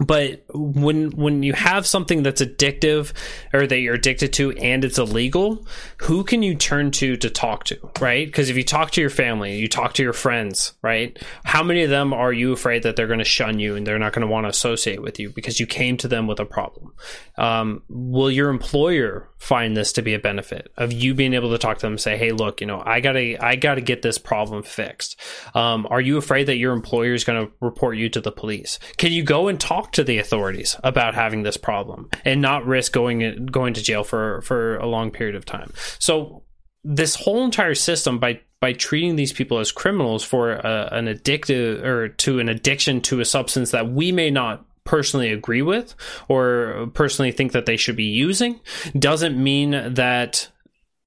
but 0.00 0.44
when 0.52 1.12
when 1.12 1.44
you 1.44 1.52
have 1.52 1.86
something 1.86 2.24
that's 2.24 2.42
addictive 2.42 3.12
or 3.52 3.64
that 3.66 3.78
you're 3.78 3.94
addicted 3.94 4.32
to 4.32 4.50
and 4.52 4.84
it's 4.84 4.98
illegal 4.98 5.64
who 5.98 6.24
can 6.24 6.42
you 6.42 6.56
turn 6.56 6.90
to 6.90 7.16
to 7.16 7.30
talk 7.30 7.64
to 7.64 7.78
right? 8.00 8.26
Because 8.26 8.50
if 8.50 8.56
you 8.56 8.64
talk 8.64 8.90
to 8.92 9.00
your 9.00 9.10
family 9.10 9.56
you 9.56 9.68
talk 9.68 9.94
to 9.94 10.02
your 10.02 10.12
friends 10.12 10.72
right? 10.82 11.16
How 11.44 11.62
many 11.62 11.84
of 11.84 11.90
them 11.90 12.12
are 12.12 12.32
you 12.32 12.52
afraid 12.52 12.82
that 12.82 12.96
they're 12.96 13.06
going 13.06 13.20
to 13.20 13.24
shun 13.24 13.60
you 13.60 13.76
and 13.76 13.86
they're 13.86 13.98
not 13.98 14.12
going 14.12 14.26
to 14.26 14.32
want 14.32 14.44
to 14.46 14.50
associate 14.50 15.00
with 15.00 15.20
you 15.20 15.30
because 15.30 15.60
you 15.60 15.66
came 15.66 15.96
to 15.98 16.08
them 16.08 16.26
with 16.26 16.40
a 16.40 16.44
problem? 16.44 16.92
Um, 17.38 17.82
will 17.88 18.30
your 18.30 18.50
employer 18.50 19.28
find 19.44 19.76
this 19.76 19.92
to 19.92 20.02
be 20.02 20.14
a 20.14 20.18
benefit 20.18 20.72
of 20.76 20.92
you 20.92 21.14
being 21.14 21.34
able 21.34 21.50
to 21.50 21.58
talk 21.58 21.78
to 21.78 21.82
them 21.82 21.92
and 21.94 22.00
say 22.00 22.16
hey 22.16 22.32
look 22.32 22.60
you 22.60 22.66
know 22.66 22.82
i 22.84 23.00
gotta 23.00 23.36
i 23.44 23.56
gotta 23.56 23.80
get 23.80 24.02
this 24.02 24.18
problem 24.18 24.62
fixed 24.62 25.20
um, 25.54 25.86
are 25.90 26.00
you 26.00 26.16
afraid 26.16 26.44
that 26.44 26.56
your 26.56 26.72
employer 26.72 27.14
is 27.14 27.24
going 27.24 27.46
to 27.46 27.52
report 27.60 27.96
you 27.96 28.08
to 28.08 28.20
the 28.20 28.32
police 28.32 28.78
can 28.96 29.12
you 29.12 29.22
go 29.22 29.48
and 29.48 29.60
talk 29.60 29.92
to 29.92 30.04
the 30.04 30.18
authorities 30.18 30.76
about 30.82 31.14
having 31.14 31.42
this 31.42 31.56
problem 31.56 32.08
and 32.24 32.40
not 32.40 32.66
risk 32.66 32.92
going 32.92 33.46
going 33.46 33.74
to 33.74 33.82
jail 33.82 34.04
for 34.04 34.40
for 34.42 34.76
a 34.76 34.86
long 34.86 35.10
period 35.10 35.34
of 35.34 35.44
time. 35.44 35.72
So 35.98 36.42
this 36.82 37.14
whole 37.14 37.44
entire 37.44 37.74
system 37.74 38.18
by 38.18 38.40
by 38.60 38.72
treating 38.72 39.16
these 39.16 39.32
people 39.32 39.58
as 39.58 39.72
criminals 39.72 40.24
for 40.24 40.52
a, 40.52 40.88
an 40.92 41.06
addictive 41.06 41.82
or 41.84 42.08
to 42.08 42.38
an 42.38 42.48
addiction 42.48 43.00
to 43.02 43.20
a 43.20 43.24
substance 43.24 43.72
that 43.72 43.90
we 43.90 44.10
may 44.10 44.30
not 44.30 44.64
personally 44.84 45.32
agree 45.32 45.62
with 45.62 45.94
or 46.28 46.88
personally 46.94 47.32
think 47.32 47.52
that 47.52 47.66
they 47.66 47.76
should 47.76 47.96
be 47.96 48.04
using 48.04 48.60
doesn't 48.98 49.42
mean 49.42 49.70
that 49.94 50.48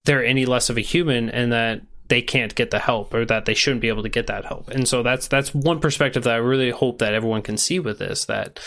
they're 0.06 0.26
any 0.26 0.46
less 0.46 0.70
of 0.70 0.78
a 0.78 0.82
human 0.82 1.30
and 1.30 1.52
that 1.52 1.82
they 2.08 2.22
can't 2.22 2.56
get 2.56 2.72
the 2.72 2.80
help 2.80 3.14
or 3.14 3.26
that 3.26 3.46
they 3.46 3.54
shouldn't 3.54 3.82
be 3.82 3.90
able 3.90 4.04
to 4.04 4.10
get 4.10 4.28
that 4.28 4.46
help. 4.46 4.70
And 4.70 4.88
so 4.88 5.04
that's 5.04 5.28
that's 5.28 5.54
one 5.54 5.80
perspective 5.80 6.24
that 6.24 6.34
I 6.34 6.38
really 6.38 6.72
hope 6.72 7.00
that 7.00 7.14
everyone 7.14 7.42
can 7.42 7.58
see 7.58 7.80
with 7.80 8.00
this 8.00 8.26
that 8.26 8.60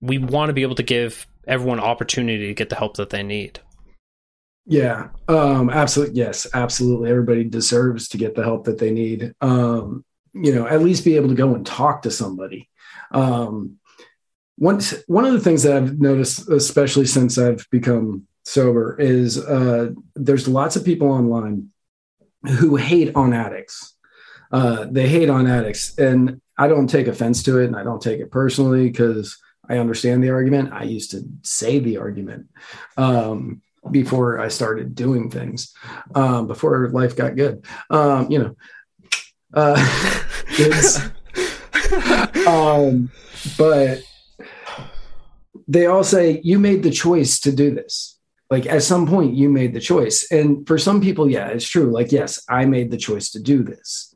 we 0.00 0.18
want 0.18 0.48
to 0.48 0.52
be 0.52 0.62
able 0.62 0.76
to 0.76 0.82
give 0.82 1.26
everyone 1.46 1.80
opportunity 1.80 2.46
to 2.46 2.54
get 2.54 2.68
the 2.68 2.76
help 2.76 2.96
that 2.96 3.10
they 3.10 3.22
need. 3.22 3.60
Yeah, 4.66 5.08
um, 5.28 5.70
absolutely. 5.70 6.16
Yes, 6.16 6.46
absolutely. 6.52 7.10
Everybody 7.10 7.44
deserves 7.44 8.08
to 8.08 8.18
get 8.18 8.34
the 8.34 8.44
help 8.44 8.64
that 8.64 8.78
they 8.78 8.90
need. 8.90 9.34
Um, 9.40 10.04
you 10.34 10.54
know, 10.54 10.66
at 10.66 10.82
least 10.82 11.04
be 11.04 11.16
able 11.16 11.30
to 11.30 11.34
go 11.34 11.54
and 11.54 11.66
talk 11.66 12.02
to 12.02 12.10
somebody. 12.10 12.68
Um, 13.10 13.78
one 14.58 14.80
one 15.06 15.24
of 15.24 15.32
the 15.32 15.40
things 15.40 15.62
that 15.62 15.76
I've 15.76 16.00
noticed, 16.00 16.48
especially 16.48 17.06
since 17.06 17.38
I've 17.38 17.66
become 17.70 18.26
sober, 18.44 18.96
is 18.98 19.38
uh, 19.38 19.90
there's 20.16 20.48
lots 20.48 20.74
of 20.76 20.84
people 20.84 21.10
online 21.10 21.68
who 22.58 22.76
hate 22.76 23.14
on 23.14 23.32
addicts. 23.32 23.94
Uh, 24.50 24.86
they 24.90 25.08
hate 25.08 25.30
on 25.30 25.46
addicts, 25.46 25.96
and 25.98 26.40
I 26.56 26.66
don't 26.66 26.88
take 26.88 27.06
offense 27.06 27.42
to 27.44 27.58
it, 27.58 27.66
and 27.66 27.76
I 27.76 27.84
don't 27.84 28.02
take 28.02 28.20
it 28.20 28.32
personally 28.32 28.88
because 28.88 29.38
I 29.68 29.78
understand 29.78 30.24
the 30.24 30.30
argument. 30.30 30.72
I 30.72 30.82
used 30.84 31.12
to 31.12 31.22
say 31.42 31.78
the 31.78 31.98
argument 31.98 32.46
um, 32.96 33.62
before 33.90 34.40
I 34.40 34.48
started 34.48 34.94
doing 34.94 35.30
things, 35.30 35.72
um, 36.14 36.48
before 36.48 36.88
life 36.90 37.14
got 37.14 37.36
good. 37.36 37.64
Um, 37.90 38.28
you 38.30 38.38
know, 38.40 38.56
uh, 39.54 39.76
um, 42.48 43.10
but 43.56 44.02
they 45.68 45.86
all 45.86 46.02
say 46.02 46.40
you 46.42 46.58
made 46.58 46.82
the 46.82 46.90
choice 46.90 47.38
to 47.40 47.52
do 47.52 47.74
this. 47.74 48.18
Like 48.50 48.66
at 48.66 48.82
some 48.82 49.06
point, 49.06 49.34
you 49.34 49.50
made 49.50 49.74
the 49.74 49.80
choice, 49.80 50.30
and 50.32 50.66
for 50.66 50.78
some 50.78 51.02
people, 51.02 51.30
yeah, 51.30 51.48
it's 51.48 51.68
true. 51.68 51.92
Like 51.92 52.10
yes, 52.10 52.42
I 52.48 52.64
made 52.64 52.90
the 52.90 52.96
choice 52.96 53.30
to 53.32 53.40
do 53.40 53.62
this. 53.62 54.14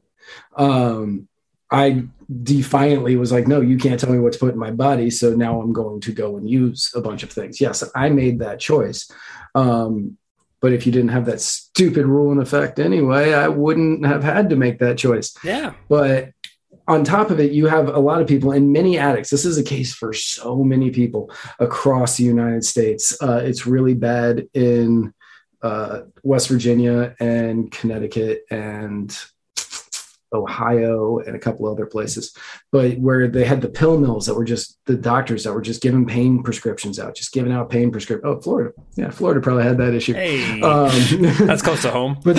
Um, 0.56 1.28
I 1.70 2.04
defiantly 2.42 3.16
was 3.16 3.32
like, 3.32 3.48
no, 3.48 3.60
you 3.60 3.78
can't 3.78 3.98
tell 3.98 4.12
me 4.12 4.18
what 4.18 4.34
to 4.34 4.38
put 4.38 4.52
in 4.52 4.58
my 4.58 4.70
body. 4.70 5.10
So 5.10 5.34
now 5.34 5.60
I'm 5.60 5.72
going 5.72 6.00
to 6.02 6.12
go 6.12 6.36
and 6.36 6.48
use 6.48 6.92
a 6.94 7.00
bunch 7.00 7.22
of 7.22 7.30
things. 7.30 7.60
Yes, 7.60 7.82
I 7.94 8.10
made 8.10 8.40
that 8.40 8.60
choice. 8.60 9.10
Um, 9.54 10.18
but 10.60 10.72
if 10.72 10.86
you 10.86 10.92
didn't 10.92 11.10
have 11.10 11.26
that 11.26 11.40
stupid 11.40 12.06
rule 12.06 12.30
in 12.30 12.38
effect 12.38 12.78
anyway, 12.78 13.32
I 13.32 13.48
wouldn't 13.48 14.06
have 14.06 14.22
had 14.22 14.50
to 14.50 14.56
make 14.56 14.78
that 14.78 14.98
choice. 14.98 15.34
Yeah. 15.42 15.72
But 15.88 16.30
on 16.88 17.04
top 17.04 17.30
of 17.30 17.40
it, 17.40 17.52
you 17.52 17.66
have 17.66 17.88
a 17.88 17.98
lot 17.98 18.20
of 18.20 18.26
people 18.26 18.52
and 18.52 18.72
many 18.72 18.98
addicts. 18.98 19.30
This 19.30 19.44
is 19.44 19.58
a 19.58 19.62
case 19.62 19.94
for 19.94 20.12
so 20.12 20.62
many 20.64 20.90
people 20.90 21.30
across 21.58 22.16
the 22.16 22.24
United 22.24 22.64
States. 22.64 23.16
Uh, 23.22 23.40
it's 23.44 23.66
really 23.66 23.94
bad 23.94 24.48
in 24.54 25.14
uh, 25.62 26.02
West 26.22 26.48
Virginia 26.48 27.14
and 27.20 27.70
Connecticut 27.70 28.44
and 28.50 29.16
Ohio 30.32 31.18
and 31.18 31.36
a 31.36 31.38
couple 31.38 31.68
other 31.68 31.86
places, 31.86 32.34
but 32.70 32.98
where 32.98 33.28
they 33.28 33.44
had 33.44 33.60
the 33.60 33.68
pill 33.68 33.98
mills 33.98 34.26
that 34.26 34.34
were 34.34 34.44
just 34.44 34.78
the 34.86 34.96
doctors 34.96 35.44
that 35.44 35.52
were 35.52 35.60
just 35.60 35.82
giving 35.82 36.06
pain 36.06 36.42
prescriptions 36.42 36.98
out, 36.98 37.14
just 37.14 37.32
giving 37.32 37.52
out 37.52 37.70
pain 37.70 37.90
prescription. 37.90 38.28
Oh, 38.28 38.40
Florida, 38.40 38.72
yeah, 38.96 39.10
Florida 39.10 39.40
probably 39.40 39.64
had 39.64 39.78
that 39.78 39.94
issue. 39.94 40.14
Hey, 40.14 40.60
um, 40.62 40.90
that's 41.46 41.62
close 41.62 41.82
to 41.82 41.90
home. 41.90 42.18
But 42.24 42.36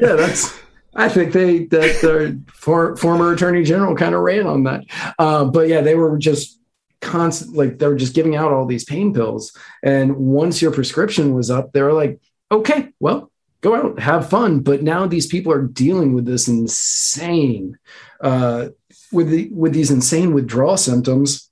yeah, 0.00 0.14
that's. 0.14 0.58
I 0.98 1.08
think 1.08 1.32
they 1.32 1.64
that 1.66 2.00
their 2.02 2.36
for, 2.52 2.96
former 2.96 3.32
attorney 3.32 3.62
general 3.62 3.94
kind 3.94 4.14
of 4.14 4.20
ran 4.20 4.46
on 4.46 4.64
that. 4.64 4.84
Uh, 5.18 5.44
but 5.44 5.68
yeah, 5.68 5.80
they 5.80 5.94
were 5.94 6.18
just 6.18 6.60
constant, 7.00 7.56
like 7.56 7.78
they 7.78 7.86
were 7.86 7.94
just 7.94 8.14
giving 8.14 8.34
out 8.34 8.52
all 8.52 8.66
these 8.66 8.84
pain 8.84 9.14
pills. 9.14 9.56
And 9.82 10.16
once 10.16 10.60
your 10.60 10.72
prescription 10.72 11.34
was 11.34 11.50
up, 11.50 11.72
they 11.72 11.82
were 11.82 11.92
like, 11.92 12.20
okay, 12.50 12.88
well, 12.98 13.30
go 13.60 13.74
out 13.74 13.98
have 13.98 14.30
fun 14.30 14.60
but 14.60 14.82
now 14.82 15.06
these 15.06 15.26
people 15.26 15.52
are 15.52 15.62
dealing 15.62 16.12
with 16.12 16.24
this 16.24 16.46
insane 16.46 17.76
uh, 18.20 18.68
with 19.12 19.30
the 19.30 19.48
with 19.52 19.72
these 19.72 19.90
insane 19.90 20.32
withdrawal 20.32 20.76
symptoms 20.76 21.50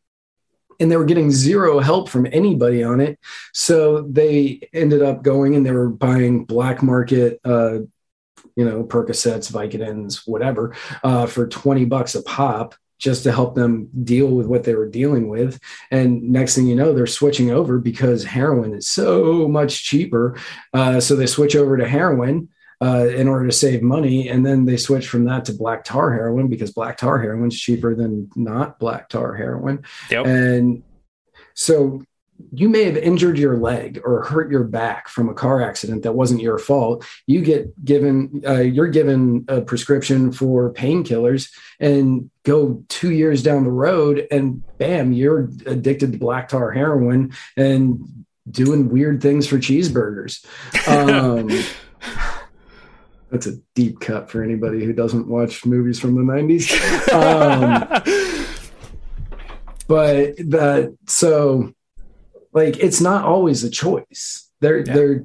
and 0.78 0.90
they 0.90 0.96
were 0.96 1.04
getting 1.04 1.30
zero 1.30 1.80
help 1.80 2.08
from 2.08 2.26
anybody 2.30 2.84
on 2.84 3.00
it 3.00 3.18
so 3.52 4.02
they 4.02 4.60
ended 4.72 5.02
up 5.02 5.22
going 5.22 5.56
and 5.56 5.66
they 5.66 5.72
were 5.72 5.88
buying 5.88 6.44
black 6.44 6.82
market 6.82 7.40
uh, 7.44 7.78
you 8.56 8.64
know 8.64 8.82
percocets 8.82 9.52
vicodins 9.52 10.26
whatever 10.26 10.74
uh, 11.04 11.26
for 11.26 11.46
20 11.46 11.84
bucks 11.84 12.14
a 12.14 12.22
pop 12.22 12.74
just 12.98 13.24
to 13.24 13.32
help 13.32 13.54
them 13.54 13.88
deal 14.04 14.28
with 14.28 14.46
what 14.46 14.64
they 14.64 14.74
were 14.74 14.88
dealing 14.88 15.28
with. 15.28 15.60
And 15.90 16.22
next 16.30 16.54
thing 16.54 16.66
you 16.66 16.74
know, 16.74 16.92
they're 16.92 17.06
switching 17.06 17.50
over 17.50 17.78
because 17.78 18.24
heroin 18.24 18.74
is 18.74 18.88
so 18.88 19.48
much 19.48 19.84
cheaper. 19.84 20.38
Uh, 20.72 21.00
so 21.00 21.14
they 21.14 21.26
switch 21.26 21.56
over 21.56 21.76
to 21.76 21.86
heroin. 21.86 22.48
Uh, 22.78 23.06
in 23.06 23.26
order 23.26 23.46
to 23.46 23.52
save 23.52 23.80
money, 23.80 24.28
and 24.28 24.44
then 24.44 24.66
they 24.66 24.76
switch 24.76 25.08
from 25.08 25.24
that 25.24 25.46
to 25.46 25.54
black 25.54 25.82
tar 25.82 26.12
heroin 26.12 26.46
because 26.46 26.72
black 26.72 26.98
tar 26.98 27.18
heroin 27.18 27.48
is 27.48 27.58
cheaper 27.58 27.94
than 27.94 28.28
not 28.36 28.78
black 28.78 29.08
tar 29.08 29.34
heroin. 29.34 29.82
Yep. 30.10 30.26
And 30.26 30.82
so 31.54 32.02
you 32.52 32.68
may 32.68 32.84
have 32.84 32.96
injured 32.96 33.38
your 33.38 33.56
leg 33.56 34.00
or 34.04 34.24
hurt 34.24 34.50
your 34.50 34.64
back 34.64 35.08
from 35.08 35.28
a 35.28 35.34
car 35.34 35.62
accident 35.62 36.02
that 36.02 36.12
wasn't 36.12 36.40
your 36.40 36.58
fault. 36.58 37.04
You 37.26 37.42
get 37.42 37.84
given 37.84 38.42
uh, 38.46 38.60
you're 38.60 38.88
given 38.88 39.44
a 39.48 39.60
prescription 39.60 40.32
for 40.32 40.72
painkillers 40.72 41.50
and 41.80 42.30
go 42.44 42.82
two 42.88 43.12
years 43.12 43.42
down 43.42 43.64
the 43.64 43.70
road 43.70 44.26
and 44.30 44.62
bam 44.78 45.12
you're 45.12 45.50
addicted 45.66 46.12
to 46.12 46.18
black 46.18 46.48
tar 46.48 46.70
heroin 46.70 47.32
and 47.56 48.24
doing 48.50 48.88
weird 48.88 49.20
things 49.22 49.46
for 49.46 49.58
cheeseburgers. 49.58 50.44
Um, 50.86 51.48
that's 53.30 53.46
a 53.46 53.56
deep 53.74 53.98
cut 54.00 54.30
for 54.30 54.42
anybody 54.42 54.84
who 54.84 54.92
doesn't 54.92 55.26
watch 55.26 55.66
movies 55.66 55.98
from 55.98 56.14
the 56.14 56.32
90s 56.32 56.70
um, 57.12 57.80
but 59.88 60.36
that 60.36 60.96
so 61.06 61.74
like 62.56 62.78
it's 62.78 63.02
not 63.02 63.24
always 63.24 63.62
a 63.64 63.70
choice. 63.70 64.50
There 64.60 64.78
yeah. 64.78 64.94
there 64.94 65.24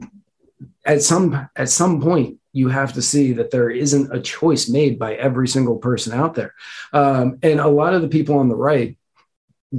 at 0.85 1.01
some 1.01 1.49
at 1.55 1.69
some 1.69 2.01
point 2.01 2.37
you 2.51 2.67
have 2.67 2.91
to 2.93 3.01
see 3.01 3.31
that 3.31 3.51
there 3.51 3.69
isn't 3.69 4.13
a 4.13 4.19
choice 4.19 4.67
made 4.67 4.99
by 4.99 5.15
every 5.15 5.47
single 5.47 5.77
person 5.77 6.11
out 6.11 6.35
there. 6.35 6.53
Um, 6.91 7.39
and 7.41 7.61
a 7.61 7.69
lot 7.69 7.93
of 7.93 8.01
the 8.01 8.09
people 8.09 8.37
on 8.37 8.49
the 8.49 8.57
right 8.57 8.97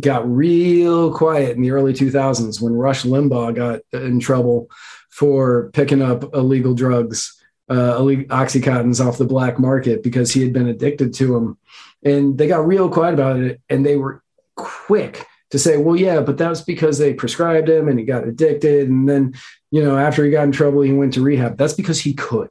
got 0.01 0.27
real 0.27 1.13
quiet 1.13 1.55
in 1.55 1.63
the 1.63 1.71
early 1.71 1.93
2000s 1.93 2.63
when 2.63 2.73
rush 2.73 3.03
limbaugh 3.03 3.55
got 3.55 3.81
in 3.93 4.19
trouble 4.19 4.71
for 5.11 5.71
picking 5.73 6.01
up 6.01 6.35
illegal 6.35 6.73
drugs 6.73 7.39
uh, 7.69 7.99
oxycontins 7.99 9.07
off 9.07 9.19
the 9.19 9.27
black 9.27 9.59
market 9.59 10.03
because 10.03 10.33
he 10.33 10.41
had 10.41 10.55
been 10.55 10.69
addicted 10.69 11.13
to 11.13 11.27
them 11.27 11.59
and 12.03 12.39
they 12.39 12.49
got 12.49 12.67
real 12.67 12.89
quiet 12.89 13.13
about 13.13 13.39
it 13.39 13.61
and 13.69 13.85
they 13.85 13.97
were 13.97 14.23
quick 14.57 15.27
to 15.53 15.59
say, 15.59 15.77
well, 15.77 15.95
yeah, 15.95 16.21
but 16.21 16.39
that's 16.39 16.63
because 16.63 16.99
they 16.99 17.13
prescribed 17.13 17.69
him 17.69 17.87
and 17.87 17.99
he 17.99 18.07
got 18.07 18.27
addicted. 18.27 18.89
And 18.89 19.07
then, 19.07 19.35
you 19.71 19.85
know, 19.85 19.99
after 19.99 20.25
he 20.25 20.31
got 20.31 20.45
in 20.45 20.53
trouble, 20.53 20.81
he 20.81 20.95
went 20.95 21.13
to 21.13 21.21
rehab. 21.21 21.59
That's 21.59 21.75
because 21.75 22.01
he 22.01 22.15
could. 22.15 22.49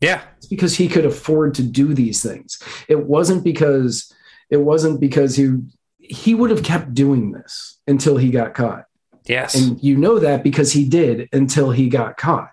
Yeah. 0.00 0.22
It's 0.36 0.46
because 0.46 0.76
he 0.76 0.86
could 0.86 1.04
afford 1.04 1.54
to 1.54 1.64
do 1.64 1.92
these 1.92 2.22
things. 2.22 2.62
It 2.88 3.04
wasn't 3.04 3.42
because 3.42 4.14
it 4.48 4.58
wasn't 4.58 5.00
because 5.00 5.34
he 5.34 5.56
he 5.98 6.36
would 6.36 6.50
have 6.50 6.62
kept 6.62 6.94
doing 6.94 7.32
this 7.32 7.80
until 7.88 8.16
he 8.16 8.30
got 8.30 8.54
caught. 8.54 8.84
Yes. 9.24 9.56
And 9.56 9.82
you 9.82 9.96
know 9.96 10.20
that 10.20 10.44
because 10.44 10.70
he 10.70 10.88
did 10.88 11.28
until 11.32 11.72
he 11.72 11.88
got 11.88 12.16
caught. 12.16 12.52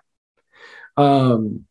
Um 0.96 1.66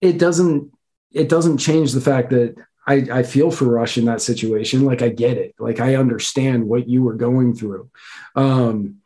it 0.00 0.16
doesn't 0.16 0.72
it 1.12 1.28
doesn't 1.28 1.58
change 1.58 1.92
the 1.92 2.00
fact 2.00 2.30
that 2.30 2.54
I, 2.90 3.20
I 3.20 3.22
feel 3.22 3.52
for 3.52 3.66
Rush 3.66 3.98
in 3.98 4.06
that 4.06 4.20
situation. 4.20 4.84
Like 4.84 5.00
I 5.00 5.10
get 5.10 5.38
it. 5.38 5.54
Like 5.60 5.78
I 5.78 5.94
understand 5.94 6.66
what 6.66 6.88
you 6.88 7.04
were 7.04 7.14
going 7.14 7.54
through. 7.54 7.88
Um, 8.34 8.96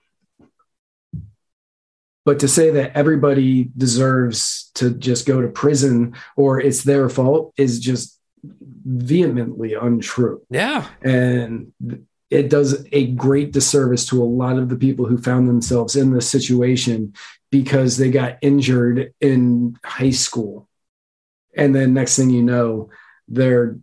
but 2.24 2.39
to 2.39 2.49
say 2.49 2.70
that 2.70 2.97
everybody 2.97 3.70
deserves 3.76 4.70
to 4.76 4.95
just 4.95 5.26
go 5.26 5.43
to 5.43 5.49
prison 5.49 6.14
or 6.35 6.59
it's 6.59 6.82
their 6.82 7.11
fault 7.11 7.53
is 7.59 7.78
just 7.78 8.18
vehemently 8.43 9.74
untrue. 9.74 10.41
Yeah. 10.49 10.89
And 11.03 11.72
it 12.30 12.49
does 12.49 12.87
a 12.91 13.09
great 13.09 13.53
disservice 13.53 14.07
to 14.07 14.22
a 14.22 14.24
lot 14.24 14.57
of 14.57 14.70
the 14.70 14.76
people 14.76 15.05
who 15.05 15.18
found 15.18 15.47
themselves 15.47 15.95
in 15.95 16.14
this 16.14 16.28
situation 16.28 17.12
because 17.51 17.99
they 17.99 18.11
got 18.11 18.39
injured 18.41 19.12
in 19.20 19.76
high 19.85 20.11
school. 20.11 20.70
And 21.55 21.74
then 21.74 21.93
next 21.93 22.16
thing 22.16 22.30
you 22.30 22.43
know, 22.43 22.89
they're 23.28 23.78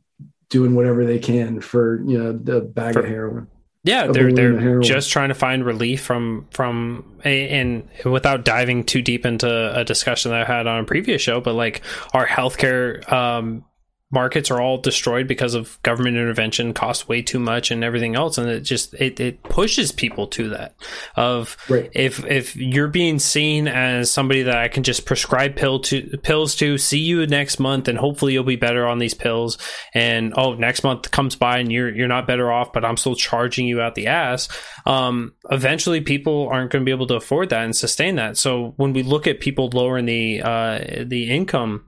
doing 0.49 0.75
whatever 0.75 1.05
they 1.05 1.19
can 1.19 1.61
for 1.61 2.01
you 2.03 2.17
know 2.17 2.33
the 2.33 2.61
bag 2.61 2.93
for, 2.93 2.99
of 2.99 3.05
heroin. 3.05 3.47
Yeah, 3.83 4.07
they're 4.07 4.31
they're 4.31 4.79
just 4.81 5.09
trying 5.09 5.29
to 5.29 5.35
find 5.35 5.65
relief 5.65 6.03
from 6.03 6.47
from 6.51 7.19
a, 7.25 7.49
and 7.49 7.89
without 8.05 8.45
diving 8.45 8.83
too 8.83 9.01
deep 9.01 9.25
into 9.25 9.49
a 9.75 9.83
discussion 9.83 10.29
that 10.31 10.41
I 10.41 10.45
had 10.45 10.67
on 10.67 10.83
a 10.83 10.83
previous 10.83 11.21
show, 11.21 11.41
but 11.41 11.55
like 11.55 11.81
our 12.13 12.27
healthcare 12.27 13.11
um, 13.11 13.65
markets 14.12 14.51
are 14.51 14.59
all 14.59 14.78
destroyed 14.78 15.28
because 15.28 15.53
of 15.53 15.82
government 15.84 16.18
intervention 16.18 16.74
costs 16.74 17.07
way 17.07 17.22
too 17.22 17.39
much 17.39 17.72
and 17.72 17.84
everything 17.84 18.16
else. 18.16 18.38
And 18.38 18.49
it 18.49 18.62
just 18.62 18.93
it, 18.95 19.20
it 19.20 19.41
pushes 19.43 19.91
people 19.91 20.28
to 20.28 20.49
that 20.49 20.76
of 21.16 21.57
Right. 21.70 21.89
if 21.93 22.26
if 22.26 22.55
you're 22.55 22.88
being 22.88 23.20
seen 23.20 23.68
as 23.68 24.12
somebody 24.12 24.43
that 24.43 24.57
I 24.57 24.68
can 24.68 24.84
just 24.84 25.05
prescribe 25.05 25.55
pill 25.55 25.80
to 25.82 26.18
pills 26.24 26.55
to 26.57 26.78
see 26.78 26.99
you 26.99 27.26
next 27.28 27.59
month 27.59 27.88
and 27.88 27.97
hopefully 27.97 28.34
you'll 28.34 28.43
be 28.43 28.55
better 28.57 28.86
on 28.86 28.99
these 28.99 29.14
pills. 29.14 29.57
And 29.93 30.34
oh 30.36 30.55
next 30.55 30.84
month 30.84 31.12
comes 31.12 31.36
by 31.36 31.59
and 31.59 31.72
you're 31.72 31.89
you're 31.89 32.07
not 32.07 32.28
better 32.28 32.51
off 32.51 32.74
but 32.74 32.84
I'm 32.84 32.97
still 32.97 33.16
charging 33.16 33.68
you 33.68 33.82
out 33.82 33.95
the 33.95 34.07
ass. 34.07 34.49
Um 34.86 35.34
eventually 35.49 36.01
people 36.01 36.49
aren't 36.51 36.72
going 36.72 36.84
to 36.84 36.86
be 36.86 36.91
able 36.91 37.07
to 37.07 37.16
afford 37.16 37.49
that 37.49 37.64
and 37.64 37.76
sustain 37.76 38.16
that. 38.16 38.38
So 38.38 38.74
when 38.78 38.93
we 38.93 39.03
look 39.03 39.28
at 39.28 39.39
people 39.39 39.70
lowering 39.74 40.05
the 40.05 40.41
uh 40.41 41.03
the 41.05 41.30
income 41.32 41.86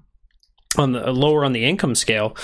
on 0.78 0.91
the 0.93 1.11
lower 1.11 1.45
on 1.45 1.53
the 1.53 1.65
income 1.65 1.95
scale 1.95 2.36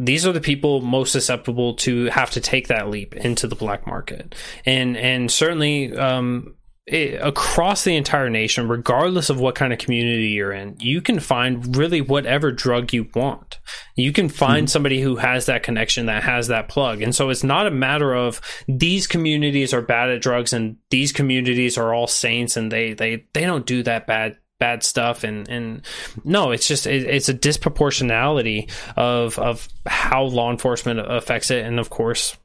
these 0.00 0.26
are 0.26 0.32
the 0.32 0.40
people 0.40 0.80
most 0.80 1.12
susceptible 1.12 1.74
to 1.74 2.06
have 2.06 2.30
to 2.30 2.40
take 2.40 2.68
that 2.68 2.88
leap 2.88 3.14
into 3.14 3.46
the 3.46 3.54
black 3.54 3.86
market. 3.86 4.34
And 4.64 4.96
and 4.96 5.30
certainly 5.30 5.94
um 5.96 6.54
it, 6.86 7.20
across 7.22 7.84
the 7.84 7.94
entire 7.94 8.30
nation 8.30 8.66
regardless 8.66 9.28
of 9.30 9.38
what 9.38 9.54
kind 9.54 9.72
of 9.72 9.78
community 9.78 10.28
you're 10.28 10.50
in 10.50 10.74
you 10.80 11.00
can 11.00 11.20
find 11.20 11.76
really 11.76 12.00
whatever 12.00 12.50
drug 12.50 12.92
you 12.92 13.08
want. 13.14 13.60
You 13.94 14.12
can 14.12 14.30
find 14.30 14.68
somebody 14.68 15.00
who 15.00 15.16
has 15.16 15.46
that 15.46 15.62
connection 15.62 16.06
that 16.06 16.22
has 16.22 16.48
that 16.48 16.68
plug. 16.68 17.02
And 17.02 17.14
so 17.14 17.28
it's 17.28 17.44
not 17.44 17.66
a 17.66 17.70
matter 17.70 18.14
of 18.14 18.40
these 18.66 19.06
communities 19.06 19.74
are 19.74 19.82
bad 19.82 20.10
at 20.10 20.22
drugs 20.22 20.54
and 20.54 20.78
these 20.88 21.12
communities 21.12 21.76
are 21.76 21.92
all 21.92 22.06
saints 22.06 22.56
and 22.56 22.72
they 22.72 22.94
they 22.94 23.26
they 23.34 23.42
don't 23.42 23.66
do 23.66 23.82
that 23.82 24.06
bad 24.06 24.38
bad 24.60 24.84
stuff. 24.84 25.24
And 25.24 25.48
and 25.48 25.82
no 26.22 26.52
it's 26.52 26.68
just 26.68 26.86
it, 26.86 27.02
it's 27.02 27.28
a 27.28 27.34
disproportionality 27.34 28.70
of 28.96 29.36
of 29.40 29.68
how 29.86 30.22
law 30.22 30.50
enforcement 30.52 31.00
affects 31.00 31.50
it. 31.50 31.64
And 31.64 31.80
of 31.80 31.90
course 31.90 32.36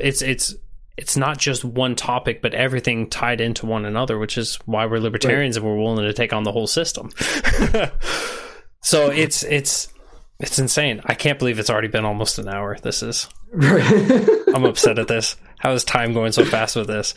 it's 0.00 0.20
it's 0.22 0.56
it's 0.96 1.16
not 1.16 1.38
just 1.38 1.64
one 1.64 1.94
topic 1.94 2.42
but 2.42 2.54
everything 2.54 3.08
tied 3.08 3.40
into 3.40 3.66
one 3.66 3.84
another 3.84 4.18
which 4.18 4.36
is 4.36 4.56
why 4.64 4.86
we're 4.86 4.98
libertarians 4.98 5.56
and 5.56 5.64
we're 5.64 5.76
willing 5.76 6.04
to 6.04 6.12
take 6.12 6.32
on 6.32 6.42
the 6.42 6.52
whole 6.52 6.66
system. 6.66 7.10
So 8.84 9.10
it's 9.10 9.42
it's 9.42 9.88
it's 10.38 10.58
insane. 10.58 11.00
I 11.06 11.14
can't 11.14 11.38
believe 11.38 11.58
it's 11.58 11.70
already 11.70 11.88
been 11.88 12.04
almost 12.04 12.38
an 12.38 12.48
hour. 12.48 12.76
This 12.80 13.02
is 13.02 13.28
i'm 13.60 14.64
upset 14.64 14.98
at 14.98 15.08
this. 15.08 15.36
How 15.58 15.72
is 15.72 15.84
time 15.84 16.12
going 16.12 16.32
so 16.32 16.44
fast 16.44 16.76
with 16.76 16.86
this? 16.86 17.14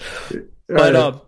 But 0.70 0.96
uh, 0.96 1.20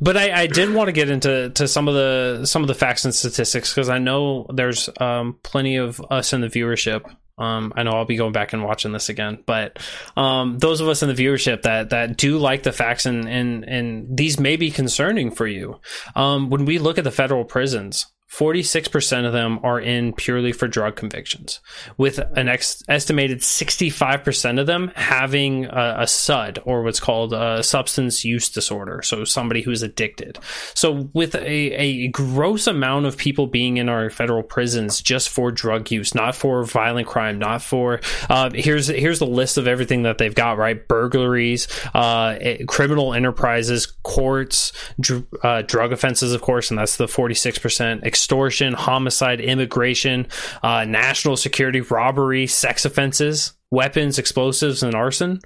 but 0.00 0.16
I, 0.16 0.42
I 0.42 0.46
did 0.46 0.72
want 0.72 0.88
to 0.88 0.92
get 0.92 1.10
into 1.10 1.50
to 1.50 1.68
some 1.68 1.88
of 1.88 1.94
the 1.94 2.46
some 2.46 2.62
of 2.62 2.68
the 2.68 2.74
facts 2.74 3.04
and 3.04 3.14
statistics 3.14 3.72
because 3.72 3.88
I 3.88 3.98
know 3.98 4.46
there's 4.52 4.88
um, 5.00 5.38
plenty 5.42 5.76
of 5.76 6.00
us 6.10 6.32
in 6.32 6.40
the 6.40 6.48
viewership. 6.48 7.14
Um, 7.38 7.72
I 7.76 7.84
know 7.84 7.92
I'll 7.92 8.04
be 8.04 8.16
going 8.16 8.32
back 8.32 8.52
and 8.52 8.64
watching 8.64 8.92
this 8.92 9.08
again, 9.08 9.42
but 9.46 9.78
um, 10.16 10.58
those 10.58 10.80
of 10.80 10.88
us 10.88 11.02
in 11.02 11.08
the 11.08 11.14
viewership 11.14 11.62
that 11.62 11.90
that 11.90 12.16
do 12.16 12.38
like 12.38 12.64
the 12.64 12.72
facts 12.72 13.06
and 13.06 13.28
and 13.28 13.64
and 13.64 14.16
these 14.16 14.40
may 14.40 14.56
be 14.56 14.70
concerning 14.70 15.30
for 15.30 15.46
you. 15.46 15.80
Um, 16.16 16.50
when 16.50 16.64
we 16.64 16.78
look 16.78 16.98
at 16.98 17.04
the 17.04 17.12
federal 17.12 17.44
prisons, 17.44 18.06
46% 18.30 19.26
of 19.26 19.32
them 19.32 19.58
are 19.62 19.80
in 19.80 20.12
purely 20.12 20.52
for 20.52 20.68
drug 20.68 20.96
convictions, 20.96 21.60
with 21.96 22.18
an 22.36 22.48
ex- 22.48 22.82
estimated 22.86 23.38
65% 23.38 24.60
of 24.60 24.66
them 24.66 24.92
having 24.94 25.64
a, 25.64 25.96
a 26.00 26.06
SUD 26.06 26.58
or 26.64 26.82
what's 26.82 27.00
called 27.00 27.32
a 27.32 27.62
substance 27.62 28.24
use 28.24 28.50
disorder. 28.50 29.00
So, 29.02 29.24
somebody 29.24 29.62
who's 29.62 29.82
addicted. 29.82 30.38
So, 30.74 31.08
with 31.14 31.34
a, 31.34 31.38
a 31.40 32.08
gross 32.08 32.66
amount 32.66 33.06
of 33.06 33.16
people 33.16 33.46
being 33.46 33.78
in 33.78 33.88
our 33.88 34.10
federal 34.10 34.42
prisons 34.42 35.00
just 35.00 35.30
for 35.30 35.50
drug 35.50 35.90
use, 35.90 36.14
not 36.14 36.36
for 36.36 36.64
violent 36.64 37.08
crime, 37.08 37.38
not 37.38 37.62
for, 37.62 38.00
uh, 38.28 38.50
here's, 38.54 38.88
here's 38.88 39.20
the 39.20 39.26
list 39.26 39.56
of 39.56 39.66
everything 39.66 40.02
that 40.02 40.18
they've 40.18 40.34
got, 40.34 40.58
right? 40.58 40.86
Burglaries, 40.86 41.66
uh, 41.94 42.36
eh, 42.40 42.64
criminal 42.68 43.14
enterprises, 43.14 43.86
courts, 44.02 44.72
dr- 45.00 45.26
uh, 45.42 45.62
drug 45.62 45.92
offenses, 45.92 46.34
of 46.34 46.42
course, 46.42 46.70
and 46.70 46.78
that's 46.78 46.96
the 46.96 47.06
46%, 47.06 48.04
extortion, 48.18 48.72
homicide, 48.72 49.40
immigration, 49.40 50.26
uh, 50.64 50.84
national 50.84 51.36
security, 51.36 51.80
robbery, 51.80 52.48
sex 52.48 52.84
offenses, 52.84 53.52
weapons, 53.70 54.18
explosives, 54.18 54.82
and 54.82 54.92
arson. 54.92 55.40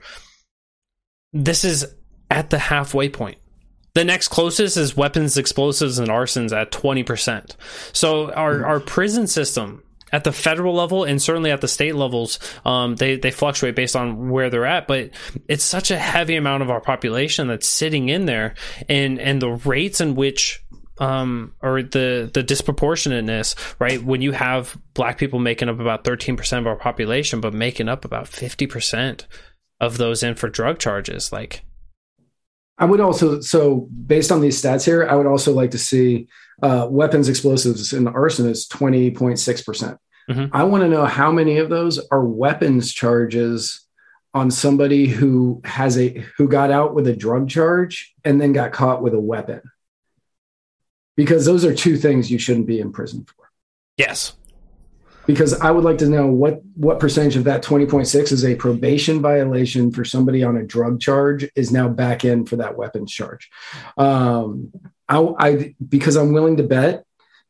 This 1.35 1.65
is 1.65 1.87
at 2.31 2.49
the 2.49 2.59
halfway 2.59 3.11
point. 3.11 3.37
The 3.93 4.05
next 4.05 4.29
closest 4.29 4.79
is 4.79 4.97
weapons, 4.97 5.37
explosives, 5.37 5.99
and 5.99 6.09
arsons 6.09 6.51
at 6.51 6.73
20%. 6.73 7.57
So 7.93 8.33
our, 8.33 8.65
our 8.65 8.81
prison 8.81 9.27
system 9.27 9.83
at 10.13 10.25
the 10.25 10.33
federal 10.33 10.75
level 10.75 11.05
and 11.05 11.21
certainly 11.21 11.51
at 11.51 11.61
the 11.61 11.69
state 11.69 11.95
levels, 11.95 12.39
um, 12.65 12.97
they, 12.97 13.17
they 13.17 13.31
fluctuate 13.31 13.77
based 13.77 13.97
on 13.97 14.31
where 14.31 14.49
they're 14.49 14.65
at, 14.65 14.89
but 14.89 15.11
it's 15.47 15.65
such 15.65 15.91
a 15.91 15.99
heavy 15.99 16.37
amount 16.37 16.63
of 16.63 16.71
our 16.71 16.81
population 16.81 17.49
that's 17.49 17.69
sitting 17.69 18.09
in 18.09 18.25
there 18.25 18.55
and, 18.89 19.21
and 19.21 19.43
the 19.43 19.51
rates 19.51 20.01
in 20.01 20.15
which 20.15 20.65
um, 20.99 21.55
or 21.63 21.83
the 21.83 22.31
the 22.33 22.43
disproportionateness, 22.43 23.55
right? 23.79 24.03
When 24.03 24.23
you 24.23 24.33
have 24.33 24.77
black 24.95 25.19
people 25.19 25.39
making 25.39 25.69
up 25.69 25.81
about 25.81 26.05
13% 26.05 26.59
of 26.59 26.67
our 26.67 26.77
population, 26.77 27.41
but 27.41 27.55
making 27.55 27.89
up 27.89 28.05
about 28.05 28.27
50% 28.27 29.27
of 29.81 29.99
those 29.99 30.23
in 30.23 30.35
for 30.35 30.49
drug 30.49 30.79
charges, 30.79 31.33
like 31.33 31.65
I 32.79 32.85
would 32.85 33.01
also, 33.01 33.41
so 33.41 33.89
based 34.07 34.33
on 34.33 34.41
these 34.41 34.61
stats 34.61 34.85
here, 34.85 35.07
I 35.09 35.15
would 35.15 35.27
also 35.27 35.53
like 35.53 35.71
to 35.73 35.79
see 35.79 36.29
uh, 36.63 36.87
weapons, 36.91 37.29
explosives, 37.29 37.93
and 37.93 38.09
arson 38.09 38.49
is 38.49 38.67
20.6%. 38.69 39.65
percent 39.65 39.99
Mhm. 40.31 40.51
I 40.53 40.65
want 40.65 40.83
to 40.83 40.89
know 40.89 41.05
how 41.05 41.33
many 41.33 41.59
of 41.59 41.69
those 41.69 41.99
are 42.11 42.25
weapons 42.25 42.93
charges 42.93 43.81
on 44.35 44.51
somebody 44.51 45.07
who 45.07 45.61
has 45.65 45.99
a 45.99 46.25
who 46.37 46.49
got 46.49 46.71
out 46.71 46.95
with 46.95 47.07
a 47.07 47.17
drug 47.17 47.49
charge 47.49 48.15
and 48.25 48.41
then 48.41 48.53
got 48.53 48.73
caught 48.73 49.03
with 49.03 49.15
a 49.15 49.21
weapon. 49.21 49.61
Because 51.17 51.45
those 51.45 51.65
are 51.65 51.75
two 51.75 51.97
things 51.97 52.31
you 52.31 52.39
shouldn't 52.39 52.67
be 52.67 52.81
in 52.81 52.93
prison 52.93 53.25
for. 53.25 53.51
yes, 53.97 54.35
Because 55.27 55.53
I 55.55 55.71
would 55.71 55.85
like 55.85 55.99
to 55.99 56.09
know 56.09 56.27
what 56.27 56.63
what 56.75 57.01
percentage 57.01 57.37
of 57.37 57.45
that 57.45 57.63
20.6 57.63 58.33
is 58.33 58.45
a 58.45 58.57
probation 58.57 59.21
violation 59.21 59.93
for 59.93 60.05
somebody 60.05 60.43
on 60.43 60.57
a 60.57 60.65
drug 60.65 61.01
charge 61.01 61.49
is 61.55 61.71
now 61.71 61.89
back 61.89 62.25
in 62.25 62.47
for 62.47 62.57
that 62.57 62.77
weapons 62.77 63.13
charge. 63.13 63.51
Um, 63.97 64.73
I, 65.09 65.19
I 65.39 65.75
because 65.87 66.17
I'm 66.17 66.33
willing 66.33 66.57
to 66.57 66.63
bet 66.63 67.05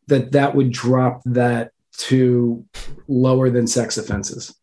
that 0.09 0.33
that 0.33 0.55
would 0.55 0.73
drop 0.73 1.23
that 1.25 1.71
to 1.99 2.65
lower 3.07 3.51
than 3.51 3.67
sex 3.67 3.97
offenses. 3.97 4.55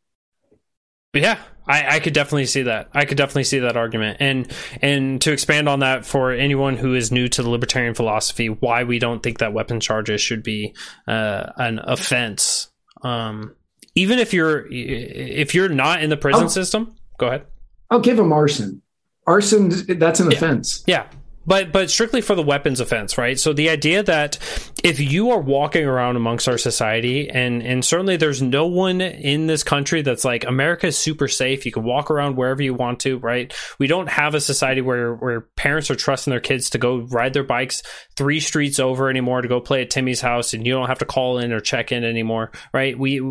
But 1.12 1.22
yeah, 1.24 1.40
I, 1.68 1.96
I 1.96 2.00
could 2.00 2.14
definitely 2.14 2.46
see 2.46 2.64
that. 2.64 2.90
I 2.94 3.06
could 3.06 3.18
definitely 3.18 3.44
see 3.46 3.60
that 3.60 3.76
argument. 3.78 4.18
And 4.20 4.52
and 4.82 5.20
to 5.22 5.32
expand 5.32 5.68
on 5.68 5.80
that 5.80 6.06
for 6.06 6.32
anyone 6.32 6.78
who 6.78 6.94
is 6.94 7.12
new 7.12 7.28
to 7.30 7.42
the 7.44 7.50
libertarian 7.50 7.94
philosophy, 7.96 8.48
why 8.48 8.84
we 8.84 9.00
don't 9.00 9.22
think 9.24 9.40
that 9.40 9.54
weapon 9.54 9.80
charges 9.80 10.22
should 10.22 10.44
be 10.44 10.76
uh, 11.08 11.48
an 11.58 11.80
offense. 11.84 12.70
Um, 13.02 13.56
even 13.96 14.20
if 14.20 14.34
you're 14.34 14.68
if 14.70 15.56
you're 15.56 15.70
not 15.70 16.04
in 16.04 16.10
the 16.10 16.18
prison 16.18 16.46
Oh. 16.46 16.48
system, 16.48 16.96
go 17.18 17.28
ahead. 17.28 17.46
I'll 17.90 18.00
give 18.00 18.18
them 18.18 18.32
arson. 18.32 18.82
Arson 19.26 19.70
that's 20.00 20.20
an 20.20 20.30
Yeah. 20.32 20.38
offense. 20.38 20.84
Yeah. 20.86 21.08
But 21.50 21.72
but 21.72 21.90
strictly 21.90 22.22
for 22.22 22.36
the 22.36 22.44
weapons 22.44 22.80
offense, 22.80 23.18
right? 23.18 23.40
So 23.40 23.54
the 23.54 23.70
idea 23.70 24.04
that 24.04 24.38
if 24.84 25.00
you 25.00 25.32
are 25.32 25.42
walking 25.42 25.84
around 25.84 26.16
amongst 26.16 26.48
our 26.48 26.60
society 26.60 27.28
and 27.28 27.64
and 27.64 27.84
certainly 27.84 28.18
there's 28.18 28.40
no 28.40 28.68
one 28.68 29.02
in 29.02 29.48
this 29.48 29.64
country 29.64 30.04
that's 30.04 30.24
like 30.24 30.46
America 30.46 30.86
is 30.86 30.98
super 30.98 31.28
safe. 31.28 31.66
You 31.66 31.72
can 31.72 31.84
walk 31.84 32.12
around 32.12 32.38
wherever 32.38 32.62
you 32.62 32.76
want 32.76 33.00
to, 33.00 33.18
right? 33.18 33.52
We 33.80 33.88
don't 33.88 34.10
have 34.10 34.36
a 34.36 34.42
society 34.42 34.82
where 34.82 35.16
where 35.16 35.42
parents 35.42 35.90
are 35.90 35.96
trusting 35.96 36.30
their 36.30 36.40
kids 36.40 36.70
to 36.70 36.78
go 36.78 37.00
ride 37.10 37.34
their 37.34 37.44
bikes 37.44 37.82
3 38.16 38.40
streets 38.40 38.80
over 38.80 39.10
anymore 39.10 39.42
to 39.42 39.48
go 39.48 39.60
play 39.60 39.82
at 39.82 39.90
Timmy's 39.90 40.22
house 40.22 40.54
and 40.54 40.68
you 40.68 40.74
don't 40.74 40.88
have 40.88 41.00
to 41.00 41.06
call 41.06 41.40
in 41.40 41.52
or 41.52 41.60
check 41.60 41.92
in 41.92 42.04
anymore, 42.04 42.52
right? 42.76 42.98
We 42.98 43.22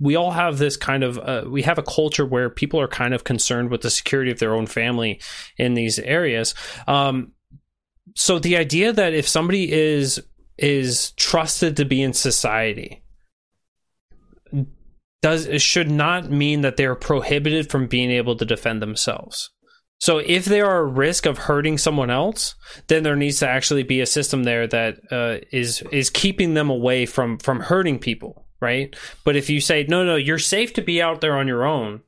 we 0.00 0.16
all 0.16 0.32
have 0.32 0.58
this 0.58 0.76
kind 0.76 1.04
of 1.04 1.20
uh, 1.20 1.44
we 1.48 1.62
have 1.62 1.78
a 1.78 1.84
culture 1.84 2.26
where 2.26 2.50
people 2.50 2.80
are 2.80 2.88
kind 2.88 3.14
of 3.14 3.22
concerned 3.22 3.70
with 3.70 3.82
the 3.82 3.90
security 3.90 4.32
of 4.32 4.40
their 4.40 4.56
own 4.56 4.66
family 4.66 5.20
in 5.56 5.74
these 5.74 6.00
areas. 6.00 6.56
Um, 6.88 7.30
so 8.14 8.38
the 8.38 8.56
idea 8.56 8.92
that 8.92 9.12
if 9.14 9.28
somebody 9.28 9.72
is 9.72 10.22
is 10.56 11.12
trusted 11.12 11.76
to 11.76 11.84
be 11.84 12.02
in 12.02 12.12
society 12.12 13.02
does 15.20 15.62
should 15.62 15.90
not 15.90 16.30
mean 16.30 16.60
that 16.60 16.76
they're 16.76 16.94
prohibited 16.94 17.70
from 17.70 17.86
being 17.86 18.10
able 18.10 18.36
to 18.36 18.44
defend 18.44 18.82
themselves. 18.82 19.50
So 19.98 20.18
if 20.18 20.44
they 20.44 20.60
are 20.60 20.80
a 20.80 20.86
risk 20.86 21.24
of 21.24 21.38
hurting 21.38 21.78
someone 21.78 22.10
else, 22.10 22.56
then 22.88 23.04
there 23.04 23.16
needs 23.16 23.38
to 23.38 23.48
actually 23.48 23.84
be 23.84 24.02
a 24.02 24.06
system 24.06 24.44
there 24.44 24.66
that 24.66 24.98
uh, 25.10 25.38
is 25.50 25.82
is 25.90 26.10
keeping 26.10 26.54
them 26.54 26.68
away 26.68 27.06
from 27.06 27.38
from 27.38 27.60
hurting 27.60 27.98
people, 28.00 28.46
right? 28.60 28.94
But 29.24 29.36
if 29.36 29.48
you 29.48 29.60
say 29.60 29.86
no, 29.88 30.04
no, 30.04 30.16
you're 30.16 30.38
safe 30.38 30.74
to 30.74 30.82
be 30.82 31.00
out 31.00 31.20
there 31.22 31.38
on 31.38 31.48
your 31.48 31.64
own, 31.64 32.02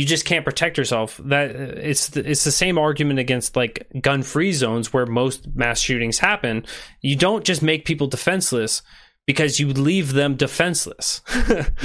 you 0.00 0.06
just 0.06 0.24
can't 0.24 0.46
protect 0.46 0.78
yourself. 0.78 1.20
That 1.26 1.50
it's 1.50 2.08
the, 2.08 2.30
it's 2.30 2.42
the 2.42 2.50
same 2.50 2.78
argument 2.78 3.18
against 3.18 3.54
like 3.54 3.86
gun 4.00 4.22
free 4.22 4.54
zones 4.54 4.94
where 4.94 5.04
most 5.04 5.46
mass 5.54 5.78
shootings 5.78 6.18
happen. 6.18 6.64
You 7.02 7.16
don't 7.16 7.44
just 7.44 7.60
make 7.60 7.84
people 7.84 8.06
defenseless 8.06 8.80
because 9.26 9.60
you 9.60 9.68
leave 9.68 10.14
them 10.14 10.36
defenseless. 10.36 11.20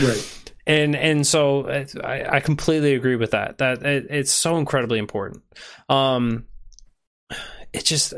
Right. 0.02 0.54
and 0.66 0.96
and 0.96 1.28
so 1.28 1.68
I, 1.68 2.38
I 2.38 2.40
completely 2.40 2.96
agree 2.96 3.18
with 3.18 3.32
that. 3.32 3.58
That 3.58 3.84
it, 3.84 4.08
it's 4.10 4.32
so 4.32 4.56
incredibly 4.56 4.98
important. 4.98 5.44
Um, 5.90 6.46
it 7.74 7.84
just 7.84 8.14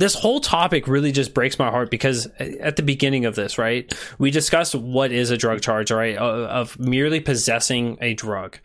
this 0.00 0.14
whole 0.14 0.40
topic 0.40 0.88
really 0.88 1.12
just 1.12 1.34
breaks 1.34 1.58
my 1.58 1.70
heart 1.70 1.90
because 1.90 2.26
at 2.38 2.76
the 2.76 2.82
beginning 2.82 3.26
of 3.26 3.34
this, 3.34 3.58
right, 3.58 3.92
we 4.18 4.30
discussed 4.30 4.74
what 4.74 5.12
is 5.12 5.30
a 5.30 5.36
drug 5.36 5.60
charge, 5.60 5.90
right, 5.90 6.16
of 6.16 6.78
merely 6.78 7.20
possessing 7.20 7.98
a 8.00 8.14
drug. 8.14 8.58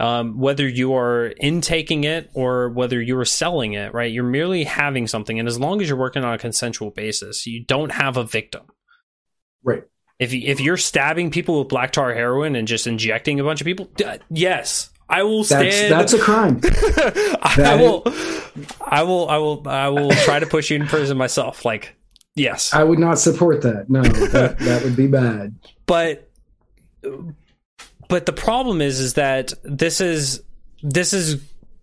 Um, 0.00 0.40
whether 0.40 0.66
you 0.66 0.94
are 0.94 1.32
intaking 1.36 2.04
it 2.04 2.30
or 2.34 2.70
whether 2.70 3.00
you 3.00 3.16
are 3.18 3.24
selling 3.24 3.74
it, 3.74 3.94
right, 3.94 4.10
you're 4.10 4.24
merely 4.24 4.64
having 4.64 5.06
something, 5.06 5.38
and 5.38 5.46
as 5.46 5.60
long 5.60 5.80
as 5.80 5.88
you're 5.88 5.96
working 5.96 6.24
on 6.24 6.34
a 6.34 6.38
consensual 6.38 6.90
basis, 6.90 7.46
you 7.46 7.64
don't 7.64 7.92
have 7.92 8.16
a 8.16 8.24
victim. 8.24 8.62
Right. 9.62 9.84
If 10.18 10.32
you, 10.32 10.42
if 10.44 10.60
you're 10.60 10.76
stabbing 10.76 11.30
people 11.30 11.60
with 11.60 11.68
black 11.68 11.92
tar 11.92 12.12
heroin 12.12 12.56
and 12.56 12.66
just 12.66 12.88
injecting 12.88 13.38
a 13.38 13.44
bunch 13.44 13.60
of 13.60 13.64
people, 13.64 13.88
yes, 14.28 14.90
I 15.08 15.22
will 15.22 15.44
stand. 15.44 15.92
That's, 15.92 16.12
that's 16.12 16.12
a 16.14 16.18
crime. 16.18 16.60
I, 16.64 17.54
that 17.58 17.78
will. 17.78 18.02
I 18.80 19.02
will. 19.02 19.28
I 19.28 19.36
will. 19.38 19.68
I 19.68 19.88
will 19.88 20.10
try 20.10 20.38
to 20.38 20.46
push 20.46 20.70
you 20.70 20.76
in 20.76 20.86
prison 20.86 21.16
myself. 21.16 21.64
Like, 21.64 21.96
yes. 22.34 22.72
I 22.72 22.84
would 22.84 22.98
not 22.98 23.18
support 23.18 23.62
that. 23.62 23.88
No, 23.88 24.02
that, 24.02 24.58
that 24.60 24.84
would 24.84 24.96
be 24.96 25.06
bad. 25.06 25.54
But, 25.86 26.30
but 28.08 28.26
the 28.26 28.32
problem 28.32 28.80
is, 28.80 29.00
is 29.00 29.14
that 29.14 29.52
this 29.62 30.00
is 30.00 30.42
this 30.82 31.12
is 31.12 31.42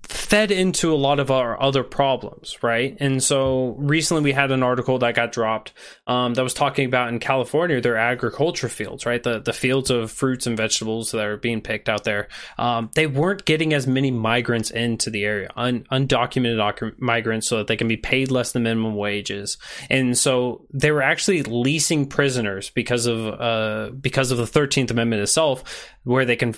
fed 0.10 0.52
into 0.52 0.94
a 0.94 0.96
lot 0.96 1.20
of 1.20 1.32
our 1.32 1.62
other 1.62 1.84
problems, 1.84 2.58
right? 2.64 2.96
And 3.00 3.22
so 3.22 3.76
recently 3.78 4.24
we 4.24 4.32
had 4.32 4.52
an 4.52 4.64
article 4.64 5.00
that 5.00 5.16
got 5.16 5.32
dropped 5.32 5.74
um, 6.06 6.34
that 6.34 6.44
was 6.44 6.54
talking 6.54 6.86
about 6.86 7.10
in 7.10 7.20
California 7.20 7.82
their 7.82 7.98
agriculture 7.98 8.70
fields, 8.70 9.06
right? 9.06 9.22
The 9.22 9.40
the 9.40 9.54
fields 9.54 9.90
of 9.90 10.12
fruits 10.12 10.48
and 10.48 10.56
vegetables 10.56 11.12
that 11.12 11.26
are 11.26 11.38
being 11.38 11.62
picked 11.62 11.90
out 11.90 12.04
there. 12.04 12.30
Um, 12.58 12.90
they 12.96 13.08
weren't 13.08 13.46
getting 13.46 13.74
as 13.74 13.88
many 13.88 14.12
migrants 14.12 14.72
into 14.72 15.10
the 15.10 15.26
area, 15.26 15.50
un- 15.56 15.86
undocumented 15.92 16.58
doc- 16.58 17.00
migrants, 17.00 17.48
so 17.48 17.58
that 17.58 17.68
they 17.68 17.78
can 17.78 17.88
be 17.88 17.98
paid 17.98 18.32
less 18.32 18.54
than 18.54 18.64
minimum 18.64 18.96
wages. 18.96 19.58
And 19.90 20.18
so 20.18 20.66
they 20.74 20.92
were 20.92 21.02
actually 21.02 21.44
leasing 21.44 22.08
prisoners 22.08 22.70
because 22.70 23.06
of 23.08 23.28
uh, 23.28 23.92
because 23.92 24.32
of 24.32 24.38
the 24.38 24.48
Thirteenth 24.48 24.92
Amendment 24.92 25.22
itself, 25.22 25.90
where 26.04 26.26
they 26.26 26.36
can 26.36 26.56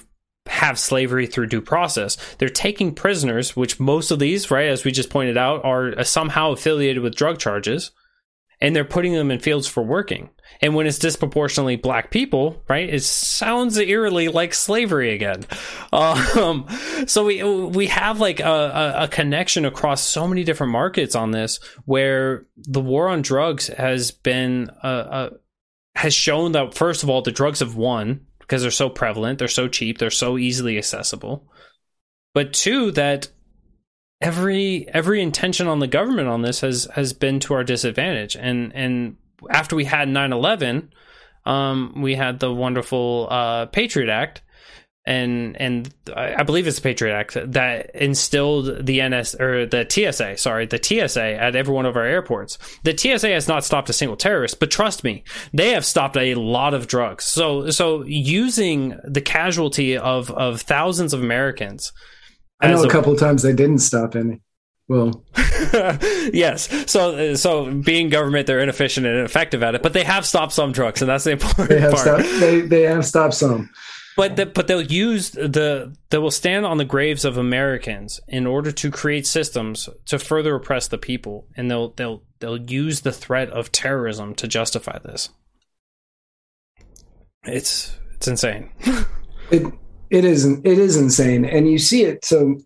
have 0.47 0.79
slavery 0.79 1.27
through 1.27 1.47
due 1.47 1.61
process. 1.61 2.17
They're 2.37 2.49
taking 2.49 2.93
prisoners, 2.93 3.55
which 3.55 3.79
most 3.79 4.11
of 4.11 4.19
these, 4.19 4.51
right, 4.51 4.69
as 4.69 4.83
we 4.83 4.91
just 4.91 5.09
pointed 5.09 5.37
out, 5.37 5.63
are 5.63 6.03
somehow 6.03 6.51
affiliated 6.51 7.03
with 7.03 7.15
drug 7.15 7.39
charges, 7.39 7.91
and 8.61 8.75
they're 8.75 8.83
putting 8.83 9.13
them 9.13 9.31
in 9.31 9.39
fields 9.39 9.67
for 9.67 9.83
working. 9.83 10.29
And 10.61 10.75
when 10.75 10.87
it's 10.87 10.99
disproportionately 10.99 11.77
black 11.77 12.11
people, 12.11 12.61
right, 12.67 12.89
it 12.89 13.03
sounds 13.03 13.77
eerily 13.77 14.27
like 14.27 14.53
slavery 14.53 15.13
again. 15.13 15.45
Um, 15.91 16.67
so 17.07 17.25
we 17.25 17.41
we 17.41 17.87
have 17.87 18.19
like 18.19 18.39
a, 18.39 18.93
a, 18.99 19.07
connection 19.07 19.65
across 19.65 20.03
so 20.03 20.27
many 20.27 20.43
different 20.43 20.71
markets 20.71 21.15
on 21.15 21.31
this, 21.31 21.59
where 21.85 22.45
the 22.57 22.79
war 22.79 23.09
on 23.09 23.23
drugs 23.23 23.67
has 23.69 24.11
been 24.11 24.69
uh, 24.83 24.87
uh, 24.87 25.29
has 25.95 26.13
shown 26.13 26.51
that 26.51 26.75
first 26.75 27.01
of 27.01 27.09
all 27.09 27.23
the 27.23 27.31
drugs 27.31 27.61
have 27.61 27.75
won 27.75 28.27
because 28.49 28.63
they're 28.63 28.71
so 28.71 28.89
prevalent, 28.89 29.37
they're 29.37 29.47
so 29.47 29.67
cheap, 29.67 29.99
they're 29.99 30.09
so 30.09 30.39
easily 30.39 30.79
accessible. 30.79 31.47
But 32.33 32.51
two, 32.51 32.89
that 32.91 33.29
every 34.19 34.87
every 34.91 35.21
intention 35.21 35.67
on 35.67 35.77
the 35.77 35.87
government 35.87 36.29
on 36.29 36.41
this 36.41 36.61
has 36.61 36.87
has 36.95 37.13
been 37.13 37.39
to 37.41 37.53
our 37.53 37.63
disadvantage. 37.63 38.35
And 38.35 38.73
and 38.73 39.17
after 39.51 39.75
we 39.75 39.85
had 39.85 40.07
9-11, 40.07 40.89
um, 41.45 42.01
we 42.01 42.15
had 42.15 42.39
the 42.39 42.51
wonderful 42.51 43.27
uh, 43.29 43.67
Patriot 43.67 44.09
Act, 44.09 44.41
and 45.09 45.59
and 45.59 45.91
I 46.15 46.43
believe 46.43 46.67
it's 46.67 46.75
the 46.75 46.83
Patriot 46.83 47.15
Act 47.15 47.35
that 47.53 47.95
instilled 47.95 48.85
the 48.85 49.01
NS 49.01 49.33
or 49.35 49.65
the 49.65 49.87
TSA, 49.89 50.37
sorry, 50.37 50.67
the 50.67 50.79
TSA 50.81 51.23
at 51.23 51.55
every 51.55 51.73
one 51.73 51.87
of 51.87 51.95
our 51.95 52.05
airports. 52.05 52.59
The 52.83 52.95
TSA 52.95 53.29
has 53.29 53.47
not 53.47 53.65
stopped 53.65 53.89
a 53.89 53.93
single 53.93 54.15
terrorist, 54.15 54.59
but 54.59 54.69
trust 54.69 55.03
me, 55.03 55.23
they 55.51 55.71
have 55.71 55.83
stopped 55.83 56.15
a 56.15 56.35
lot 56.35 56.75
of 56.75 56.85
drugs. 56.85 57.25
So 57.25 57.71
so 57.71 58.03
using 58.03 58.99
the 59.03 59.21
casualty 59.21 59.97
of 59.97 60.29
of 60.31 60.61
thousands 60.61 61.11
of 61.11 61.23
Americans. 61.23 61.91
I 62.61 62.67
know 62.67 62.83
a, 62.83 62.87
a 62.87 62.91
couple 62.91 63.11
of 63.11 63.19
times 63.19 63.41
they 63.41 63.53
didn't 63.53 63.79
stop 63.79 64.15
any. 64.15 64.41
Well, 64.87 65.23
yes. 66.33 66.67
So, 66.91 67.35
so 67.35 67.71
being 67.71 68.09
government, 68.09 68.47
they're 68.47 68.59
inefficient 68.59 69.05
and 69.05 69.17
ineffective 69.17 69.61
at 69.61 69.75
it, 69.75 69.83
but 69.83 69.93
they 69.93 70.03
have 70.03 70.25
stopped 70.25 70.51
some 70.51 70.71
drugs, 70.71 71.03
and 71.03 71.09
that's 71.09 71.25
the 71.25 71.31
important 71.31 71.69
they 71.69 71.79
have 71.79 71.93
part. 71.93 72.01
Stopped, 72.01 72.39
they 72.39 72.61
they 72.61 72.81
have 72.81 73.05
stopped 73.05 73.35
some. 73.35 73.69
But 74.15 74.35
the, 74.35 74.45
but 74.45 74.67
they'll 74.67 74.81
use 74.81 75.31
the 75.31 75.95
they 76.09 76.17
will 76.17 76.31
stand 76.31 76.65
on 76.65 76.77
the 76.77 76.85
graves 76.85 77.23
of 77.23 77.37
Americans 77.37 78.19
in 78.27 78.45
order 78.45 78.71
to 78.71 78.91
create 78.91 79.25
systems 79.25 79.87
to 80.05 80.19
further 80.19 80.55
oppress 80.55 80.87
the 80.87 80.97
people, 80.97 81.47
and 81.55 81.69
they'll 81.69 81.91
they'll 81.91 82.23
they'll 82.39 82.57
use 82.57 83.01
the 83.01 83.11
threat 83.11 83.49
of 83.49 83.71
terrorism 83.71 84.35
to 84.35 84.47
justify 84.47 84.99
this. 84.99 85.29
It's 87.43 87.97
it's 88.15 88.27
insane. 88.27 88.71
it 89.51 89.63
it 90.09 90.25
is 90.25 90.45
it 90.45 90.65
is 90.65 90.97
insane, 90.97 91.45
and 91.45 91.69
you 91.69 91.79
see 91.79 92.03
it 92.03 92.25
so 92.25 92.57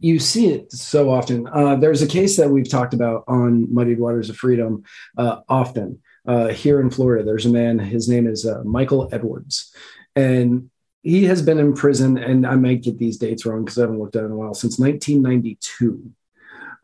you 0.00 0.18
see 0.18 0.48
it 0.48 0.72
so 0.72 1.10
often. 1.10 1.46
Uh, 1.46 1.76
there's 1.76 2.02
a 2.02 2.06
case 2.06 2.36
that 2.36 2.50
we've 2.50 2.68
talked 2.68 2.94
about 2.94 3.24
on 3.28 3.72
Muddied 3.72 4.00
Waters 4.00 4.30
of 4.30 4.36
Freedom 4.36 4.82
uh, 5.18 5.40
often 5.48 6.00
uh, 6.26 6.48
here 6.48 6.80
in 6.80 6.90
Florida. 6.90 7.24
There's 7.24 7.46
a 7.46 7.50
man. 7.50 7.78
His 7.78 8.08
name 8.08 8.26
is 8.26 8.46
uh, 8.46 8.62
Michael 8.64 9.08
Edwards, 9.12 9.74
and 10.16 10.70
he 11.02 11.24
has 11.24 11.42
been 11.42 11.58
in 11.58 11.74
prison, 11.74 12.18
and 12.18 12.46
I 12.46 12.56
might 12.56 12.82
get 12.82 12.98
these 12.98 13.16
dates 13.16 13.46
wrong 13.46 13.64
because 13.64 13.78
I 13.78 13.82
haven't 13.82 13.98
looked 13.98 14.16
at 14.16 14.22
it 14.22 14.26
in 14.26 14.32
a 14.32 14.36
while, 14.36 14.54
since 14.54 14.78
1992. 14.78 16.10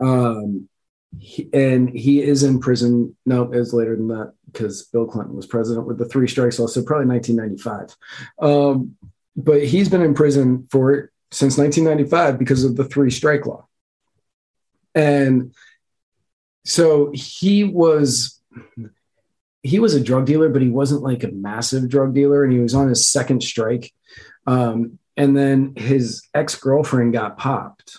Um, 0.00 0.68
he, 1.18 1.48
and 1.52 1.88
he 1.88 2.22
is 2.22 2.42
in 2.42 2.60
prison. 2.60 3.16
No, 3.24 3.50
it's 3.52 3.72
later 3.72 3.96
than 3.96 4.08
that 4.08 4.32
because 4.50 4.84
Bill 4.86 5.06
Clinton 5.06 5.36
was 5.36 5.46
president 5.46 5.86
with 5.86 5.98
the 5.98 6.06
three 6.06 6.28
strikes 6.28 6.58
law, 6.58 6.66
so 6.66 6.82
probably 6.82 7.06
1995. 7.06 7.96
Um, 8.40 8.96
but 9.36 9.64
he's 9.64 9.88
been 9.88 10.02
in 10.02 10.14
prison 10.14 10.66
for 10.70 11.10
since 11.30 11.58
1995 11.58 12.38
because 12.38 12.64
of 12.64 12.76
the 12.76 12.84
three 12.84 13.10
strike 13.10 13.44
law. 13.44 13.66
And 14.94 15.54
so 16.64 17.10
he 17.12 17.64
was 17.64 18.40
he 19.66 19.78
was 19.78 19.94
a 19.94 20.02
drug 20.02 20.26
dealer, 20.26 20.48
but 20.48 20.62
he 20.62 20.68
wasn't 20.68 21.02
like 21.02 21.24
a 21.24 21.32
massive 21.32 21.88
drug 21.88 22.14
dealer, 22.14 22.44
and 22.44 22.52
he 22.52 22.60
was 22.60 22.74
on 22.74 22.88
his 22.88 23.06
second 23.06 23.42
strike. 23.42 23.92
Um, 24.46 24.98
and 25.16 25.36
then 25.36 25.74
his 25.76 26.22
ex 26.34 26.54
girlfriend 26.54 27.12
got 27.12 27.36
popped. 27.36 27.98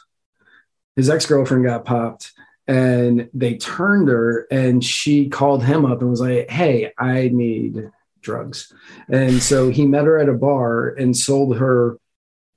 His 0.96 1.10
ex 1.10 1.26
girlfriend 1.26 1.66
got 1.66 1.86
popped, 1.86 2.32
and 2.68 3.30
they 3.34 3.58
turned 3.58 4.08
her, 4.08 4.48
and 4.50 4.84
she 4.84 5.30
called 5.30 5.64
him 5.64 5.86
up 5.86 6.02
and 6.02 6.10
was 6.10 6.22
like, 6.22 6.50
"Hey, 6.50 6.92
I 6.98 7.30
need 7.34 7.92
drugs." 8.22 8.72
And 9.10 9.42
so 9.42 9.70
he 9.70 9.86
met 9.86 10.06
her 10.06 10.18
at 10.18 10.30
a 10.30 10.34
bar 10.34 10.90
and 10.90 11.16
sold 11.16 11.58
her. 11.58 12.00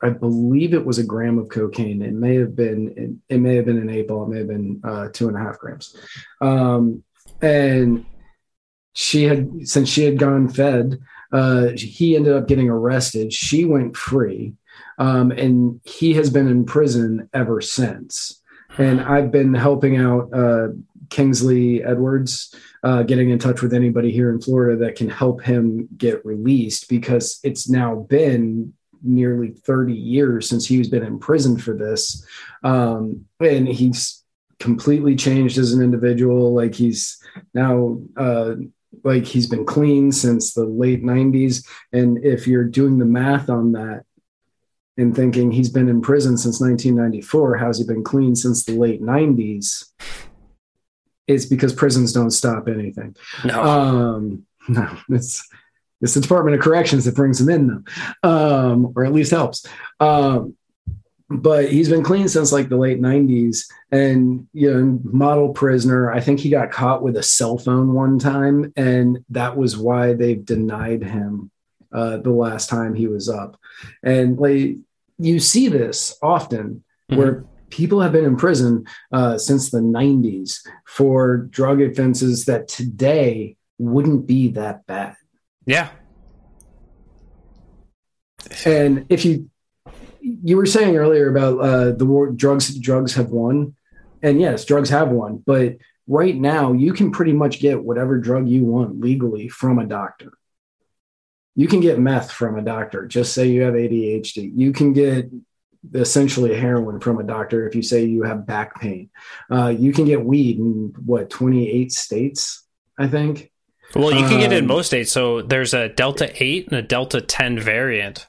I 0.02 0.08
believe 0.10 0.72
it 0.72 0.86
was 0.86 0.98
a 0.98 1.04
gram 1.04 1.38
of 1.38 1.50
cocaine. 1.50 2.00
It 2.00 2.14
may 2.14 2.36
have 2.36 2.54
been. 2.56 3.20
It, 3.28 3.38
may 3.38 3.56
have 3.56 3.66
been 3.66 3.78
an 3.78 3.90
eight 3.90 4.08
ball. 4.08 4.24
It 4.24 4.28
may 4.28 4.38
have 4.38 4.48
been 4.48 4.80
uh, 4.84 5.08
two 5.12 5.28
and 5.28 5.36
a 5.36 5.40
half 5.40 5.58
grams. 5.58 5.96
Um, 6.40 7.02
and 7.42 8.06
she 9.00 9.24
had 9.24 9.66
since 9.66 9.88
she 9.88 10.04
had 10.04 10.18
gone 10.18 10.48
fed 10.48 10.98
uh, 11.32 11.68
he 11.76 12.16
ended 12.16 12.32
up 12.32 12.48
getting 12.48 12.68
arrested. 12.68 13.32
She 13.32 13.64
went 13.64 13.96
free. 13.96 14.54
Um, 14.98 15.30
and 15.30 15.80
he 15.84 16.14
has 16.14 16.28
been 16.28 16.48
in 16.48 16.64
prison 16.64 17.28
ever 17.32 17.60
since. 17.60 18.42
And 18.78 19.00
i've 19.00 19.30
been 19.32 19.52
helping 19.54 19.96
out 19.96 20.32
uh, 20.32 20.68
kingsley 21.08 21.82
edwards 21.82 22.54
uh, 22.84 23.02
getting 23.02 23.30
in 23.30 23.38
touch 23.38 23.62
with 23.62 23.74
anybody 23.74 24.12
here 24.12 24.30
in 24.30 24.40
florida 24.40 24.84
that 24.84 24.94
can 24.94 25.08
help 25.08 25.42
him 25.42 25.88
get 25.96 26.24
released 26.24 26.88
because 26.88 27.40
it's 27.42 27.68
now 27.68 28.06
been 28.08 28.72
nearly 29.02 29.50
30 29.50 29.92
years 29.92 30.48
since 30.48 30.66
he's 30.66 30.88
been 30.88 31.02
in 31.02 31.18
prison 31.18 31.58
for 31.58 31.74
this. 31.74 32.24
Um, 32.62 33.26
and 33.40 33.66
he's 33.66 34.22
completely 34.58 35.16
changed 35.16 35.58
as 35.58 35.72
an 35.72 35.82
individual. 35.82 36.54
Like 36.54 36.74
he's 36.74 37.20
now 37.54 37.98
uh, 38.16 38.54
like 39.04 39.24
he's 39.24 39.46
been 39.46 39.64
clean 39.64 40.12
since 40.12 40.54
the 40.54 40.64
late 40.64 41.02
90s 41.02 41.66
and 41.92 42.24
if 42.24 42.46
you're 42.46 42.64
doing 42.64 42.98
the 42.98 43.04
math 43.04 43.48
on 43.48 43.72
that 43.72 44.04
and 44.96 45.14
thinking 45.14 45.50
he's 45.50 45.70
been 45.70 45.88
in 45.88 46.00
prison 46.00 46.36
since 46.36 46.60
1994 46.60 47.56
how's 47.56 47.78
he 47.78 47.84
been 47.84 48.04
clean 48.04 48.34
since 48.34 48.64
the 48.64 48.72
late 48.72 49.02
90s 49.02 49.90
it's 51.30 51.46
because 51.46 51.72
prisons 51.72 52.12
don't 52.12 52.32
stop 52.32 52.68
anything. 52.68 53.16
No. 53.44 53.62
Um 53.62 54.46
no 54.68 54.96
it's 55.08 55.48
it's 56.00 56.14
the 56.14 56.20
department 56.20 56.56
of 56.56 56.62
corrections 56.62 57.04
that 57.04 57.14
brings 57.14 57.40
him 57.40 57.48
in 57.48 57.66
though. 58.22 58.28
Um 58.28 58.92
or 58.96 59.04
at 59.04 59.12
least 59.12 59.30
helps. 59.30 59.66
Um 60.00 60.56
but 61.32 61.70
he's 61.70 61.88
been 61.88 62.02
clean 62.02 62.26
since 62.28 62.50
like 62.50 62.68
the 62.68 62.76
late 62.76 63.00
90s 63.00 63.70
and 63.92 64.48
you 64.52 64.68
know 64.72 64.98
model 65.04 65.50
prisoner 65.50 66.10
i 66.10 66.18
think 66.20 66.40
he 66.40 66.50
got 66.50 66.72
caught 66.72 67.02
with 67.04 67.16
a 67.16 67.22
cell 67.22 67.56
phone 67.56 67.92
one 67.94 68.18
time 68.18 68.72
and 68.76 69.24
that 69.30 69.56
was 69.56 69.76
why 69.76 70.12
they've 70.12 70.44
denied 70.44 71.04
him 71.04 71.50
uh, 71.92 72.16
the 72.18 72.30
last 72.30 72.68
time 72.68 72.94
he 72.94 73.08
was 73.08 73.28
up, 73.28 73.58
and 74.02 74.38
like 74.38 74.76
you 75.18 75.40
see 75.40 75.68
this 75.68 76.16
often 76.22 76.84
Mhm. 77.10 77.16
where 77.16 77.44
people 77.68 78.00
have 78.00 78.12
been 78.12 78.24
in 78.24 78.36
prison 78.36 78.84
uh, 79.12 79.36
since 79.38 79.70
the 79.70 79.80
90s 79.80 80.60
for 80.86 81.36
drug 81.36 81.80
offenses 81.82 82.44
that 82.44 82.68
today 82.68 83.56
wouldn't 83.78 84.26
be 84.26 84.48
that 84.52 84.86
bad. 84.86 85.16
Yeah. 85.66 85.88
And 88.64 89.06
if 89.08 89.24
you 89.24 89.50
you 90.20 90.56
were 90.56 90.66
saying 90.66 90.96
earlier 90.96 91.30
about 91.30 91.58
uh, 91.58 91.92
the 91.92 92.06
war 92.06 92.30
drugs 92.30 92.76
drugs 92.78 93.14
have 93.14 93.30
won, 93.30 93.74
and 94.22 94.40
yes, 94.40 94.64
drugs 94.64 94.90
have 94.90 95.08
won, 95.08 95.42
but 95.44 95.76
right 96.06 96.36
now 96.36 96.72
you 96.72 96.92
can 96.92 97.10
pretty 97.10 97.32
much 97.32 97.60
get 97.60 97.82
whatever 97.82 98.18
drug 98.18 98.48
you 98.48 98.64
want 98.64 99.00
legally 99.00 99.48
from 99.48 99.78
a 99.78 99.86
doctor. 99.86 100.32
You 101.56 101.68
can 101.68 101.80
get 101.80 101.98
meth 101.98 102.30
from 102.30 102.58
a 102.58 102.62
doctor. 102.62 103.06
Just 103.06 103.32
say 103.32 103.48
you 103.48 103.62
have 103.62 103.74
ADHD. 103.74 104.52
You 104.54 104.72
can 104.72 104.92
get 104.92 105.30
essentially 105.94 106.54
heroin 106.54 107.00
from 107.00 107.18
a 107.18 107.22
doctor 107.22 107.66
if 107.66 107.74
you 107.74 107.82
say 107.82 108.04
you 108.04 108.22
have 108.22 108.46
back 108.46 108.80
pain. 108.80 109.10
Uh, 109.50 109.68
you 109.68 109.92
can 109.92 110.04
get 110.04 110.24
weed 110.24 110.58
in 110.58 110.92
what 111.04 111.30
28 111.30 111.92
states, 111.92 112.64
I 112.98 113.08
think. 113.08 113.50
Well, 113.94 114.12
you 114.12 114.26
can 114.26 114.40
get 114.40 114.52
it 114.52 114.58
in 114.58 114.64
Um, 114.64 114.68
most 114.68 114.86
states. 114.86 115.10
So 115.10 115.42
there's 115.42 115.74
a 115.74 115.88
Delta 115.88 116.30
8 116.42 116.68
and 116.68 116.76
a 116.76 116.82
Delta 116.82 117.20
10 117.20 117.58
variant. 117.58 118.26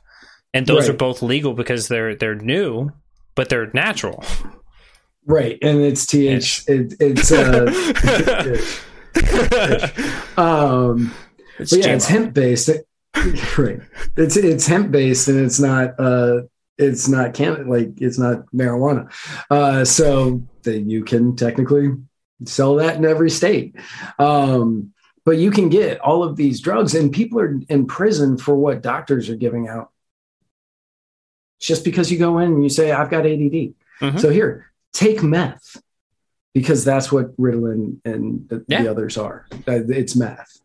And 0.54 0.68
those 0.68 0.88
Right. 0.88 0.96
are 0.96 0.98
both 0.98 1.22
legal 1.22 1.54
because 1.54 1.88
they're 1.88 2.16
they're 2.16 2.36
new, 2.36 2.92
but 3.36 3.50
they're 3.50 3.72
natural. 3.74 4.24
Right, 5.26 5.58
and 5.62 5.80
it's 5.80 6.06
th. 6.06 6.64
It, 6.68 6.94
it's 7.00 7.32
uh, 7.32 7.66
um, 10.38 11.14
It's 11.60 11.72
but 11.72 11.80
yeah, 11.80 11.94
it's 11.96 12.08
hemp 12.08 12.34
based. 12.34 12.70
Right, 13.58 13.80
it's 14.18 14.36
it's 14.38 14.66
hemp 14.66 14.90
based, 14.92 15.28
and 15.28 15.40
it's 15.40 15.60
not 15.60 16.00
uh, 16.00 16.42
it's 16.78 17.08
not 17.08 17.34
can 17.34 17.68
like 17.68 17.90
it's 17.98 18.18
not 18.18 18.46
marijuana. 18.54 19.12
Uh, 19.50 19.86
so 19.86 20.42
that 20.64 20.80
you 20.82 21.04
can 21.04 21.36
technically 21.36 21.90
sell 22.46 22.76
that 22.76 22.96
in 22.96 23.06
every 23.06 23.30
state. 23.30 23.76
Um, 24.18 24.94
but 25.24 25.38
you 25.38 25.52
can 25.52 25.70
get 25.70 26.00
all 26.00 26.24
of 26.24 26.36
these 26.36 26.62
drugs, 26.62 26.96
and 26.96 27.12
people 27.12 27.40
are 27.40 27.60
in 27.70 27.86
prison 27.86 28.38
for 28.38 28.56
what 28.56 28.82
doctors 28.82 29.30
are 29.30 29.36
giving 29.36 29.68
out. 29.68 29.91
Just 31.62 31.86
because 31.86 32.12
you 32.12 32.18
go 32.18 32.40
in 32.40 32.52
and 32.52 32.64
you 32.64 32.70
say, 32.70 32.92
"I've 32.92 33.10
got 33.10 33.26
ADD," 33.26 33.74
Mhm. 34.02 34.20
so 34.20 34.30
here, 34.30 34.72
take 34.94 35.22
meth, 35.24 35.78
because 36.54 36.84
that's 36.84 37.12
what 37.12 37.36
Ritalin 37.38 37.98
and 38.04 38.48
the, 38.50 38.66
Yeah. 38.68 38.82
the 38.84 38.90
others 38.92 39.16
are. 39.18 39.46
Uh, 39.68 39.84
It's 39.88 40.16
meth. 40.16 40.58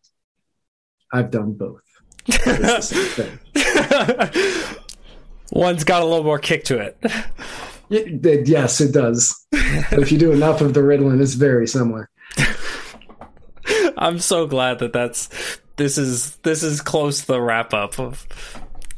I've 1.13 1.31
done 1.31 1.53
both. 1.53 1.83
It's 2.27 2.89
the 2.89 2.91
same 3.15 3.39
thing. 4.75 4.83
One's 5.53 5.85
got 5.85 6.03
a 6.03 6.05
little 6.05 6.25
more 6.25 6.39
kick 6.41 6.65
to 6.65 6.79
it. 6.79 6.97
Th- 7.91 8.49
Yes, 8.49 8.81
it 8.81 8.93
does. 8.93 9.47
But 9.53 10.01
if 10.01 10.11
you 10.11 10.19
do 10.19 10.33
enough 10.33 10.61
of 10.61 10.75
the 10.75 10.81
Ritalin, 10.81 11.21
it's 11.23 11.35
very 11.35 11.69
similar. 11.69 12.11
I'm 13.97 14.19
so 14.19 14.47
glad 14.47 14.79
that 14.81 14.93
that's 14.93 15.29
this 15.77 15.99
is 15.99 16.37
this 16.39 16.63
is 16.63 16.81
close 16.81 17.21
to 17.21 17.27
the 17.29 17.41
wrap 17.41 17.73
up 17.75 17.99
of 18.01 18.27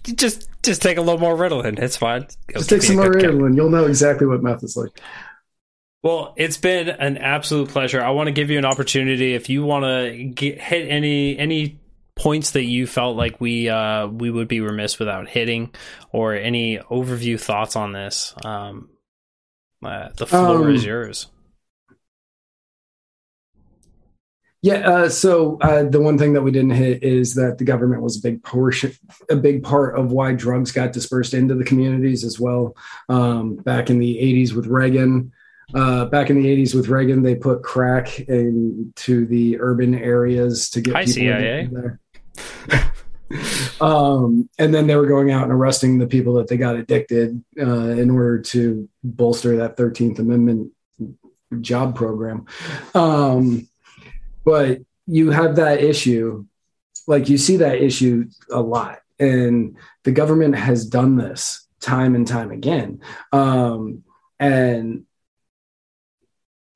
just 0.05 0.49
just 0.69 0.83
take 0.83 0.99
a 0.99 1.03
little 1.03 1.21
more 1.21 1.37
Ritalin. 1.37 1.79
It's 1.79 1.97
fine. 1.97 2.29
It'll 2.49 2.61
Just 2.61 2.71
take 2.71 2.83
some 2.83 2.97
more 2.97 3.11
good 3.11 3.23
kick. 3.23 3.31
You'll 3.57 3.71
know 3.71 3.87
exactly 3.87 4.27
what 4.27 4.43
meth 4.43 4.63
is 4.63 4.77
like. 4.77 4.91
Well, 6.03 6.33
it's 6.37 6.57
been 6.57 6.89
an 6.89 7.19
absolute 7.19 7.71
pleasure. 7.71 8.01
I 8.01 8.11
want 8.11 8.29
to 8.29 8.33
give 8.33 8.51
you 8.51 8.59
an 8.59 8.65
opportunity 8.65 9.35
if 9.35 9.49
you 9.49 9.65
want 9.65 9.85
to 9.85 10.25
get, 10.25 10.61
hit 10.61 10.89
any 10.89 11.37
any 11.37 11.81
points 12.15 12.53
that 12.53 12.65
you 12.65 12.87
felt 12.87 13.17
like 13.17 13.41
we 13.41 13.69
uh, 13.69 14.07
we 14.07 14.31
would 14.31 14.47
be 14.49 14.61
remiss 14.61 14.99
without 14.99 15.29
hitting, 15.29 15.75
or 16.13 16.35
any 16.35 16.79
overview 16.79 17.41
thoughts 17.41 17.75
on 17.75 17.93
this. 17.93 18.33
Um, 18.45 18.91
uh, 19.85 20.11
the 20.17 20.27
floor 20.27 20.69
Um, 20.69 20.75
is 20.75 20.85
yours. 20.85 21.27
Yeah. 24.63 24.89
Uh, 24.89 25.09
so 25.09 25.57
uh, 25.61 25.85
the 25.85 26.01
one 26.01 26.19
thing 26.19 26.33
that 26.33 26.43
we 26.43 26.51
didn't 26.51 26.71
hit 26.71 27.03
is 27.03 27.35
that 27.35 27.59
the 27.59 27.65
government 27.65 28.03
was 28.03 28.19
a 28.19 28.23
big 28.23 28.43
portion, 28.43 28.93
a 29.31 29.37
big 29.37 29.63
part 29.63 29.97
of 29.97 30.11
why 30.11 30.33
drugs 30.33 30.73
got 30.73 30.93
dispersed 30.93 31.35
into 31.35 31.55
the 31.55 31.65
communities 31.65 32.25
as 32.25 32.41
well. 32.41 32.77
Um, 33.09 33.57
back 33.57 33.89
in 33.89 33.99
the 33.99 34.17
'80s 34.17 34.55
with 34.55 34.67
Reagan, 34.67 35.33
uh, 35.75 36.07
back 36.07 36.31
in 36.31 36.43
the 36.43 36.49
'80s 36.49 36.75
with 36.75 36.89
Reagan, 36.89 37.23
they 37.23 37.37
put 37.37 37.63
crack 37.63 38.19
into 38.21 39.27
the 39.27 39.61
urban 39.61 39.95
areas 39.95 40.71
to 40.71 40.81
get 40.81 40.95
Hi, 40.95 41.05
people 41.05 41.15
CIA. 41.15 41.71
there. 41.71 42.01
um, 43.81 44.49
and 44.59 44.75
then 44.75 44.87
they 44.87 44.97
were 44.97 45.07
going 45.07 45.31
out 45.31 45.45
and 45.45 45.53
arresting 45.53 45.99
the 45.99 46.07
people 46.07 46.35
that 46.35 46.49
they 46.49 46.57
got 46.57 46.77
addicted 46.77 47.43
uh, 47.61 47.91
in 47.91 48.11
order 48.11 48.41
to 48.41 48.89
bolster 49.05 49.57
that 49.59 49.77
13th 49.77 50.19
Amendment 50.19 50.73
job 51.61 51.95
program. 51.95 52.47
Um, 52.95 53.69
but 54.49 54.81
you 55.07 55.31
have 55.31 55.57
that 55.57 55.85
issue, 55.85 56.47
like 57.07 57.29
you 57.29 57.37
see 57.37 57.59
that 57.59 57.83
issue 57.83 58.25
a 58.51 58.63
lot, 58.63 59.01
and 59.19 59.77
the 60.05 60.11
government 60.11 60.57
has 60.57 60.87
done 60.87 61.19
this 61.19 61.67
time 61.81 62.15
and 62.15 62.27
time 62.27 62.51
again. 62.51 63.03
Um, 63.31 64.05
and 64.41 65.05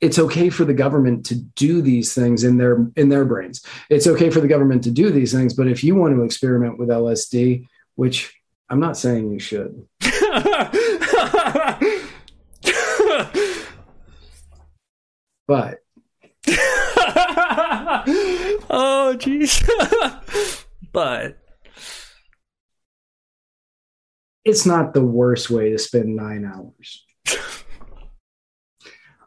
it's 0.02 0.18
okay 0.18 0.50
for 0.50 0.66
the 0.66 0.74
government 0.74 1.24
to 1.26 1.34
do 1.34 1.80
these 1.80 2.12
things 2.12 2.44
in 2.44 2.58
their 2.58 2.86
in 2.94 3.08
their 3.08 3.24
brains. 3.24 3.64
It's 3.88 4.06
okay 4.06 4.28
for 4.28 4.42
the 4.42 4.48
government 4.48 4.84
to 4.84 4.90
do 4.90 5.08
these 5.08 5.32
things, 5.32 5.54
but 5.54 5.66
if 5.66 5.82
you 5.82 5.96
want 5.96 6.14
to 6.14 6.24
experiment 6.24 6.78
with 6.78 6.90
LSD, 6.90 7.66
which 7.94 8.38
I'm 8.68 8.80
not 8.80 8.98
saying 8.98 9.32
you 9.32 9.38
should, 9.38 9.88
but 15.46 15.81
oh 18.72 19.14
jeez. 19.18 19.62
but 20.92 21.38
it's 24.44 24.66
not 24.66 24.94
the 24.94 25.04
worst 25.04 25.50
way 25.50 25.70
to 25.70 25.78
spend 25.78 26.16
nine 26.16 26.44
hours. 26.44 27.04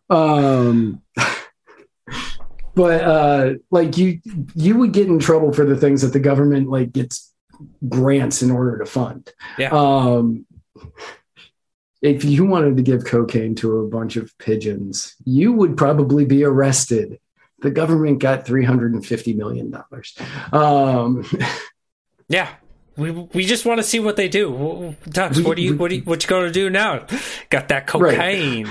um, 0.09 1.01
but 2.75 3.03
uh, 3.03 3.53
like 3.71 3.97
you, 3.97 4.19
you 4.55 4.77
would 4.77 4.91
get 4.91 5.07
in 5.07 5.19
trouble 5.19 5.53
for 5.53 5.65
the 5.65 5.77
things 5.77 6.01
that 6.01 6.11
the 6.11 6.19
government 6.19 6.69
like 6.69 6.91
gets 6.91 7.33
grants 7.87 8.41
in 8.41 8.51
order 8.51 8.77
to 8.79 8.85
fund. 8.85 9.31
Yeah. 9.57 9.69
Um, 9.71 10.45
if 12.01 12.23
you 12.23 12.45
wanted 12.45 12.77
to 12.77 12.83
give 12.83 13.05
cocaine 13.05 13.55
to 13.55 13.79
a 13.79 13.87
bunch 13.87 14.15
of 14.17 14.37
pigeons, 14.37 15.15
you 15.25 15.53
would 15.53 15.77
probably 15.77 16.25
be 16.25 16.43
arrested. 16.43 17.19
The 17.59 17.71
government 17.71 18.19
got 18.19 18.45
three 18.45 18.65
hundred 18.65 18.93
and 18.93 19.05
fifty 19.05 19.33
million 19.33 19.71
dollars. 19.71 20.15
Um, 20.51 21.25
yeah. 22.27 22.49
We, 22.97 23.11
we 23.11 23.43
just 23.45 23.65
want 23.65 23.79
to 23.79 23.83
see 23.83 23.99
what 23.99 24.15
they 24.15 24.29
do. 24.29 24.95
Dux, 25.09 25.37
We- 25.37 25.43
what 25.43 25.57
do 25.57 25.63
you 25.63 25.75
what 25.75 25.89
do 25.89 25.95
you, 25.97 26.01
what 26.03 26.23
you 26.23 26.29
going 26.29 26.45
to 26.47 26.51
do 26.51 26.69
now? 26.69 27.05
Got 27.49 27.67
that 27.69 27.87
cocaine. 27.87 28.69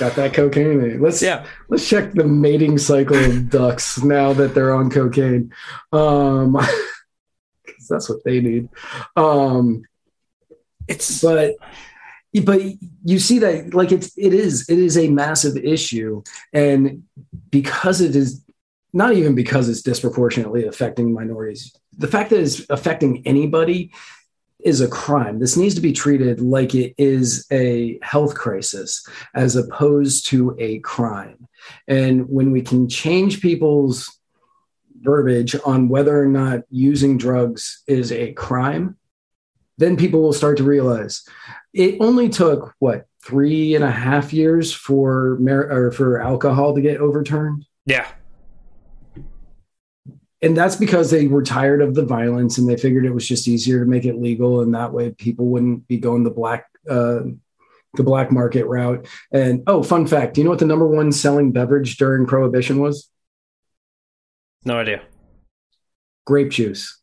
got 0.00 0.16
that 0.16 0.34
cocaine. 0.34 1.00
Let's 1.00 1.22
Yeah. 1.22 1.46
let's 1.68 1.88
check 1.88 2.12
the 2.12 2.24
mating 2.24 2.78
cycle 2.78 3.16
of 3.16 3.48
ducks 3.50 4.02
now 4.02 4.32
that 4.32 4.54
they're 4.54 4.74
on 4.74 4.90
cocaine 4.90 5.52
um, 5.92 6.52
because 7.64 7.86
that's 7.88 8.08
what 8.08 8.24
they 8.24 8.40
need 8.40 8.68
um 9.16 9.82
It's 10.88 11.20
but 11.22 11.54
but 12.44 12.60
you 13.04 13.18
see 13.18 13.38
that 13.40 13.74
like 13.74 13.92
it's 13.92 14.16
it 14.16 14.32
is 14.32 14.68
it 14.68 14.78
is 14.78 14.96
a 14.96 15.08
massive 15.08 15.56
issue. 15.56 16.22
And 16.52 17.04
because 17.50 18.00
it 18.00 18.14
is 18.14 18.44
not 18.92 19.14
even 19.14 19.34
because 19.34 19.68
it's 19.68 19.82
disproportionately 19.82 20.66
affecting 20.66 21.12
minorities 21.12 21.72
the 22.00 22.08
fact 22.08 22.30
that 22.30 22.40
it's 22.40 22.64
affecting 22.70 23.22
anybody 23.26 23.92
is 24.58 24.80
a 24.80 24.88
crime. 24.88 25.38
This 25.38 25.56
needs 25.56 25.74
to 25.74 25.80
be 25.80 25.92
treated 25.92 26.40
like 26.40 26.74
it 26.74 26.94
is 26.98 27.46
a 27.50 27.98
health 28.02 28.34
crisis 28.34 29.06
as 29.34 29.56
opposed 29.56 30.26
to 30.26 30.54
a 30.58 30.80
crime. 30.80 31.46
And 31.88 32.28
when 32.28 32.50
we 32.50 32.62
can 32.62 32.88
change 32.88 33.40
people's 33.40 34.18
verbiage 35.00 35.56
on 35.64 35.88
whether 35.88 36.18
or 36.18 36.26
not 36.26 36.60
using 36.70 37.16
drugs 37.16 37.82
is 37.86 38.12
a 38.12 38.32
crime 38.32 38.98
then 39.80 39.96
people 39.96 40.20
will 40.20 40.34
start 40.34 40.58
to 40.58 40.62
realize 40.62 41.26
it 41.72 41.96
only 42.00 42.28
took 42.28 42.74
what 42.78 43.06
three 43.24 43.74
and 43.74 43.84
a 43.84 43.90
half 43.90 44.32
years 44.32 44.72
for 44.72 45.36
mar- 45.40 45.70
or 45.70 45.92
for 45.92 46.20
alcohol 46.20 46.74
to 46.74 46.80
get 46.80 47.00
overturned 47.00 47.64
yeah. 47.86 48.08
and 50.42 50.56
that's 50.56 50.76
because 50.76 51.10
they 51.10 51.26
were 51.26 51.42
tired 51.42 51.82
of 51.82 51.94
the 51.94 52.04
violence 52.04 52.58
and 52.58 52.68
they 52.68 52.76
figured 52.76 53.04
it 53.04 53.12
was 53.12 53.26
just 53.28 53.46
easier 53.46 53.80
to 53.84 53.90
make 53.90 54.04
it 54.04 54.16
legal 54.20 54.60
and 54.62 54.74
that 54.74 54.92
way 54.92 55.10
people 55.10 55.46
wouldn't 55.46 55.86
be 55.86 55.98
going 55.98 56.24
the 56.24 56.30
black 56.30 56.66
uh, 56.88 57.20
the 57.94 58.02
black 58.04 58.30
market 58.32 58.64
route 58.66 59.06
and 59.32 59.62
oh 59.66 59.82
fun 59.82 60.06
fact 60.06 60.34
do 60.34 60.40
you 60.40 60.44
know 60.44 60.50
what 60.50 60.58
the 60.60 60.64
number 60.66 60.86
one 60.86 61.10
selling 61.12 61.52
beverage 61.52 61.96
during 61.96 62.26
prohibition 62.26 62.80
was 62.80 63.10
No 64.64 64.78
idea. 64.78 65.02
grape 66.24 66.50
juice 66.50 66.99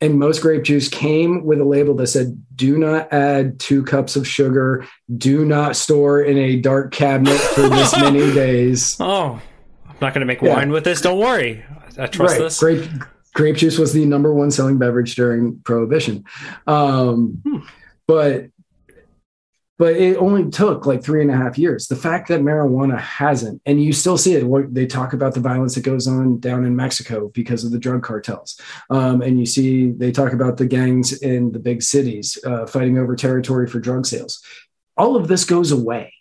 and 0.00 0.18
most 0.18 0.40
grape 0.40 0.62
juice 0.62 0.88
came 0.88 1.44
with 1.44 1.60
a 1.60 1.64
label 1.64 1.94
that 1.94 2.06
said 2.06 2.40
do 2.54 2.78
not 2.78 3.12
add 3.12 3.58
two 3.60 3.82
cups 3.82 4.16
of 4.16 4.26
sugar 4.26 4.86
do 5.16 5.44
not 5.44 5.76
store 5.76 6.22
in 6.22 6.38
a 6.38 6.56
dark 6.56 6.92
cabinet 6.92 7.38
for 7.38 7.68
this 7.68 7.96
many 8.00 8.32
days 8.32 8.96
oh 9.00 9.40
i'm 9.86 9.96
not 10.00 10.14
going 10.14 10.20
to 10.20 10.26
make 10.26 10.40
yeah. 10.40 10.54
wine 10.54 10.70
with 10.70 10.84
this 10.84 11.00
don't 11.00 11.18
worry 11.18 11.64
i 11.98 12.06
trust 12.06 12.32
right. 12.32 12.40
this 12.40 12.58
grape 12.58 12.88
grape 13.34 13.56
juice 13.56 13.78
was 13.78 13.92
the 13.92 14.04
number 14.04 14.32
one 14.32 14.50
selling 14.50 14.78
beverage 14.78 15.14
during 15.14 15.58
prohibition 15.60 16.24
um, 16.66 17.40
hmm. 17.44 17.58
but 18.06 18.46
but 19.80 19.96
it 19.96 20.18
only 20.18 20.50
took 20.50 20.84
like 20.84 21.02
three 21.02 21.22
and 21.22 21.30
a 21.30 21.36
half 21.36 21.56
years. 21.56 21.86
The 21.86 21.96
fact 21.96 22.28
that 22.28 22.42
marijuana 22.42 23.00
hasn't, 23.00 23.62
and 23.64 23.82
you 23.82 23.94
still 23.94 24.18
see 24.18 24.34
it, 24.34 24.74
they 24.74 24.86
talk 24.86 25.14
about 25.14 25.32
the 25.32 25.40
violence 25.40 25.74
that 25.74 25.84
goes 25.84 26.06
on 26.06 26.38
down 26.38 26.66
in 26.66 26.76
Mexico 26.76 27.28
because 27.28 27.64
of 27.64 27.70
the 27.70 27.78
drug 27.78 28.02
cartels. 28.02 28.60
Um, 28.90 29.22
and 29.22 29.40
you 29.40 29.46
see, 29.46 29.90
they 29.92 30.12
talk 30.12 30.34
about 30.34 30.58
the 30.58 30.66
gangs 30.66 31.14
in 31.22 31.52
the 31.52 31.58
big 31.58 31.82
cities 31.82 32.36
uh, 32.44 32.66
fighting 32.66 32.98
over 32.98 33.16
territory 33.16 33.66
for 33.66 33.80
drug 33.80 34.04
sales. 34.04 34.44
All 34.98 35.16
of 35.16 35.28
this 35.28 35.46
goes 35.46 35.72
away. 35.72 36.12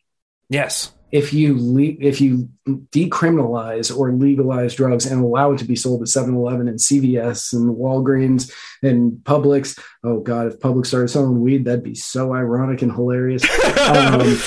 Yes 0.48 0.94
if 1.12 1.34
you 1.34 1.56
le- 1.58 1.98
if 2.00 2.22
you 2.22 2.50
decriminalize 2.68 3.96
or 3.96 4.12
legalize 4.12 4.76
drugs 4.76 5.06
and 5.06 5.24
allow 5.24 5.52
it 5.52 5.58
to 5.58 5.66
be 5.66 5.76
sold 5.76 6.02
at 6.02 6.08
7-Eleven 6.08 6.68
and 6.68 6.78
CVS 6.78 7.54
and 7.54 7.76
Walgreens 7.76 8.52
and 8.84 9.14
Publix, 9.24 9.80
oh 10.04 10.20
god, 10.20 10.48
if 10.48 10.60
Publix 10.60 10.88
started 10.88 11.08
selling 11.08 11.42
weed, 11.42 11.66
that'd 11.66 11.84
be 11.84 11.96
so 11.96 12.34
ironic 12.34 12.82
and 12.82 12.92
hilarious. 12.92 13.44
um, 13.90 14.38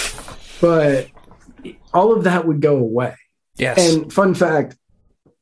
but 0.61 1.09
all 1.93 2.17
of 2.17 2.25
that 2.25 2.47
would 2.47 2.61
go 2.61 2.77
away. 2.77 3.17
Yes. 3.57 3.79
And 3.79 4.13
fun 4.13 4.35
fact, 4.35 4.77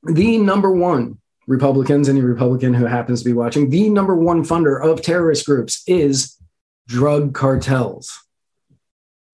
the 0.02 0.38
number 0.38 0.70
one 0.70 1.18
Republicans, 1.46 2.08
any 2.08 2.20
Republican 2.20 2.74
who 2.74 2.86
happens 2.86 3.22
to 3.22 3.28
be 3.28 3.32
watching, 3.32 3.70
the 3.70 3.90
number 3.90 4.14
one 4.14 4.44
funder 4.44 4.82
of 4.82 5.02
terrorist 5.02 5.46
groups 5.46 5.82
is 5.86 6.36
drug 6.86 7.34
cartels. 7.34 8.18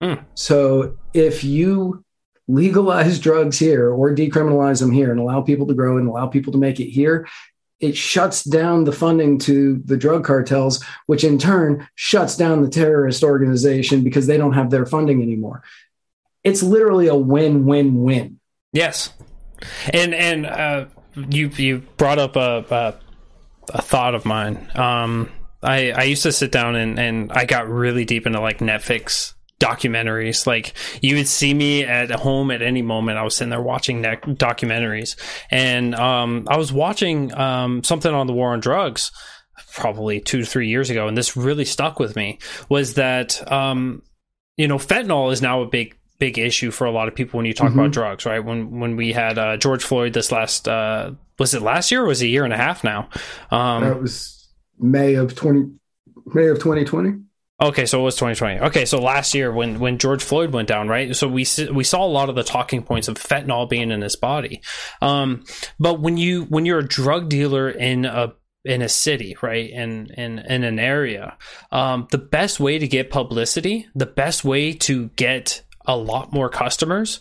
Mm. 0.02 0.24
So 0.34 0.96
if 1.14 1.44
you 1.44 2.04
legalize 2.48 3.18
drugs 3.18 3.58
here 3.58 3.90
or 3.90 4.14
decriminalize 4.14 4.80
them 4.80 4.92
here 4.92 5.10
and 5.10 5.20
allow 5.20 5.40
people 5.40 5.66
to 5.66 5.74
grow 5.74 5.98
and 5.98 6.08
allow 6.08 6.26
people 6.26 6.52
to 6.52 6.58
make 6.58 6.80
it 6.80 6.90
here, 6.90 7.26
it 7.80 7.96
shuts 7.96 8.44
down 8.44 8.84
the 8.84 8.92
funding 8.92 9.38
to 9.38 9.82
the 9.84 9.96
drug 9.96 10.24
cartels, 10.24 10.82
which 11.06 11.24
in 11.24 11.38
turn 11.38 11.86
shuts 11.94 12.36
down 12.36 12.62
the 12.62 12.70
terrorist 12.70 13.22
organization 13.22 14.02
because 14.02 14.26
they 14.26 14.38
don't 14.38 14.54
have 14.54 14.70
their 14.70 14.86
funding 14.86 15.22
anymore. 15.22 15.62
It's 16.42 16.62
literally 16.62 17.08
a 17.08 17.16
win-win-win. 17.16 18.38
Yes, 18.72 19.12
and 19.92 20.14
and 20.14 20.46
uh, 20.46 20.86
you 21.14 21.48
you 21.56 21.78
brought 21.96 22.18
up 22.18 22.36
a, 22.36 22.64
a, 22.70 22.94
a 23.74 23.82
thought 23.82 24.14
of 24.14 24.24
mine. 24.24 24.70
Um, 24.74 25.30
I 25.62 25.90
I 25.90 26.02
used 26.04 26.22
to 26.22 26.32
sit 26.32 26.52
down 26.52 26.76
and 26.76 26.98
and 26.98 27.32
I 27.32 27.46
got 27.46 27.68
really 27.68 28.04
deep 28.04 28.26
into 28.26 28.40
like 28.40 28.58
Netflix 28.58 29.34
documentaries. 29.60 30.46
Like 30.46 30.74
you 31.00 31.16
would 31.16 31.28
see 31.28 31.54
me 31.54 31.84
at 31.84 32.10
home 32.10 32.50
at 32.50 32.62
any 32.62 32.82
moment. 32.82 33.18
I 33.18 33.22
was 33.22 33.36
sitting 33.36 33.50
there 33.50 33.62
watching 33.62 34.02
documentaries, 34.02 35.16
and 35.50 35.94
um, 35.94 36.46
I 36.48 36.56
was 36.56 36.72
watching 36.72 37.34
um, 37.34 37.82
something 37.84 38.12
on 38.12 38.26
the 38.26 38.32
war 38.32 38.52
on 38.52 38.60
drugs 38.60 39.10
probably 39.74 40.20
two 40.20 40.40
to 40.40 40.46
three 40.46 40.68
years 40.68 40.90
ago, 40.90 41.08
and 41.08 41.16
this 41.16 41.36
really 41.36 41.64
stuck 41.64 41.98
with 41.98 42.16
me. 42.16 42.38
Was 42.68 42.94
that 42.94 43.50
um, 43.50 44.02
you 44.56 44.68
know 44.68 44.78
fentanyl 44.78 45.32
is 45.32 45.42
now 45.42 45.62
a 45.62 45.66
big 45.66 45.96
big 46.18 46.38
issue 46.38 46.70
for 46.70 46.86
a 46.86 46.90
lot 46.90 47.08
of 47.08 47.14
people 47.14 47.36
when 47.36 47.46
you 47.46 47.54
talk 47.54 47.70
mm-hmm. 47.70 47.80
about 47.80 47.92
drugs, 47.92 48.26
right? 48.26 48.44
When 48.44 48.80
when 48.80 48.96
we 48.96 49.12
had 49.12 49.38
uh, 49.38 49.56
George 49.56 49.84
Floyd 49.84 50.12
this 50.12 50.32
last 50.32 50.68
uh, 50.68 51.12
was 51.38 51.54
it 51.54 51.62
last 51.62 51.90
year 51.90 52.04
or 52.04 52.08
was 52.08 52.22
it 52.22 52.26
a 52.26 52.28
year 52.28 52.44
and 52.44 52.52
a 52.52 52.56
half 52.56 52.84
now? 52.84 53.08
Um, 53.50 53.84
that 53.84 54.00
was 54.00 54.48
May 54.78 55.14
of 55.14 55.34
twenty 55.34 55.70
May 56.26 56.48
of 56.48 56.58
twenty 56.58 56.84
twenty. 56.84 57.18
Okay, 57.58 57.86
so 57.86 58.00
it 58.00 58.04
was 58.04 58.16
2020. 58.16 58.60
Okay, 58.66 58.84
so 58.84 59.00
last 59.00 59.34
year 59.34 59.50
when 59.50 59.78
when 59.78 59.96
George 59.96 60.22
Floyd 60.22 60.52
went 60.52 60.68
down, 60.68 60.88
right? 60.88 61.16
So 61.16 61.26
we 61.26 61.46
we 61.72 61.84
saw 61.84 62.04
a 62.04 62.06
lot 62.06 62.28
of 62.28 62.34
the 62.34 62.42
talking 62.42 62.82
points 62.82 63.08
of 63.08 63.16
fentanyl 63.16 63.68
being 63.68 63.90
in 63.90 64.02
his 64.02 64.14
body. 64.14 64.60
Um, 65.00 65.44
but 65.78 66.00
when 66.00 66.18
you 66.18 66.44
when 66.44 66.66
you're 66.66 66.80
a 66.80 66.86
drug 66.86 67.30
dealer 67.30 67.70
in 67.70 68.04
a 68.04 68.34
in 68.66 68.82
a 68.82 68.90
city, 68.90 69.36
right, 69.40 69.70
in 69.70 70.08
in 70.18 70.38
in 70.40 70.64
an 70.64 70.78
area, 70.78 71.38
um, 71.72 72.08
the 72.10 72.18
best 72.18 72.60
way 72.60 72.78
to 72.78 72.86
get 72.86 73.10
publicity, 73.10 73.86
the 73.94 74.06
best 74.06 74.44
way 74.44 74.74
to 74.74 75.06
get 75.16 75.62
a 75.86 75.96
lot 75.96 76.34
more 76.34 76.50
customers 76.50 77.20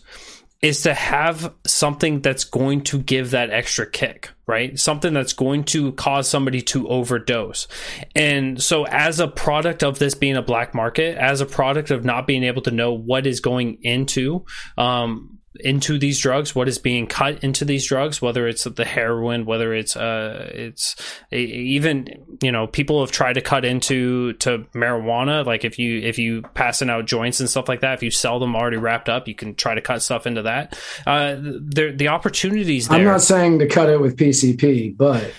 is 0.66 0.82
to 0.82 0.92
have 0.92 1.54
something 1.64 2.20
that's 2.20 2.42
going 2.42 2.80
to 2.82 2.98
give 2.98 3.30
that 3.30 3.50
extra 3.50 3.88
kick, 3.88 4.30
right? 4.48 4.76
Something 4.76 5.14
that's 5.14 5.32
going 5.32 5.62
to 5.64 5.92
cause 5.92 6.28
somebody 6.28 6.60
to 6.62 6.88
overdose. 6.88 7.68
And 8.16 8.60
so, 8.60 8.84
as 8.84 9.20
a 9.20 9.28
product 9.28 9.84
of 9.84 10.00
this 10.00 10.16
being 10.16 10.36
a 10.36 10.42
black 10.42 10.74
market, 10.74 11.16
as 11.18 11.40
a 11.40 11.46
product 11.46 11.92
of 11.92 12.04
not 12.04 12.26
being 12.26 12.42
able 12.42 12.62
to 12.62 12.72
know 12.72 12.92
what 12.92 13.28
is 13.28 13.38
going 13.38 13.78
into, 13.82 14.44
um, 14.76 15.35
into 15.60 15.98
these 15.98 16.18
drugs, 16.18 16.54
what 16.54 16.68
is 16.68 16.78
being 16.78 17.06
cut 17.06 17.42
into 17.42 17.64
these 17.64 17.86
drugs, 17.86 18.20
whether 18.20 18.46
it's 18.46 18.64
the 18.64 18.84
heroin, 18.84 19.44
whether 19.46 19.74
it's 19.74 19.96
uh, 19.96 20.50
it's 20.54 20.96
even 21.30 22.38
you 22.42 22.52
know 22.52 22.66
people 22.66 23.00
have 23.00 23.10
tried 23.10 23.34
to 23.34 23.40
cut 23.40 23.64
into 23.64 24.32
to 24.34 24.66
marijuana. 24.74 25.44
Like 25.44 25.64
if 25.64 25.78
you 25.78 26.00
if 26.00 26.18
you 26.18 26.42
passing 26.54 26.90
out 26.90 27.06
joints 27.06 27.40
and 27.40 27.48
stuff 27.48 27.68
like 27.68 27.80
that, 27.80 27.94
if 27.94 28.02
you 28.02 28.10
sell 28.10 28.38
them 28.38 28.54
already 28.54 28.76
wrapped 28.76 29.08
up, 29.08 29.28
you 29.28 29.34
can 29.34 29.54
try 29.54 29.74
to 29.74 29.80
cut 29.80 30.02
stuff 30.02 30.26
into 30.26 30.42
that. 30.42 30.78
Uh, 31.06 31.34
the 31.36 31.94
the 31.96 32.08
opportunities. 32.08 32.88
There. 32.88 32.98
I'm 32.98 33.04
not 33.04 33.22
saying 33.22 33.58
to 33.60 33.66
cut 33.66 33.88
it 33.88 34.00
with 34.00 34.16
PCP, 34.16 34.96
but 34.96 35.32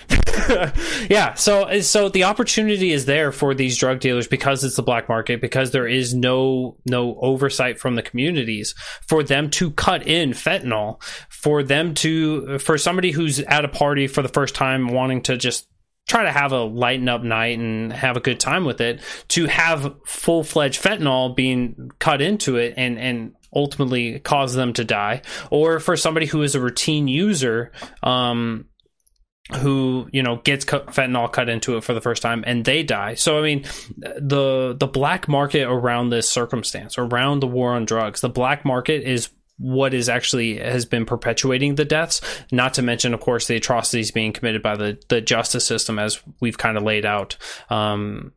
yeah. 1.10 1.34
So 1.34 1.80
so 1.80 2.08
the 2.08 2.24
opportunity 2.24 2.92
is 2.92 3.06
there 3.06 3.32
for 3.32 3.54
these 3.54 3.76
drug 3.76 4.00
dealers 4.00 4.26
because 4.26 4.64
it's 4.64 4.76
the 4.76 4.82
black 4.82 5.08
market 5.08 5.40
because 5.40 5.70
there 5.70 5.86
is 5.86 6.14
no 6.14 6.76
no 6.86 7.18
oversight 7.20 7.78
from 7.78 7.94
the 7.94 8.02
communities 8.02 8.74
for 9.06 9.22
them 9.22 9.50
to 9.50 9.70
cut 9.72 10.06
in 10.08 10.30
fentanyl 10.30 11.00
for 11.28 11.62
them 11.62 11.94
to 11.94 12.58
for 12.58 12.78
somebody 12.78 13.12
who's 13.12 13.38
at 13.40 13.64
a 13.64 13.68
party 13.68 14.08
for 14.08 14.22
the 14.22 14.28
first 14.28 14.54
time 14.54 14.88
wanting 14.88 15.22
to 15.22 15.36
just 15.36 15.68
try 16.08 16.24
to 16.24 16.32
have 16.32 16.52
a 16.52 16.62
lighten 16.62 17.08
up 17.08 17.22
night 17.22 17.58
and 17.58 17.92
have 17.92 18.16
a 18.16 18.20
good 18.20 18.40
time 18.40 18.64
with 18.64 18.80
it 18.80 19.00
to 19.28 19.46
have 19.46 19.94
full 20.06 20.42
fledged 20.42 20.82
fentanyl 20.82 21.36
being 21.36 21.90
cut 21.98 22.22
into 22.22 22.56
it 22.56 22.74
and 22.76 22.98
and 22.98 23.34
ultimately 23.54 24.18
cause 24.20 24.54
them 24.54 24.72
to 24.72 24.84
die 24.84 25.22
or 25.50 25.78
for 25.78 25.96
somebody 25.96 26.26
who 26.26 26.42
is 26.42 26.54
a 26.54 26.60
routine 26.60 27.06
user 27.06 27.70
um 28.02 28.64
who 29.56 30.08
you 30.12 30.22
know 30.22 30.36
gets 30.36 30.64
fentanyl 30.64 31.30
cut 31.30 31.48
into 31.48 31.76
it 31.76 31.84
for 31.84 31.94
the 31.94 32.00
first 32.00 32.20
time 32.20 32.44
and 32.46 32.64
they 32.64 32.82
die. 32.82 33.14
So 33.14 33.38
i 33.38 33.42
mean 33.42 33.64
the 33.96 34.76
the 34.78 34.86
black 34.86 35.28
market 35.28 35.66
around 35.66 36.10
this 36.10 36.30
circumstance 36.30 36.98
around 36.98 37.40
the 37.40 37.46
war 37.46 37.72
on 37.72 37.84
drugs 37.84 38.20
the 38.20 38.28
black 38.28 38.64
market 38.64 39.02
is 39.02 39.28
what 39.58 39.92
is 39.94 40.08
actually 40.08 40.58
has 40.58 40.84
been 40.84 41.04
perpetuating 41.04 41.74
the 41.74 41.84
deaths 41.84 42.20
not 42.52 42.74
to 42.74 42.82
mention 42.82 43.12
of 43.12 43.20
course 43.20 43.48
the 43.48 43.56
atrocities 43.56 44.10
being 44.10 44.32
committed 44.32 44.62
by 44.62 44.76
the 44.76 44.98
the 45.08 45.20
justice 45.20 45.66
system 45.66 45.98
as 45.98 46.20
we've 46.40 46.58
kind 46.58 46.76
of 46.76 46.82
laid 46.82 47.04
out 47.04 47.36
um 47.70 48.32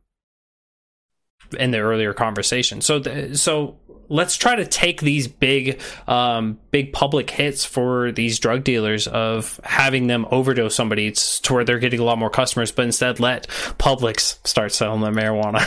in 1.54 1.70
the 1.70 1.78
earlier 1.78 2.12
conversation. 2.12 2.80
So 2.80 2.98
the, 2.98 3.36
so 3.36 3.78
let's 4.08 4.36
try 4.36 4.56
to 4.56 4.66
take 4.66 5.00
these 5.00 5.28
big 5.28 5.80
um, 6.06 6.58
big 6.70 6.92
public 6.92 7.30
hits 7.30 7.64
for 7.64 8.12
these 8.12 8.38
drug 8.38 8.64
dealers 8.64 9.06
of 9.06 9.60
having 9.64 10.06
them 10.06 10.26
overdose 10.30 10.74
somebody 10.74 11.12
to 11.12 11.54
where 11.54 11.64
they're 11.64 11.78
getting 11.78 12.00
a 12.00 12.04
lot 12.04 12.18
more 12.18 12.30
customers 12.30 12.72
but 12.72 12.84
instead 12.84 13.20
let 13.20 13.46
Publix 13.78 14.46
start 14.46 14.72
selling 14.72 15.00
their 15.00 15.12
marijuana. 15.12 15.62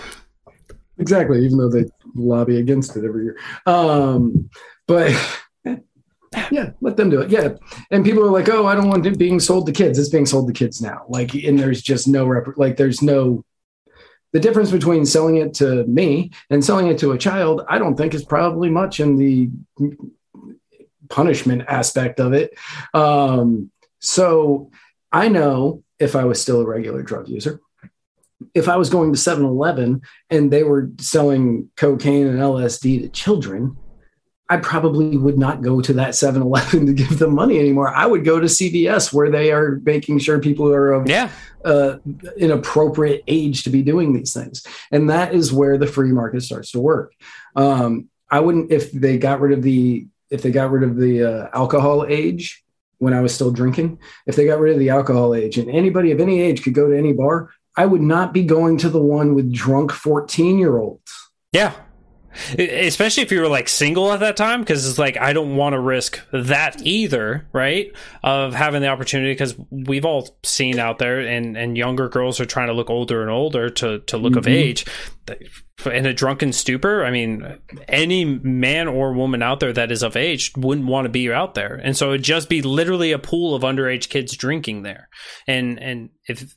Exactly 1.00 1.44
even 1.44 1.58
though 1.58 1.68
they 1.70 1.84
lobby 2.18 2.58
against 2.58 2.96
it 2.96 3.04
every 3.04 3.24
year. 3.24 3.38
Um, 3.66 4.50
but 4.86 5.12
yeah 6.50 6.70
let 6.80 6.96
them 6.96 7.10
do 7.10 7.20
it. 7.20 7.30
Yeah. 7.30 7.54
And 7.90 8.04
people 8.04 8.24
are 8.24 8.30
like 8.30 8.48
oh 8.48 8.66
i 8.66 8.74
don't 8.74 8.88
want 8.88 9.06
it 9.06 9.18
being 9.18 9.40
sold 9.40 9.66
to 9.66 9.72
kids. 9.72 9.98
It's 9.98 10.08
being 10.08 10.26
sold 10.26 10.46
to 10.48 10.52
kids 10.52 10.80
now. 10.80 11.04
Like 11.08 11.34
and 11.34 11.58
there's 11.58 11.82
just 11.82 12.06
no 12.08 12.26
rep- 12.26 12.56
like 12.56 12.76
there's 12.76 13.02
no 13.02 13.44
the 14.32 14.40
difference 14.40 14.70
between 14.70 15.06
selling 15.06 15.36
it 15.36 15.54
to 15.54 15.84
me 15.84 16.30
and 16.50 16.64
selling 16.64 16.88
it 16.88 16.98
to 16.98 17.12
a 17.12 17.18
child, 17.18 17.62
I 17.68 17.78
don't 17.78 17.96
think 17.96 18.12
is 18.12 18.24
probably 18.24 18.68
much 18.68 19.00
in 19.00 19.16
the 19.16 19.50
punishment 21.08 21.62
aspect 21.66 22.20
of 22.20 22.34
it. 22.34 22.54
Um, 22.92 23.70
so 24.00 24.70
I 25.10 25.28
know 25.28 25.82
if 25.98 26.14
I 26.14 26.24
was 26.24 26.40
still 26.40 26.60
a 26.60 26.66
regular 26.66 27.02
drug 27.02 27.28
user, 27.28 27.60
if 28.54 28.68
I 28.68 28.76
was 28.76 28.90
going 28.90 29.12
to 29.12 29.18
7 29.18 29.44
Eleven 29.44 30.02
and 30.30 30.50
they 30.50 30.62
were 30.62 30.90
selling 30.98 31.70
cocaine 31.76 32.26
and 32.26 32.38
LSD 32.38 33.02
to 33.02 33.08
children, 33.08 33.76
I 34.48 34.56
probably 34.56 35.16
would 35.16 35.36
not 35.36 35.60
go 35.60 35.80
to 35.80 35.92
that 35.94 36.14
7 36.14 36.40
Eleven 36.40 36.86
to 36.86 36.92
give 36.92 37.18
them 37.18 37.34
money 37.34 37.58
anymore. 37.58 37.88
I 37.94 38.06
would 38.06 38.24
go 38.24 38.40
to 38.40 38.46
CVS 38.46 39.12
where 39.12 39.30
they 39.30 39.52
are 39.52 39.80
making 39.84 40.20
sure 40.20 40.38
people 40.38 40.72
are 40.72 40.92
of 40.92 41.08
yeah. 41.08 41.30
uh, 41.64 41.98
an 42.40 42.50
appropriate 42.50 43.24
age 43.26 43.64
to 43.64 43.70
be 43.70 43.82
doing 43.82 44.12
these 44.12 44.32
things. 44.32 44.64
And 44.90 45.10
that 45.10 45.34
is 45.34 45.52
where 45.52 45.76
the 45.76 45.86
free 45.86 46.12
market 46.12 46.42
starts 46.42 46.70
to 46.72 46.80
work. 46.80 47.12
Um, 47.56 48.08
I 48.30 48.40
wouldn't, 48.40 48.72
if 48.72 48.92
they 48.92 49.18
got 49.18 49.40
rid 49.40 49.56
of 49.56 49.62
the, 49.62 50.06
if 50.30 50.42
they 50.42 50.50
got 50.50 50.70
rid 50.70 50.82
of 50.82 50.96
the 50.96 51.24
uh, 51.24 51.48
alcohol 51.52 52.06
age, 52.06 52.62
when 52.98 53.14
I 53.14 53.20
was 53.20 53.32
still 53.34 53.50
drinking, 53.50 53.98
if 54.26 54.36
they 54.36 54.44
got 54.44 54.58
rid 54.58 54.72
of 54.72 54.80
the 54.80 54.90
alcohol 54.90 55.34
age 55.34 55.56
and 55.56 55.70
anybody 55.70 56.10
of 56.10 56.20
any 56.20 56.40
age 56.40 56.62
could 56.62 56.74
go 56.74 56.88
to 56.88 56.98
any 56.98 57.12
bar, 57.12 57.50
I 57.78 57.86
would 57.86 58.02
not 58.02 58.34
be 58.34 58.42
going 58.42 58.76
to 58.78 58.90
the 58.90 59.00
one 59.00 59.36
with 59.36 59.52
drunk 59.52 59.92
14 59.92 60.58
year 60.58 60.78
olds. 60.78 61.30
Yeah. 61.52 61.72
Especially 62.58 63.22
if 63.22 63.30
you 63.30 63.40
were 63.40 63.48
like 63.48 63.68
single 63.68 64.12
at 64.12 64.20
that 64.20 64.36
time, 64.36 64.60
because 64.60 64.88
it's 64.88 64.98
like, 64.98 65.16
I 65.16 65.32
don't 65.32 65.54
want 65.54 65.74
to 65.74 65.80
risk 65.80 66.20
that 66.32 66.82
either, 66.82 67.48
right? 67.52 67.92
Of 68.24 68.52
having 68.52 68.82
the 68.82 68.88
opportunity, 68.88 69.32
because 69.32 69.54
we've 69.70 70.04
all 70.04 70.36
seen 70.44 70.80
out 70.80 70.98
there, 70.98 71.20
and, 71.20 71.56
and 71.56 71.76
younger 71.76 72.08
girls 72.08 72.40
are 72.40 72.46
trying 72.46 72.66
to 72.66 72.72
look 72.72 72.90
older 72.90 73.22
and 73.22 73.30
older 73.30 73.70
to, 73.70 74.00
to 74.00 74.16
look 74.16 74.32
mm-hmm. 74.32 74.38
of 74.38 74.48
age. 74.48 74.84
In 75.86 76.06
a 76.06 76.12
drunken 76.12 76.52
stupor, 76.52 77.04
I 77.04 77.12
mean, 77.12 77.58
any 77.86 78.24
man 78.24 78.88
or 78.88 79.12
woman 79.12 79.42
out 79.42 79.60
there 79.60 79.72
that 79.72 79.92
is 79.92 80.02
of 80.02 80.16
age 80.16 80.52
wouldn't 80.56 80.88
want 80.88 81.04
to 81.04 81.10
be 81.10 81.32
out 81.32 81.54
there. 81.54 81.76
And 81.76 81.96
so 81.96 82.10
it'd 82.10 82.24
just 82.24 82.48
be 82.48 82.60
literally 82.60 83.12
a 83.12 83.18
pool 83.18 83.54
of 83.54 83.62
underage 83.62 84.08
kids 84.08 84.36
drinking 84.36 84.82
there. 84.82 85.08
And, 85.46 85.80
and 85.80 86.10
if 86.26 86.54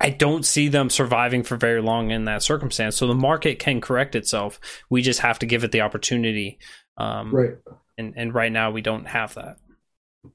I 0.00 0.10
don't 0.10 0.44
see 0.44 0.68
them 0.68 0.90
surviving 0.90 1.42
for 1.42 1.56
very 1.56 1.80
long 1.80 2.10
in 2.10 2.26
that 2.26 2.42
circumstance. 2.42 2.96
So 2.96 3.06
the 3.06 3.14
market 3.14 3.58
can 3.58 3.80
correct 3.80 4.14
itself. 4.14 4.60
We 4.90 5.02
just 5.02 5.20
have 5.20 5.38
to 5.40 5.46
give 5.46 5.64
it 5.64 5.72
the 5.72 5.80
opportunity. 5.80 6.58
Um, 6.98 7.34
right. 7.34 7.54
And 7.98 8.14
and 8.16 8.34
right 8.34 8.52
now 8.52 8.70
we 8.70 8.82
don't 8.82 9.06
have 9.06 9.34
that. 9.34 9.56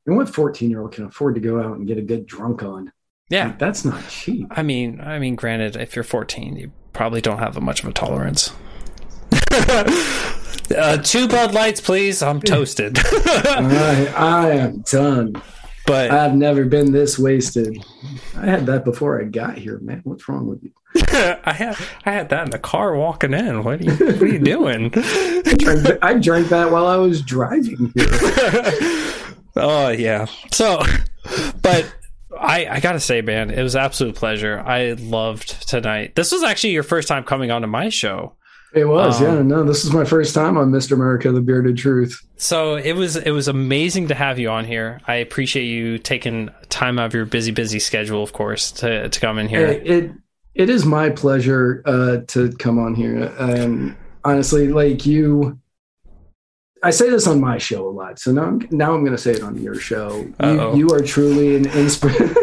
And 0.05 0.18
what 0.18 0.30
fourteen 0.30 0.70
year 0.70 0.82
old 0.82 0.93
can 0.93 1.05
afford 1.05 1.36
to 1.36 1.41
go 1.41 1.59
out 1.59 1.78
and 1.78 1.88
get 1.88 1.97
a 1.97 2.01
good 2.01 2.26
drunk 2.26 2.64
on? 2.64 2.91
Yeah, 3.30 3.47
like, 3.47 3.59
that's 3.59 3.86
not 3.86 4.07
cheap. 4.09 4.47
I 4.51 4.64
mean, 4.64 4.99
I 4.99 5.20
mean, 5.20 5.36
granted, 5.36 5.76
if 5.76 5.95
you're 5.95 6.03
fourteen, 6.03 6.57
you 6.57 6.72
probably 6.93 7.22
don't 7.22 7.39
have 7.39 7.59
much 7.62 7.84
of 7.84 7.89
a 7.89 7.93
tolerance. 7.93 8.51
uh, 9.51 10.97
two 11.03 11.28
Bud 11.28 11.53
Lights, 11.53 11.82
please. 11.82 12.22
I'm 12.22 12.41
toasted. 12.41 12.97
I, 13.03 14.14
I 14.16 14.49
am 14.51 14.82
done. 14.82 15.41
But 15.91 16.11
I've 16.11 16.35
never 16.35 16.63
been 16.63 16.93
this 16.93 17.19
wasted. 17.19 17.83
I 18.37 18.45
had 18.45 18.65
that 18.67 18.85
before 18.85 19.19
I 19.19 19.25
got 19.25 19.57
here, 19.57 19.77
man. 19.79 19.99
What's 20.05 20.29
wrong 20.29 20.47
with 20.47 20.63
you? 20.63 20.71
I 20.95 21.51
had 21.51 21.77
I 22.05 22.11
had 22.13 22.29
that 22.29 22.45
in 22.45 22.49
the 22.51 22.59
car 22.59 22.95
walking 22.95 23.33
in. 23.33 23.65
What 23.65 23.81
are 23.81 23.83
you 23.83 23.91
What 23.91 24.21
are 24.21 24.27
you 24.27 24.39
doing? 24.39 24.89
I, 24.95 25.55
drank, 25.57 25.87
I 26.01 26.13
drank 26.13 26.47
that 26.47 26.71
while 26.71 26.87
I 26.87 26.95
was 26.95 27.21
driving 27.21 27.91
here. 27.93 28.07
oh 29.57 29.89
yeah. 29.89 30.27
So, 30.53 30.81
but 31.61 31.93
I, 32.39 32.67
I 32.67 32.79
gotta 32.79 33.01
say, 33.01 33.21
man, 33.21 33.51
it 33.51 33.61
was 33.61 33.75
absolute 33.75 34.15
pleasure. 34.15 34.63
I 34.65 34.93
loved 34.93 35.67
tonight. 35.67 36.15
This 36.15 36.31
was 36.31 36.41
actually 36.41 36.71
your 36.71 36.83
first 36.83 37.09
time 37.09 37.25
coming 37.25 37.51
onto 37.51 37.67
my 37.67 37.89
show. 37.89 38.37
It 38.74 38.86
was, 38.86 39.22
um, 39.22 39.26
yeah. 39.26 39.41
No, 39.41 39.63
this 39.63 39.84
is 39.84 39.91
my 39.91 40.05
first 40.05 40.34
time 40.34 40.57
on 40.57 40.72
Mr. 40.72 40.93
America: 40.93 41.32
The 41.32 41.41
Bearded 41.41 41.78
Truth. 41.78 42.26
So 42.38 42.76
it 42.76 42.93
was 42.93 43.17
it 43.17 43.32
was 43.32 43.47
amazing 43.47 44.07
to 44.07 44.15
have 44.15 44.39
you 44.39 44.49
on 44.49 44.65
here. 44.65 45.01
I 45.07 45.15
appreciate 45.15 45.65
you 45.65 45.97
taking 45.97 46.49
time 46.69 46.97
out 46.97 47.07
of 47.07 47.13
your 47.13 47.26
busy, 47.26 47.51
busy 47.51 47.80
schedule, 47.80 48.24
of 48.24 48.32
course, 48.32 48.72
to 48.74 49.09
to 49.09 49.19
come 49.19 49.39
in 49.39 49.49
here. 49.49 49.67
It 49.67 49.88
it, 49.88 50.11
it 50.55 50.69
is 50.69 50.86
my 50.86 51.09
pleasure 51.09 51.82
uh, 51.86 52.17
to 52.28 52.51
come 52.53 52.80
on 52.80 52.95
here. 52.95 53.34
And 53.39 53.97
honestly, 54.24 54.69
like 54.69 55.05
you, 55.05 55.59
I 56.82 56.91
say 56.91 57.09
this 57.09 57.28
on 57.28 57.41
my 57.41 57.57
show 57.57 57.89
a 57.89 57.91
lot. 57.91 58.19
So 58.19 58.32
now 58.32 58.43
I'm 58.43 58.67
now 58.72 58.93
I'm 58.93 59.01
going 59.01 59.15
to 59.15 59.22
say 59.22 59.32
it 59.32 59.43
on 59.43 59.61
your 59.61 59.76
show. 59.76 60.26
You, 60.41 60.78
you, 60.78 60.89
are 60.91 61.01
truly 61.01 61.57
an 61.57 61.65
inspiration. 61.65 62.28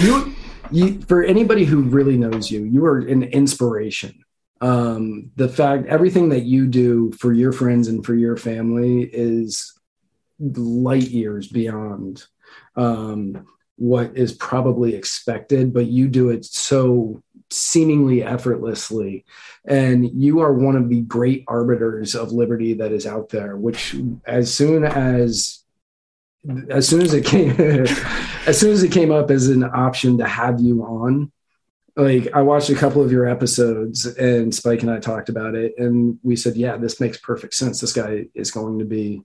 you 0.02 0.34
you 0.70 1.00
for 1.02 1.22
anybody 1.22 1.64
who 1.64 1.80
really 1.80 2.18
knows 2.18 2.50
you, 2.50 2.64
you 2.64 2.84
are 2.84 2.98
an 2.98 3.22
inspiration 3.22 4.14
um, 4.60 5.30
the 5.36 5.48
fact 5.48 5.86
everything 5.86 6.30
that 6.30 6.44
you 6.44 6.66
do 6.66 7.12
for 7.12 7.32
your 7.32 7.52
friends 7.52 7.88
and 7.88 8.04
for 8.04 8.14
your 8.14 8.36
family 8.36 9.02
is 9.02 9.78
light 10.38 11.08
years 11.08 11.48
beyond 11.48 12.24
um, 12.76 13.46
what 13.76 14.16
is 14.16 14.32
probably 14.32 14.94
expected, 14.94 15.72
but 15.72 15.86
you 15.86 16.08
do 16.08 16.30
it 16.30 16.44
so 16.44 17.22
seemingly 17.50 18.22
effortlessly. 18.22 19.24
And 19.64 20.10
you 20.10 20.40
are 20.40 20.52
one 20.52 20.76
of 20.76 20.88
the 20.88 21.00
great 21.02 21.44
arbiters 21.48 22.14
of 22.14 22.32
liberty 22.32 22.74
that 22.74 22.92
is 22.92 23.06
out 23.06 23.28
there, 23.30 23.56
which 23.56 23.96
as 24.26 24.52
soon 24.52 24.84
as 24.84 25.60
as 26.68 26.86
soon 26.86 27.00
as 27.00 27.14
it 27.14 27.24
came 27.24 27.50
as 28.46 28.60
soon 28.60 28.70
as 28.70 28.82
it 28.82 28.92
came 28.92 29.10
up 29.10 29.30
as 29.30 29.48
an 29.48 29.64
option 29.64 30.18
to 30.18 30.28
have 30.28 30.60
you 30.60 30.84
on 30.84 31.32
like 31.96 32.28
I 32.34 32.42
watched 32.42 32.70
a 32.70 32.74
couple 32.74 33.02
of 33.02 33.12
your 33.12 33.28
episodes 33.28 34.06
and 34.06 34.54
Spike 34.54 34.82
and 34.82 34.90
I 34.90 34.98
talked 34.98 35.28
about 35.28 35.54
it 35.54 35.74
and 35.78 36.18
we 36.22 36.36
said, 36.36 36.56
yeah, 36.56 36.76
this 36.76 37.00
makes 37.00 37.18
perfect 37.18 37.54
sense. 37.54 37.80
This 37.80 37.92
guy 37.92 38.26
is 38.34 38.50
going 38.50 38.80
to 38.80 38.84
be 38.84 39.22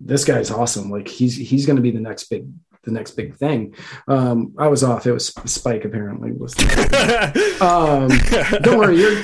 this 0.00 0.24
guy's 0.24 0.50
awesome. 0.50 0.90
Like 0.90 1.08
he's 1.08 1.36
he's 1.36 1.66
going 1.66 1.76
to 1.76 1.82
be 1.82 1.90
the 1.90 2.00
next 2.00 2.24
big 2.24 2.48
the 2.84 2.90
next 2.90 3.12
big 3.12 3.36
thing. 3.36 3.74
Um, 4.06 4.54
I 4.58 4.68
was 4.68 4.82
off. 4.82 5.06
It 5.06 5.12
was 5.12 5.28
Spike 5.44 5.84
apparently 5.84 6.32
was. 6.32 6.56
um, 7.60 8.08
don't 8.62 8.78
worry, 8.78 8.98
you're 8.98 9.22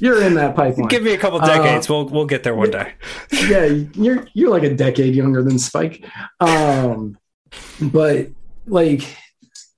you're 0.00 0.22
in 0.22 0.34
that 0.34 0.56
pipeline. 0.56 0.88
Give 0.88 1.02
me 1.02 1.14
a 1.14 1.18
couple 1.18 1.38
decades. 1.40 1.88
Uh, 1.88 1.94
we'll 1.94 2.08
we'll 2.08 2.26
get 2.26 2.42
there 2.42 2.54
one 2.54 2.70
day. 2.70 2.94
yeah, 3.32 3.64
you're 3.94 4.26
you're 4.34 4.50
like 4.50 4.64
a 4.64 4.74
decade 4.74 5.14
younger 5.14 5.42
than 5.42 5.58
Spike. 5.58 6.04
Um, 6.40 7.18
but 7.80 8.28
like 8.66 9.16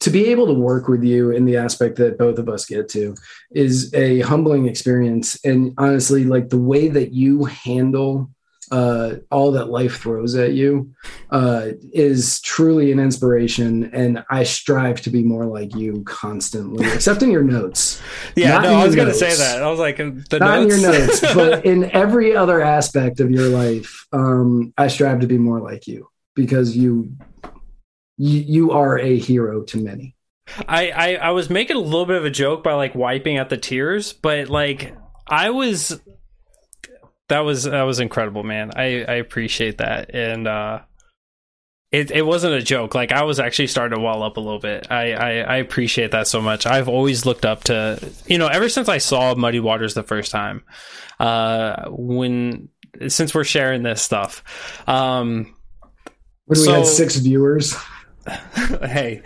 to 0.03 0.11
be 0.11 0.27
able 0.27 0.47
to 0.47 0.53
work 0.53 0.89
with 0.89 1.05
you 1.05 1.31
in 1.31 1.45
the 1.45 1.57
aspect 1.57 1.97
that 1.97 2.19
both 2.19 2.39
of 2.39 2.49
us 2.49 2.67
get 2.67 2.89
to 2.89 3.15
is 3.53 3.95
a 3.95 4.21
humbling 4.21 4.67
experience. 4.67 5.39
And 5.45 5.75
honestly 5.79 6.25
like 6.25 6.49
the 6.49 6.59
way 6.59 6.89
that 6.89 7.13
you 7.13 7.45
handle 7.45 8.29
uh, 8.73 9.17
all 9.31 9.53
that 9.53 9.67
life 9.67 10.01
throws 10.01 10.35
at 10.35 10.55
you 10.55 10.93
uh, 11.31 11.69
is 11.93 12.41
truly 12.41 12.91
an 12.91 12.99
inspiration. 12.99 13.95
And 13.95 14.25
i 14.29 14.43
strive 14.43 15.01
to 15.03 15.11
be 15.11 15.23
more 15.23 15.47
like 15.47 15.75
you 15.77 16.03
constantly 16.05 16.85
except 16.91 17.23
in 17.23 17.31
your 17.31 17.45
notes. 17.45 18.03
Yeah 18.35 18.59
no 18.59 18.75
i 18.81 18.85
was 18.85 18.97
going 18.97 19.09
to 19.09 19.15
say 19.15 19.35
that. 19.35 19.63
I 19.63 19.71
was 19.71 19.79
like 19.79 19.99
the 19.99 20.39
not 20.39 20.63
notes? 20.63 20.75
in 20.75 20.81
your 20.81 20.93
notes 20.93 21.21
but 21.35 21.65
in 21.65 21.91
every 21.93 22.35
other 22.35 22.61
aspect 22.61 23.21
of 23.21 23.31
your 23.31 23.49
life 23.49 24.07
um, 24.13 24.73
i 24.77 24.89
strive 24.89 25.21
to 25.21 25.27
be 25.27 25.39
more 25.39 25.61
like 25.61 25.87
you 25.87 26.09
because 26.35 26.77
you 26.77 27.15
you, 28.17 28.41
you 28.41 28.71
are 28.73 28.99
a 28.99 29.19
hero 29.19 29.63
to 29.63 29.79
many. 29.79 30.17
I, 30.69 30.91
I 30.91 31.15
I 31.15 31.31
was 31.31 31.49
making 31.49 31.77
a 31.77 31.81
little 31.81 32.07
bit 32.07 32.17
of 32.17 32.25
a 32.25 32.31
joke 32.31 32.63
by 32.63 32.75
like 32.75 32.95
wiping 32.95 33.39
at 33.39 33.49
the 33.49 33.57
tears, 33.57 34.13
but 34.13 34.49
like 34.49 34.95
I 35.27 35.51
was 35.51 36.01
that 37.29 37.41
was 37.41 37.65
that 37.65 37.83
was 37.83 38.01
incredible, 38.01 38.43
man. 38.43 38.73
I 38.77 39.05
I 39.05 39.15
appreciate 39.15 39.79
that, 39.79 40.15
and 40.15 40.47
uh, 40.47 40.81
it 41.91 42.11
it 42.11 42.23
wasn't 42.23 42.55
a 42.55 42.63
joke. 42.63 42.95
Like 42.95 43.13
I 43.13 43.23
was 43.23 43.39
actually 43.39 43.69
starting 43.69 43.97
to 43.97 44.03
wall 44.03 44.23
up 44.23 44.37
a 44.37 44.41
little 44.41 44.59
bit. 44.59 44.91
I, 44.91 45.13
I 45.13 45.31
I 45.41 45.57
appreciate 45.57 46.11
that 46.11 46.27
so 46.27 46.43
much. 46.43 46.67
I've 46.67 46.89
always 46.89 47.25
looked 47.25 47.45
up 47.45 47.65
to 47.65 47.99
you 48.27 48.39
know 48.39 48.49
ever 48.49 48.69
since 48.69 48.89
I 48.89 48.99
saw 48.99 49.35
Muddy 49.35 49.61
Waters 49.61 49.95
the 49.95 50.03
first 50.03 50.31
time. 50.31 50.65
Uh, 51.21 51.89
when 51.89 52.69
since 53.09 53.35
we're 53.35 53.45
sharing 53.45 53.83
this 53.83 54.03
stuff, 54.03 54.43
um, 54.89 55.55
when 56.47 56.59
we 56.59 56.65
so, 56.65 56.73
had 56.73 56.87
six 56.87 57.17
viewers. 57.17 57.77
hey, 58.83 59.23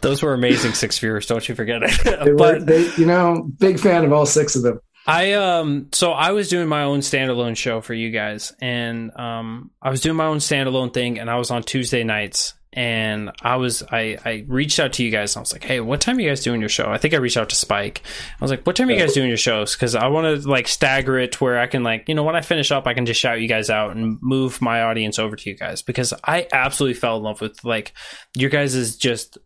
those 0.00 0.22
were 0.22 0.34
amazing 0.34 0.72
six 0.72 0.98
viewers. 0.98 1.26
Don't 1.26 1.48
you 1.48 1.54
forget 1.54 1.82
it. 1.82 2.04
they 2.04 2.32
but 2.36 2.60
were, 2.60 2.64
they, 2.64 2.90
you 2.96 3.06
know, 3.06 3.48
big 3.58 3.78
fan 3.78 4.04
of 4.04 4.12
all 4.12 4.26
six 4.26 4.56
of 4.56 4.62
them. 4.62 4.80
I 5.06 5.32
um 5.32 5.88
so 5.92 6.12
I 6.12 6.32
was 6.32 6.48
doing 6.48 6.68
my 6.68 6.82
own 6.82 7.00
standalone 7.00 7.56
show 7.56 7.80
for 7.80 7.94
you 7.94 8.10
guys, 8.10 8.52
and 8.60 9.16
um 9.16 9.70
I 9.80 9.90
was 9.90 10.00
doing 10.02 10.16
my 10.16 10.26
own 10.26 10.38
standalone 10.38 10.92
thing, 10.92 11.18
and 11.18 11.30
I 11.30 11.36
was 11.36 11.50
on 11.50 11.62
Tuesday 11.62 12.04
nights, 12.04 12.54
and 12.72 13.32
I 13.42 13.56
was 13.56 13.82
I 13.90 14.16
I 14.24 14.44
reached 14.46 14.78
out 14.78 14.92
to 14.94 15.04
you 15.04 15.10
guys 15.10 15.34
and 15.34 15.40
I 15.40 15.42
was 15.42 15.52
like, 15.52 15.64
hey, 15.64 15.80
what 15.80 16.00
time 16.00 16.18
are 16.18 16.20
you 16.20 16.28
guys 16.28 16.42
doing 16.42 16.60
your 16.60 16.68
show? 16.68 16.90
I 16.90 16.98
think 16.98 17.14
I 17.14 17.16
reached 17.16 17.36
out 17.36 17.48
to 17.50 17.56
Spike. 17.56 18.02
I 18.40 18.44
was 18.44 18.50
like, 18.50 18.64
what 18.64 18.76
time 18.76 18.88
are 18.88 18.92
you 18.92 18.98
guys 18.98 19.12
doing 19.12 19.28
your 19.28 19.36
shows? 19.36 19.74
Because 19.74 19.94
I 19.96 20.06
want 20.06 20.42
to 20.42 20.48
like 20.48 20.68
stagger 20.68 21.18
it 21.18 21.32
to 21.32 21.44
where 21.44 21.58
I 21.58 21.66
can 21.66 21.82
like 21.82 22.08
you 22.08 22.14
know 22.14 22.22
when 22.22 22.36
I 22.36 22.42
finish 22.42 22.70
up, 22.70 22.86
I 22.86 22.94
can 22.94 23.06
just 23.06 23.20
shout 23.20 23.40
you 23.40 23.48
guys 23.48 23.70
out 23.70 23.96
and 23.96 24.18
move 24.22 24.60
my 24.60 24.82
audience 24.82 25.18
over 25.18 25.34
to 25.34 25.50
you 25.50 25.56
guys 25.56 25.82
because 25.82 26.14
I 26.24 26.46
absolutely 26.52 26.94
fell 26.94 27.16
in 27.16 27.24
love 27.24 27.40
with 27.40 27.64
like 27.64 27.92
your 28.36 28.50
guys 28.50 28.74
is 28.74 28.96
just 28.96 29.38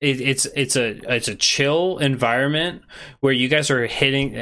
it, 0.00 0.20
it's 0.20 0.46
it's 0.46 0.76
a 0.76 1.14
it's 1.14 1.28
a 1.28 1.34
chill 1.34 1.98
environment 1.98 2.82
where 3.20 3.32
you 3.32 3.48
guys 3.48 3.70
are 3.70 3.86
hitting 3.86 4.34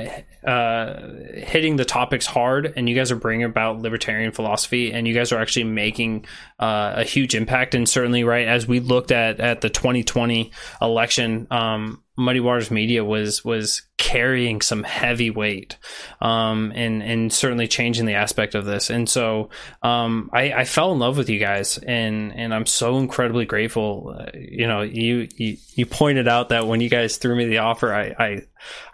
uh, 0.46 1.12
hitting 1.34 1.76
the 1.76 1.84
topics 1.84 2.24
hard, 2.24 2.72
and 2.76 2.88
you 2.88 2.94
guys 2.94 3.10
are 3.10 3.16
bringing 3.16 3.44
about 3.44 3.80
libertarian 3.80 4.32
philosophy, 4.32 4.92
and 4.92 5.06
you 5.06 5.14
guys 5.14 5.32
are 5.32 5.40
actually 5.40 5.64
making 5.64 6.24
uh, 6.60 6.94
a 6.96 7.04
huge 7.04 7.34
impact. 7.34 7.74
And 7.74 7.88
certainly, 7.88 8.22
right 8.24 8.46
as 8.46 8.66
we 8.66 8.80
looked 8.80 9.10
at 9.10 9.40
at 9.40 9.60
the 9.60 9.70
2020 9.70 10.52
election, 10.80 11.48
um, 11.50 12.02
Muddy 12.16 12.40
Waters 12.40 12.70
Media 12.70 13.04
was 13.04 13.44
was 13.44 13.82
carrying 13.98 14.60
some 14.60 14.82
heavy 14.82 15.30
weight, 15.30 15.76
um, 16.20 16.72
and 16.74 17.02
and 17.02 17.32
certainly 17.32 17.68
changing 17.68 18.06
the 18.06 18.14
aspect 18.14 18.54
of 18.54 18.64
this. 18.64 18.88
And 18.88 19.08
so, 19.08 19.50
um, 19.82 20.30
I, 20.32 20.52
I 20.52 20.64
fell 20.64 20.92
in 20.92 20.98
love 20.98 21.18
with 21.18 21.28
you 21.28 21.38
guys, 21.38 21.76
and 21.78 22.32
and 22.34 22.54
I'm 22.54 22.66
so 22.66 22.98
incredibly 22.98 23.44
grateful. 23.44 24.16
Uh, 24.18 24.30
you 24.34 24.66
know, 24.66 24.80
you, 24.82 25.28
you 25.36 25.56
you 25.74 25.86
pointed 25.86 26.26
out 26.26 26.48
that 26.48 26.66
when 26.66 26.80
you 26.80 26.88
guys 26.88 27.18
threw 27.18 27.36
me 27.36 27.44
the 27.46 27.58
offer, 27.58 27.92
I 27.92 28.14
I, 28.18 28.42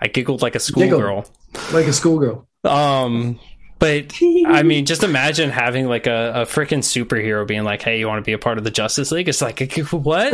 I 0.00 0.08
giggled 0.08 0.42
like 0.42 0.56
a 0.56 0.60
schoolgirl, 0.60 1.26
like 1.72 1.86
a 1.86 1.92
schoolgirl. 1.92 2.46
Um, 2.64 3.38
But 3.82 4.16
I 4.46 4.62
mean, 4.62 4.86
just 4.86 5.02
imagine 5.02 5.50
having 5.50 5.88
like 5.88 6.06
a, 6.06 6.32
a 6.36 6.40
freaking 6.42 6.84
superhero 6.84 7.44
being 7.44 7.64
like, 7.64 7.82
"Hey, 7.82 7.98
you 7.98 8.06
want 8.06 8.18
to 8.18 8.28
be 8.28 8.32
a 8.32 8.38
part 8.38 8.56
of 8.56 8.62
the 8.62 8.70
Justice 8.70 9.10
League?" 9.10 9.28
It's 9.28 9.42
like, 9.42 9.60
what? 9.90 10.32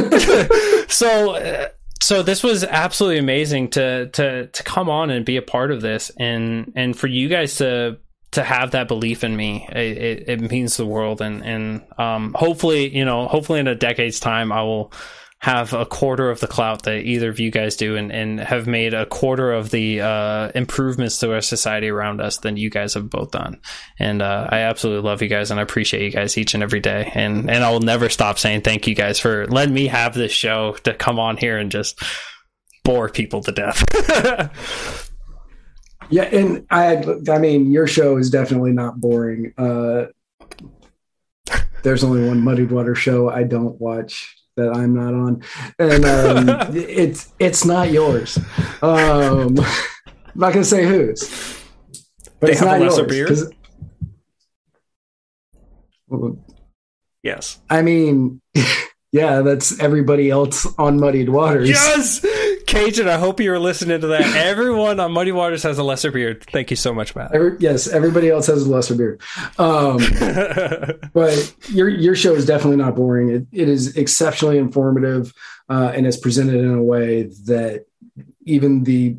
so, 0.90 1.30
uh, 1.30 1.68
so 2.02 2.22
this 2.22 2.42
was 2.42 2.62
absolutely 2.62 3.18
amazing 3.18 3.70
to 3.70 4.10
to 4.10 4.48
to 4.48 4.62
come 4.64 4.90
on 4.90 5.08
and 5.08 5.24
be 5.24 5.38
a 5.38 5.42
part 5.42 5.70
of 5.70 5.80
this, 5.80 6.10
and 6.18 6.74
and 6.76 6.94
for 6.94 7.06
you 7.06 7.30
guys 7.30 7.56
to 7.56 7.96
to 8.32 8.44
have 8.44 8.72
that 8.72 8.86
belief 8.86 9.24
in 9.24 9.34
me, 9.34 9.66
it, 9.72 9.78
it, 9.78 10.28
it 10.28 10.50
means 10.50 10.76
the 10.76 10.84
world, 10.84 11.22
and 11.22 11.42
and 11.42 11.82
um, 11.96 12.34
hopefully, 12.34 12.94
you 12.94 13.06
know, 13.06 13.28
hopefully 13.28 13.60
in 13.60 13.66
a 13.66 13.74
decade's 13.74 14.20
time, 14.20 14.52
I 14.52 14.60
will 14.62 14.92
have 15.40 15.72
a 15.72 15.86
quarter 15.86 16.30
of 16.30 16.40
the 16.40 16.48
clout 16.48 16.82
that 16.82 17.04
either 17.04 17.28
of 17.28 17.38
you 17.38 17.50
guys 17.50 17.76
do 17.76 17.96
and, 17.96 18.10
and 18.10 18.40
have 18.40 18.66
made 18.66 18.92
a 18.92 19.06
quarter 19.06 19.52
of 19.52 19.70
the 19.70 20.00
uh, 20.00 20.50
improvements 20.54 21.18
to 21.18 21.32
our 21.32 21.40
society 21.40 21.88
around 21.88 22.20
us 22.20 22.38
than 22.38 22.56
you 22.56 22.68
guys 22.68 22.94
have 22.94 23.08
both 23.08 23.30
done. 23.30 23.60
And 24.00 24.20
uh, 24.20 24.48
I 24.50 24.60
absolutely 24.60 25.08
love 25.08 25.22
you 25.22 25.28
guys 25.28 25.52
and 25.52 25.60
I 25.60 25.62
appreciate 25.62 26.02
you 26.02 26.10
guys 26.10 26.36
each 26.36 26.54
and 26.54 26.62
every 26.62 26.80
day. 26.80 27.12
And, 27.14 27.48
and 27.48 27.62
I 27.62 27.70
will 27.70 27.80
never 27.80 28.08
stop 28.08 28.38
saying 28.38 28.62
thank 28.62 28.88
you 28.88 28.96
guys 28.96 29.20
for 29.20 29.46
letting 29.46 29.74
me 29.74 29.86
have 29.86 30.12
this 30.12 30.32
show 30.32 30.72
to 30.82 30.92
come 30.92 31.20
on 31.20 31.36
here 31.36 31.56
and 31.56 31.70
just 31.70 32.02
bore 32.82 33.08
people 33.08 33.40
to 33.42 33.52
death. 33.52 33.84
yeah. 36.10 36.24
And 36.24 36.66
I, 36.68 37.04
I 37.30 37.38
mean, 37.38 37.70
your 37.70 37.86
show 37.86 38.16
is 38.16 38.28
definitely 38.28 38.72
not 38.72 39.00
boring. 39.00 39.54
Uh, 39.56 40.06
there's 41.84 42.02
only 42.02 42.26
one 42.26 42.40
Muddied 42.40 42.72
Water 42.72 42.96
show 42.96 43.30
I 43.30 43.44
don't 43.44 43.80
watch 43.80 44.34
that 44.58 44.74
I'm 44.74 44.92
not 44.94 45.14
on, 45.14 45.42
and 45.78 46.04
um, 46.04 46.76
it's 46.76 47.32
it's 47.38 47.64
not 47.64 47.90
yours. 47.90 48.36
Um, 48.82 49.58
I'm 50.28 50.34
not 50.34 50.52
gonna 50.52 50.64
say 50.64 50.84
whose, 50.86 51.28
but 52.40 52.46
They 52.48 52.50
it's 52.52 52.60
have 52.60 52.68
a 52.68 52.78
not 52.78 52.80
lesser 52.80 53.00
yours. 53.02 53.10
beard? 53.10 53.28
'cause- 53.28 53.52
Well, 56.08 56.38
yes. 57.22 57.58
I 57.68 57.82
mean, 57.82 58.40
yeah, 59.12 59.42
that's 59.42 59.78
everybody 59.80 60.30
else 60.30 60.66
on 60.78 60.98
Muddied 60.98 61.28
Waters. 61.28 61.68
Yes! 61.68 62.24
Cajun, 62.68 63.08
I 63.08 63.16
hope 63.16 63.40
you 63.40 63.50
were 63.50 63.58
listening 63.58 64.02
to 64.02 64.08
that. 64.08 64.20
Everyone 64.36 65.00
on 65.00 65.10
Muddy 65.12 65.32
Waters 65.32 65.62
has 65.62 65.78
a 65.78 65.82
lesser 65.82 66.12
beard. 66.12 66.44
Thank 66.44 66.68
you 66.70 66.76
so 66.76 66.92
much, 66.92 67.16
Matt. 67.16 67.34
Every, 67.34 67.56
yes, 67.58 67.88
everybody 67.88 68.28
else 68.28 68.46
has 68.46 68.66
a 68.66 68.70
lesser 68.70 68.94
beard. 68.94 69.22
Um, 69.58 69.96
but 71.14 71.54
your 71.70 71.88
your 71.88 72.14
show 72.14 72.34
is 72.34 72.44
definitely 72.44 72.76
not 72.76 72.94
boring. 72.94 73.30
It, 73.30 73.46
it 73.52 73.68
is 73.70 73.96
exceptionally 73.96 74.58
informative, 74.58 75.32
uh, 75.70 75.92
and 75.94 76.06
it's 76.06 76.18
presented 76.18 76.56
in 76.56 76.74
a 76.74 76.82
way 76.82 77.22
that 77.46 77.86
even 78.44 78.84
the 78.84 79.16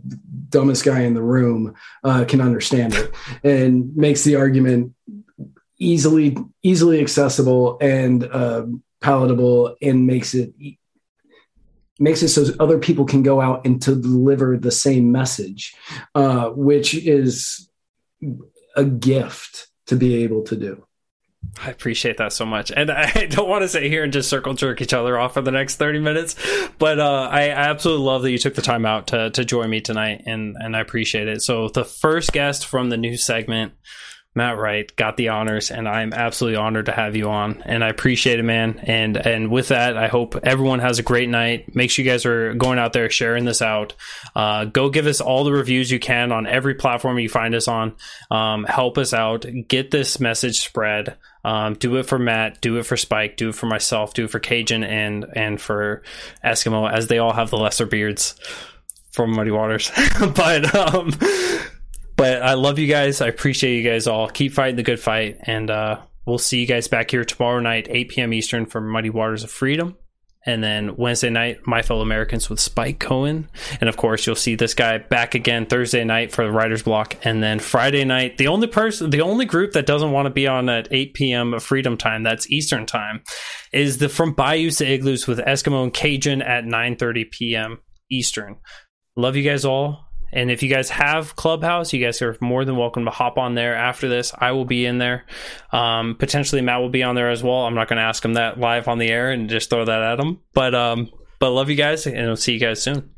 dumbest 0.49 0.85
guy 0.85 1.01
in 1.01 1.15
the 1.15 1.23
room 1.23 1.73
uh, 2.03 2.25
can 2.25 2.41
understand 2.41 2.93
it, 2.93 3.11
and 3.43 3.95
makes 3.97 4.23
the 4.23 4.35
argument 4.35 4.93
easily 5.79 6.37
easily 6.61 7.01
accessible 7.01 7.79
and 7.81 8.25
uh, 8.25 8.67
palatable, 9.01 9.75
and 9.81 10.05
makes 10.05 10.35
it 10.35 10.53
makes 11.99 12.23
it 12.23 12.29
so 12.29 12.45
other 12.59 12.79
people 12.79 13.05
can 13.05 13.23
go 13.23 13.41
out 13.41 13.65
and 13.65 13.81
to 13.81 13.95
deliver 13.95 14.57
the 14.57 14.71
same 14.71 15.11
message, 15.11 15.75
uh, 16.15 16.49
which 16.49 16.93
is 16.95 17.69
a 18.75 18.85
gift 18.85 19.67
to 19.87 19.95
be 19.95 20.23
able 20.23 20.43
to 20.43 20.55
do. 20.55 20.85
I 21.61 21.69
appreciate 21.69 22.17
that 22.17 22.33
so 22.33 22.45
much. 22.45 22.71
And 22.71 22.91
I 22.91 23.25
don't 23.29 23.49
want 23.49 23.63
to 23.63 23.67
sit 23.67 23.83
here 23.83 24.03
and 24.03 24.13
just 24.13 24.29
circle 24.29 24.53
jerk 24.53 24.81
each 24.81 24.93
other 24.93 25.17
off 25.17 25.33
for 25.33 25.41
the 25.41 25.51
next 25.51 25.75
30 25.75 25.99
minutes, 25.99 26.35
but 26.77 26.99
uh, 26.99 27.29
I 27.31 27.49
absolutely 27.49 28.05
love 28.05 28.21
that 28.23 28.31
you 28.31 28.37
took 28.37 28.55
the 28.55 28.61
time 28.61 28.85
out 28.85 29.07
to, 29.07 29.29
to 29.31 29.45
join 29.45 29.69
me 29.69 29.81
tonight, 29.81 30.23
and, 30.25 30.55
and 30.59 30.75
I 30.75 30.79
appreciate 30.79 31.27
it. 31.27 31.41
So, 31.41 31.69
the 31.69 31.85
first 31.85 32.31
guest 32.33 32.65
from 32.65 32.89
the 32.89 32.97
new 32.97 33.17
segment, 33.17 33.73
Matt 34.39 34.57
Wright, 34.57 34.95
got 34.95 35.17
the 35.17 35.27
honors, 35.27 35.69
and 35.69 35.85
I'm 35.85 36.13
absolutely 36.13 36.55
honored 36.55 36.85
to 36.85 36.93
have 36.93 37.13
you 37.13 37.29
on, 37.29 37.61
and 37.65 37.83
I 37.83 37.89
appreciate 37.89 38.39
it, 38.39 38.43
man. 38.43 38.79
And 38.83 39.17
and 39.17 39.51
with 39.51 39.67
that, 39.67 39.97
I 39.97 40.07
hope 40.07 40.37
everyone 40.43 40.79
has 40.79 40.97
a 40.97 41.03
great 41.03 41.27
night. 41.27 41.75
Make 41.75 41.91
sure 41.91 42.05
you 42.05 42.09
guys 42.09 42.25
are 42.25 42.53
going 42.53 42.79
out 42.79 42.93
there 42.93 43.09
sharing 43.09 43.43
this 43.43 43.61
out. 43.61 43.95
Uh, 44.33 44.63
go 44.63 44.89
give 44.89 45.07
us 45.07 45.19
all 45.19 45.43
the 45.43 45.51
reviews 45.51 45.91
you 45.91 45.99
can 45.99 46.31
on 46.31 46.47
every 46.47 46.73
platform 46.73 47.19
you 47.19 47.27
find 47.27 47.53
us 47.53 47.67
on. 47.67 47.97
Um, 48.31 48.63
help 48.63 48.97
us 48.97 49.13
out. 49.13 49.45
Get 49.67 49.91
this 49.91 50.21
message 50.21 50.61
spread. 50.61 51.17
Um, 51.43 51.73
do 51.73 51.97
it 51.97 52.03
for 52.03 52.17
Matt. 52.17 52.61
Do 52.61 52.77
it 52.77 52.85
for 52.85 52.95
Spike. 52.95 53.35
Do 53.35 53.49
it 53.49 53.55
for 53.55 53.65
myself. 53.65 54.13
Do 54.13 54.23
it 54.23 54.29
for 54.29 54.39
Cajun 54.39 54.85
and 54.85 55.25
and 55.35 55.59
for 55.59 56.01
Eskimo, 56.45 56.89
as 56.89 57.07
they 57.07 57.17
all 57.17 57.33
have 57.33 57.49
the 57.49 57.57
lesser 57.57 57.85
beards 57.85 58.39
from 59.11 59.35
Muddy 59.35 59.51
Waters. 59.51 59.91
but 60.33 60.73
um, 60.73 61.11
but 62.19 62.41
I 62.41 62.55
love 62.55 62.79
you 62.79 62.87
guys. 62.87 63.21
I 63.21 63.27
appreciate 63.27 63.77
you 63.77 63.89
guys 63.89 64.05
all. 64.05 64.27
Keep 64.27 64.51
fighting 64.51 64.75
the 64.75 64.83
good 64.83 64.99
fight, 64.99 65.37
and 65.43 65.71
uh, 65.71 66.01
we'll 66.25 66.37
see 66.37 66.59
you 66.59 66.67
guys 66.67 66.89
back 66.89 67.11
here 67.11 67.23
tomorrow 67.23 67.61
night, 67.61 67.87
8 67.89 68.09
p.m. 68.09 68.33
Eastern, 68.33 68.65
for 68.65 68.81
Muddy 68.81 69.09
Waters 69.09 69.45
of 69.45 69.51
Freedom. 69.51 69.95
And 70.45 70.61
then 70.61 70.97
Wednesday 70.97 71.29
night, 71.29 71.65
My 71.65 71.81
Fellow 71.81 72.01
Americans 72.01 72.49
with 72.49 72.59
Spike 72.59 72.99
Cohen. 72.99 73.49
And 73.79 73.87
of 73.87 73.95
course, 73.95 74.27
you'll 74.27 74.35
see 74.35 74.55
this 74.55 74.73
guy 74.73 74.97
back 74.97 75.33
again 75.33 75.65
Thursday 75.65 76.03
night 76.03 76.33
for 76.33 76.43
the 76.43 76.51
writer's 76.51 76.83
block. 76.83 77.15
And 77.23 77.41
then 77.41 77.59
Friday 77.59 78.03
night, 78.03 78.37
the 78.37 78.47
only 78.47 78.67
person, 78.67 79.11
the 79.11 79.21
only 79.21 79.45
group 79.45 79.71
that 79.73 79.85
doesn't 79.85 80.11
want 80.11 80.25
to 80.25 80.29
be 80.29 80.47
on 80.47 80.67
at 80.67 80.89
8 80.91 81.13
p.m. 81.13 81.53
Of 81.53 81.63
Freedom 81.63 81.95
time, 81.95 82.23
that's 82.23 82.49
Eastern 82.51 82.85
time, 82.85 83.21
is 83.71 83.97
the 83.97 84.09
From 84.09 84.33
Bayous 84.33 84.77
to 84.77 84.85
Igloos 84.85 85.25
with 85.25 85.39
Eskimo 85.39 85.83
and 85.83 85.93
Cajun 85.93 86.41
at 86.41 86.65
9.30 86.65 87.31
p.m. 87.31 87.79
Eastern. 88.11 88.57
Love 89.15 89.37
you 89.37 89.43
guys 89.43 89.63
all. 89.63 90.08
And 90.31 90.51
if 90.51 90.61
you 90.63 90.69
guys 90.69 90.89
have 90.89 91.35
Clubhouse, 91.35 91.93
you 91.93 92.03
guys 92.03 92.21
are 92.21 92.37
more 92.41 92.65
than 92.65 92.77
welcome 92.77 93.05
to 93.05 93.11
hop 93.11 93.37
on 93.37 93.55
there 93.55 93.75
after 93.75 94.07
this. 94.07 94.31
I 94.37 94.51
will 94.51 94.65
be 94.65 94.85
in 94.85 94.97
there. 94.97 95.25
Um, 95.71 96.15
potentially 96.15 96.61
Matt 96.61 96.81
will 96.81 96.89
be 96.89 97.03
on 97.03 97.15
there 97.15 97.29
as 97.29 97.43
well. 97.43 97.65
I'm 97.65 97.75
not 97.75 97.87
going 97.87 97.97
to 97.97 98.03
ask 98.03 98.23
him 98.23 98.33
that 98.33 98.59
live 98.59 98.87
on 98.87 98.97
the 98.97 99.09
air 99.09 99.31
and 99.31 99.49
just 99.49 99.69
throw 99.69 99.85
that 99.85 100.01
at 100.01 100.19
him. 100.19 100.39
But 100.53 100.75
um, 100.75 101.11
but 101.39 101.51
love 101.51 101.69
you 101.69 101.75
guys, 101.75 102.05
and 102.05 102.27
I'll 102.27 102.35
see 102.35 102.53
you 102.53 102.59
guys 102.59 102.81
soon. 102.81 103.11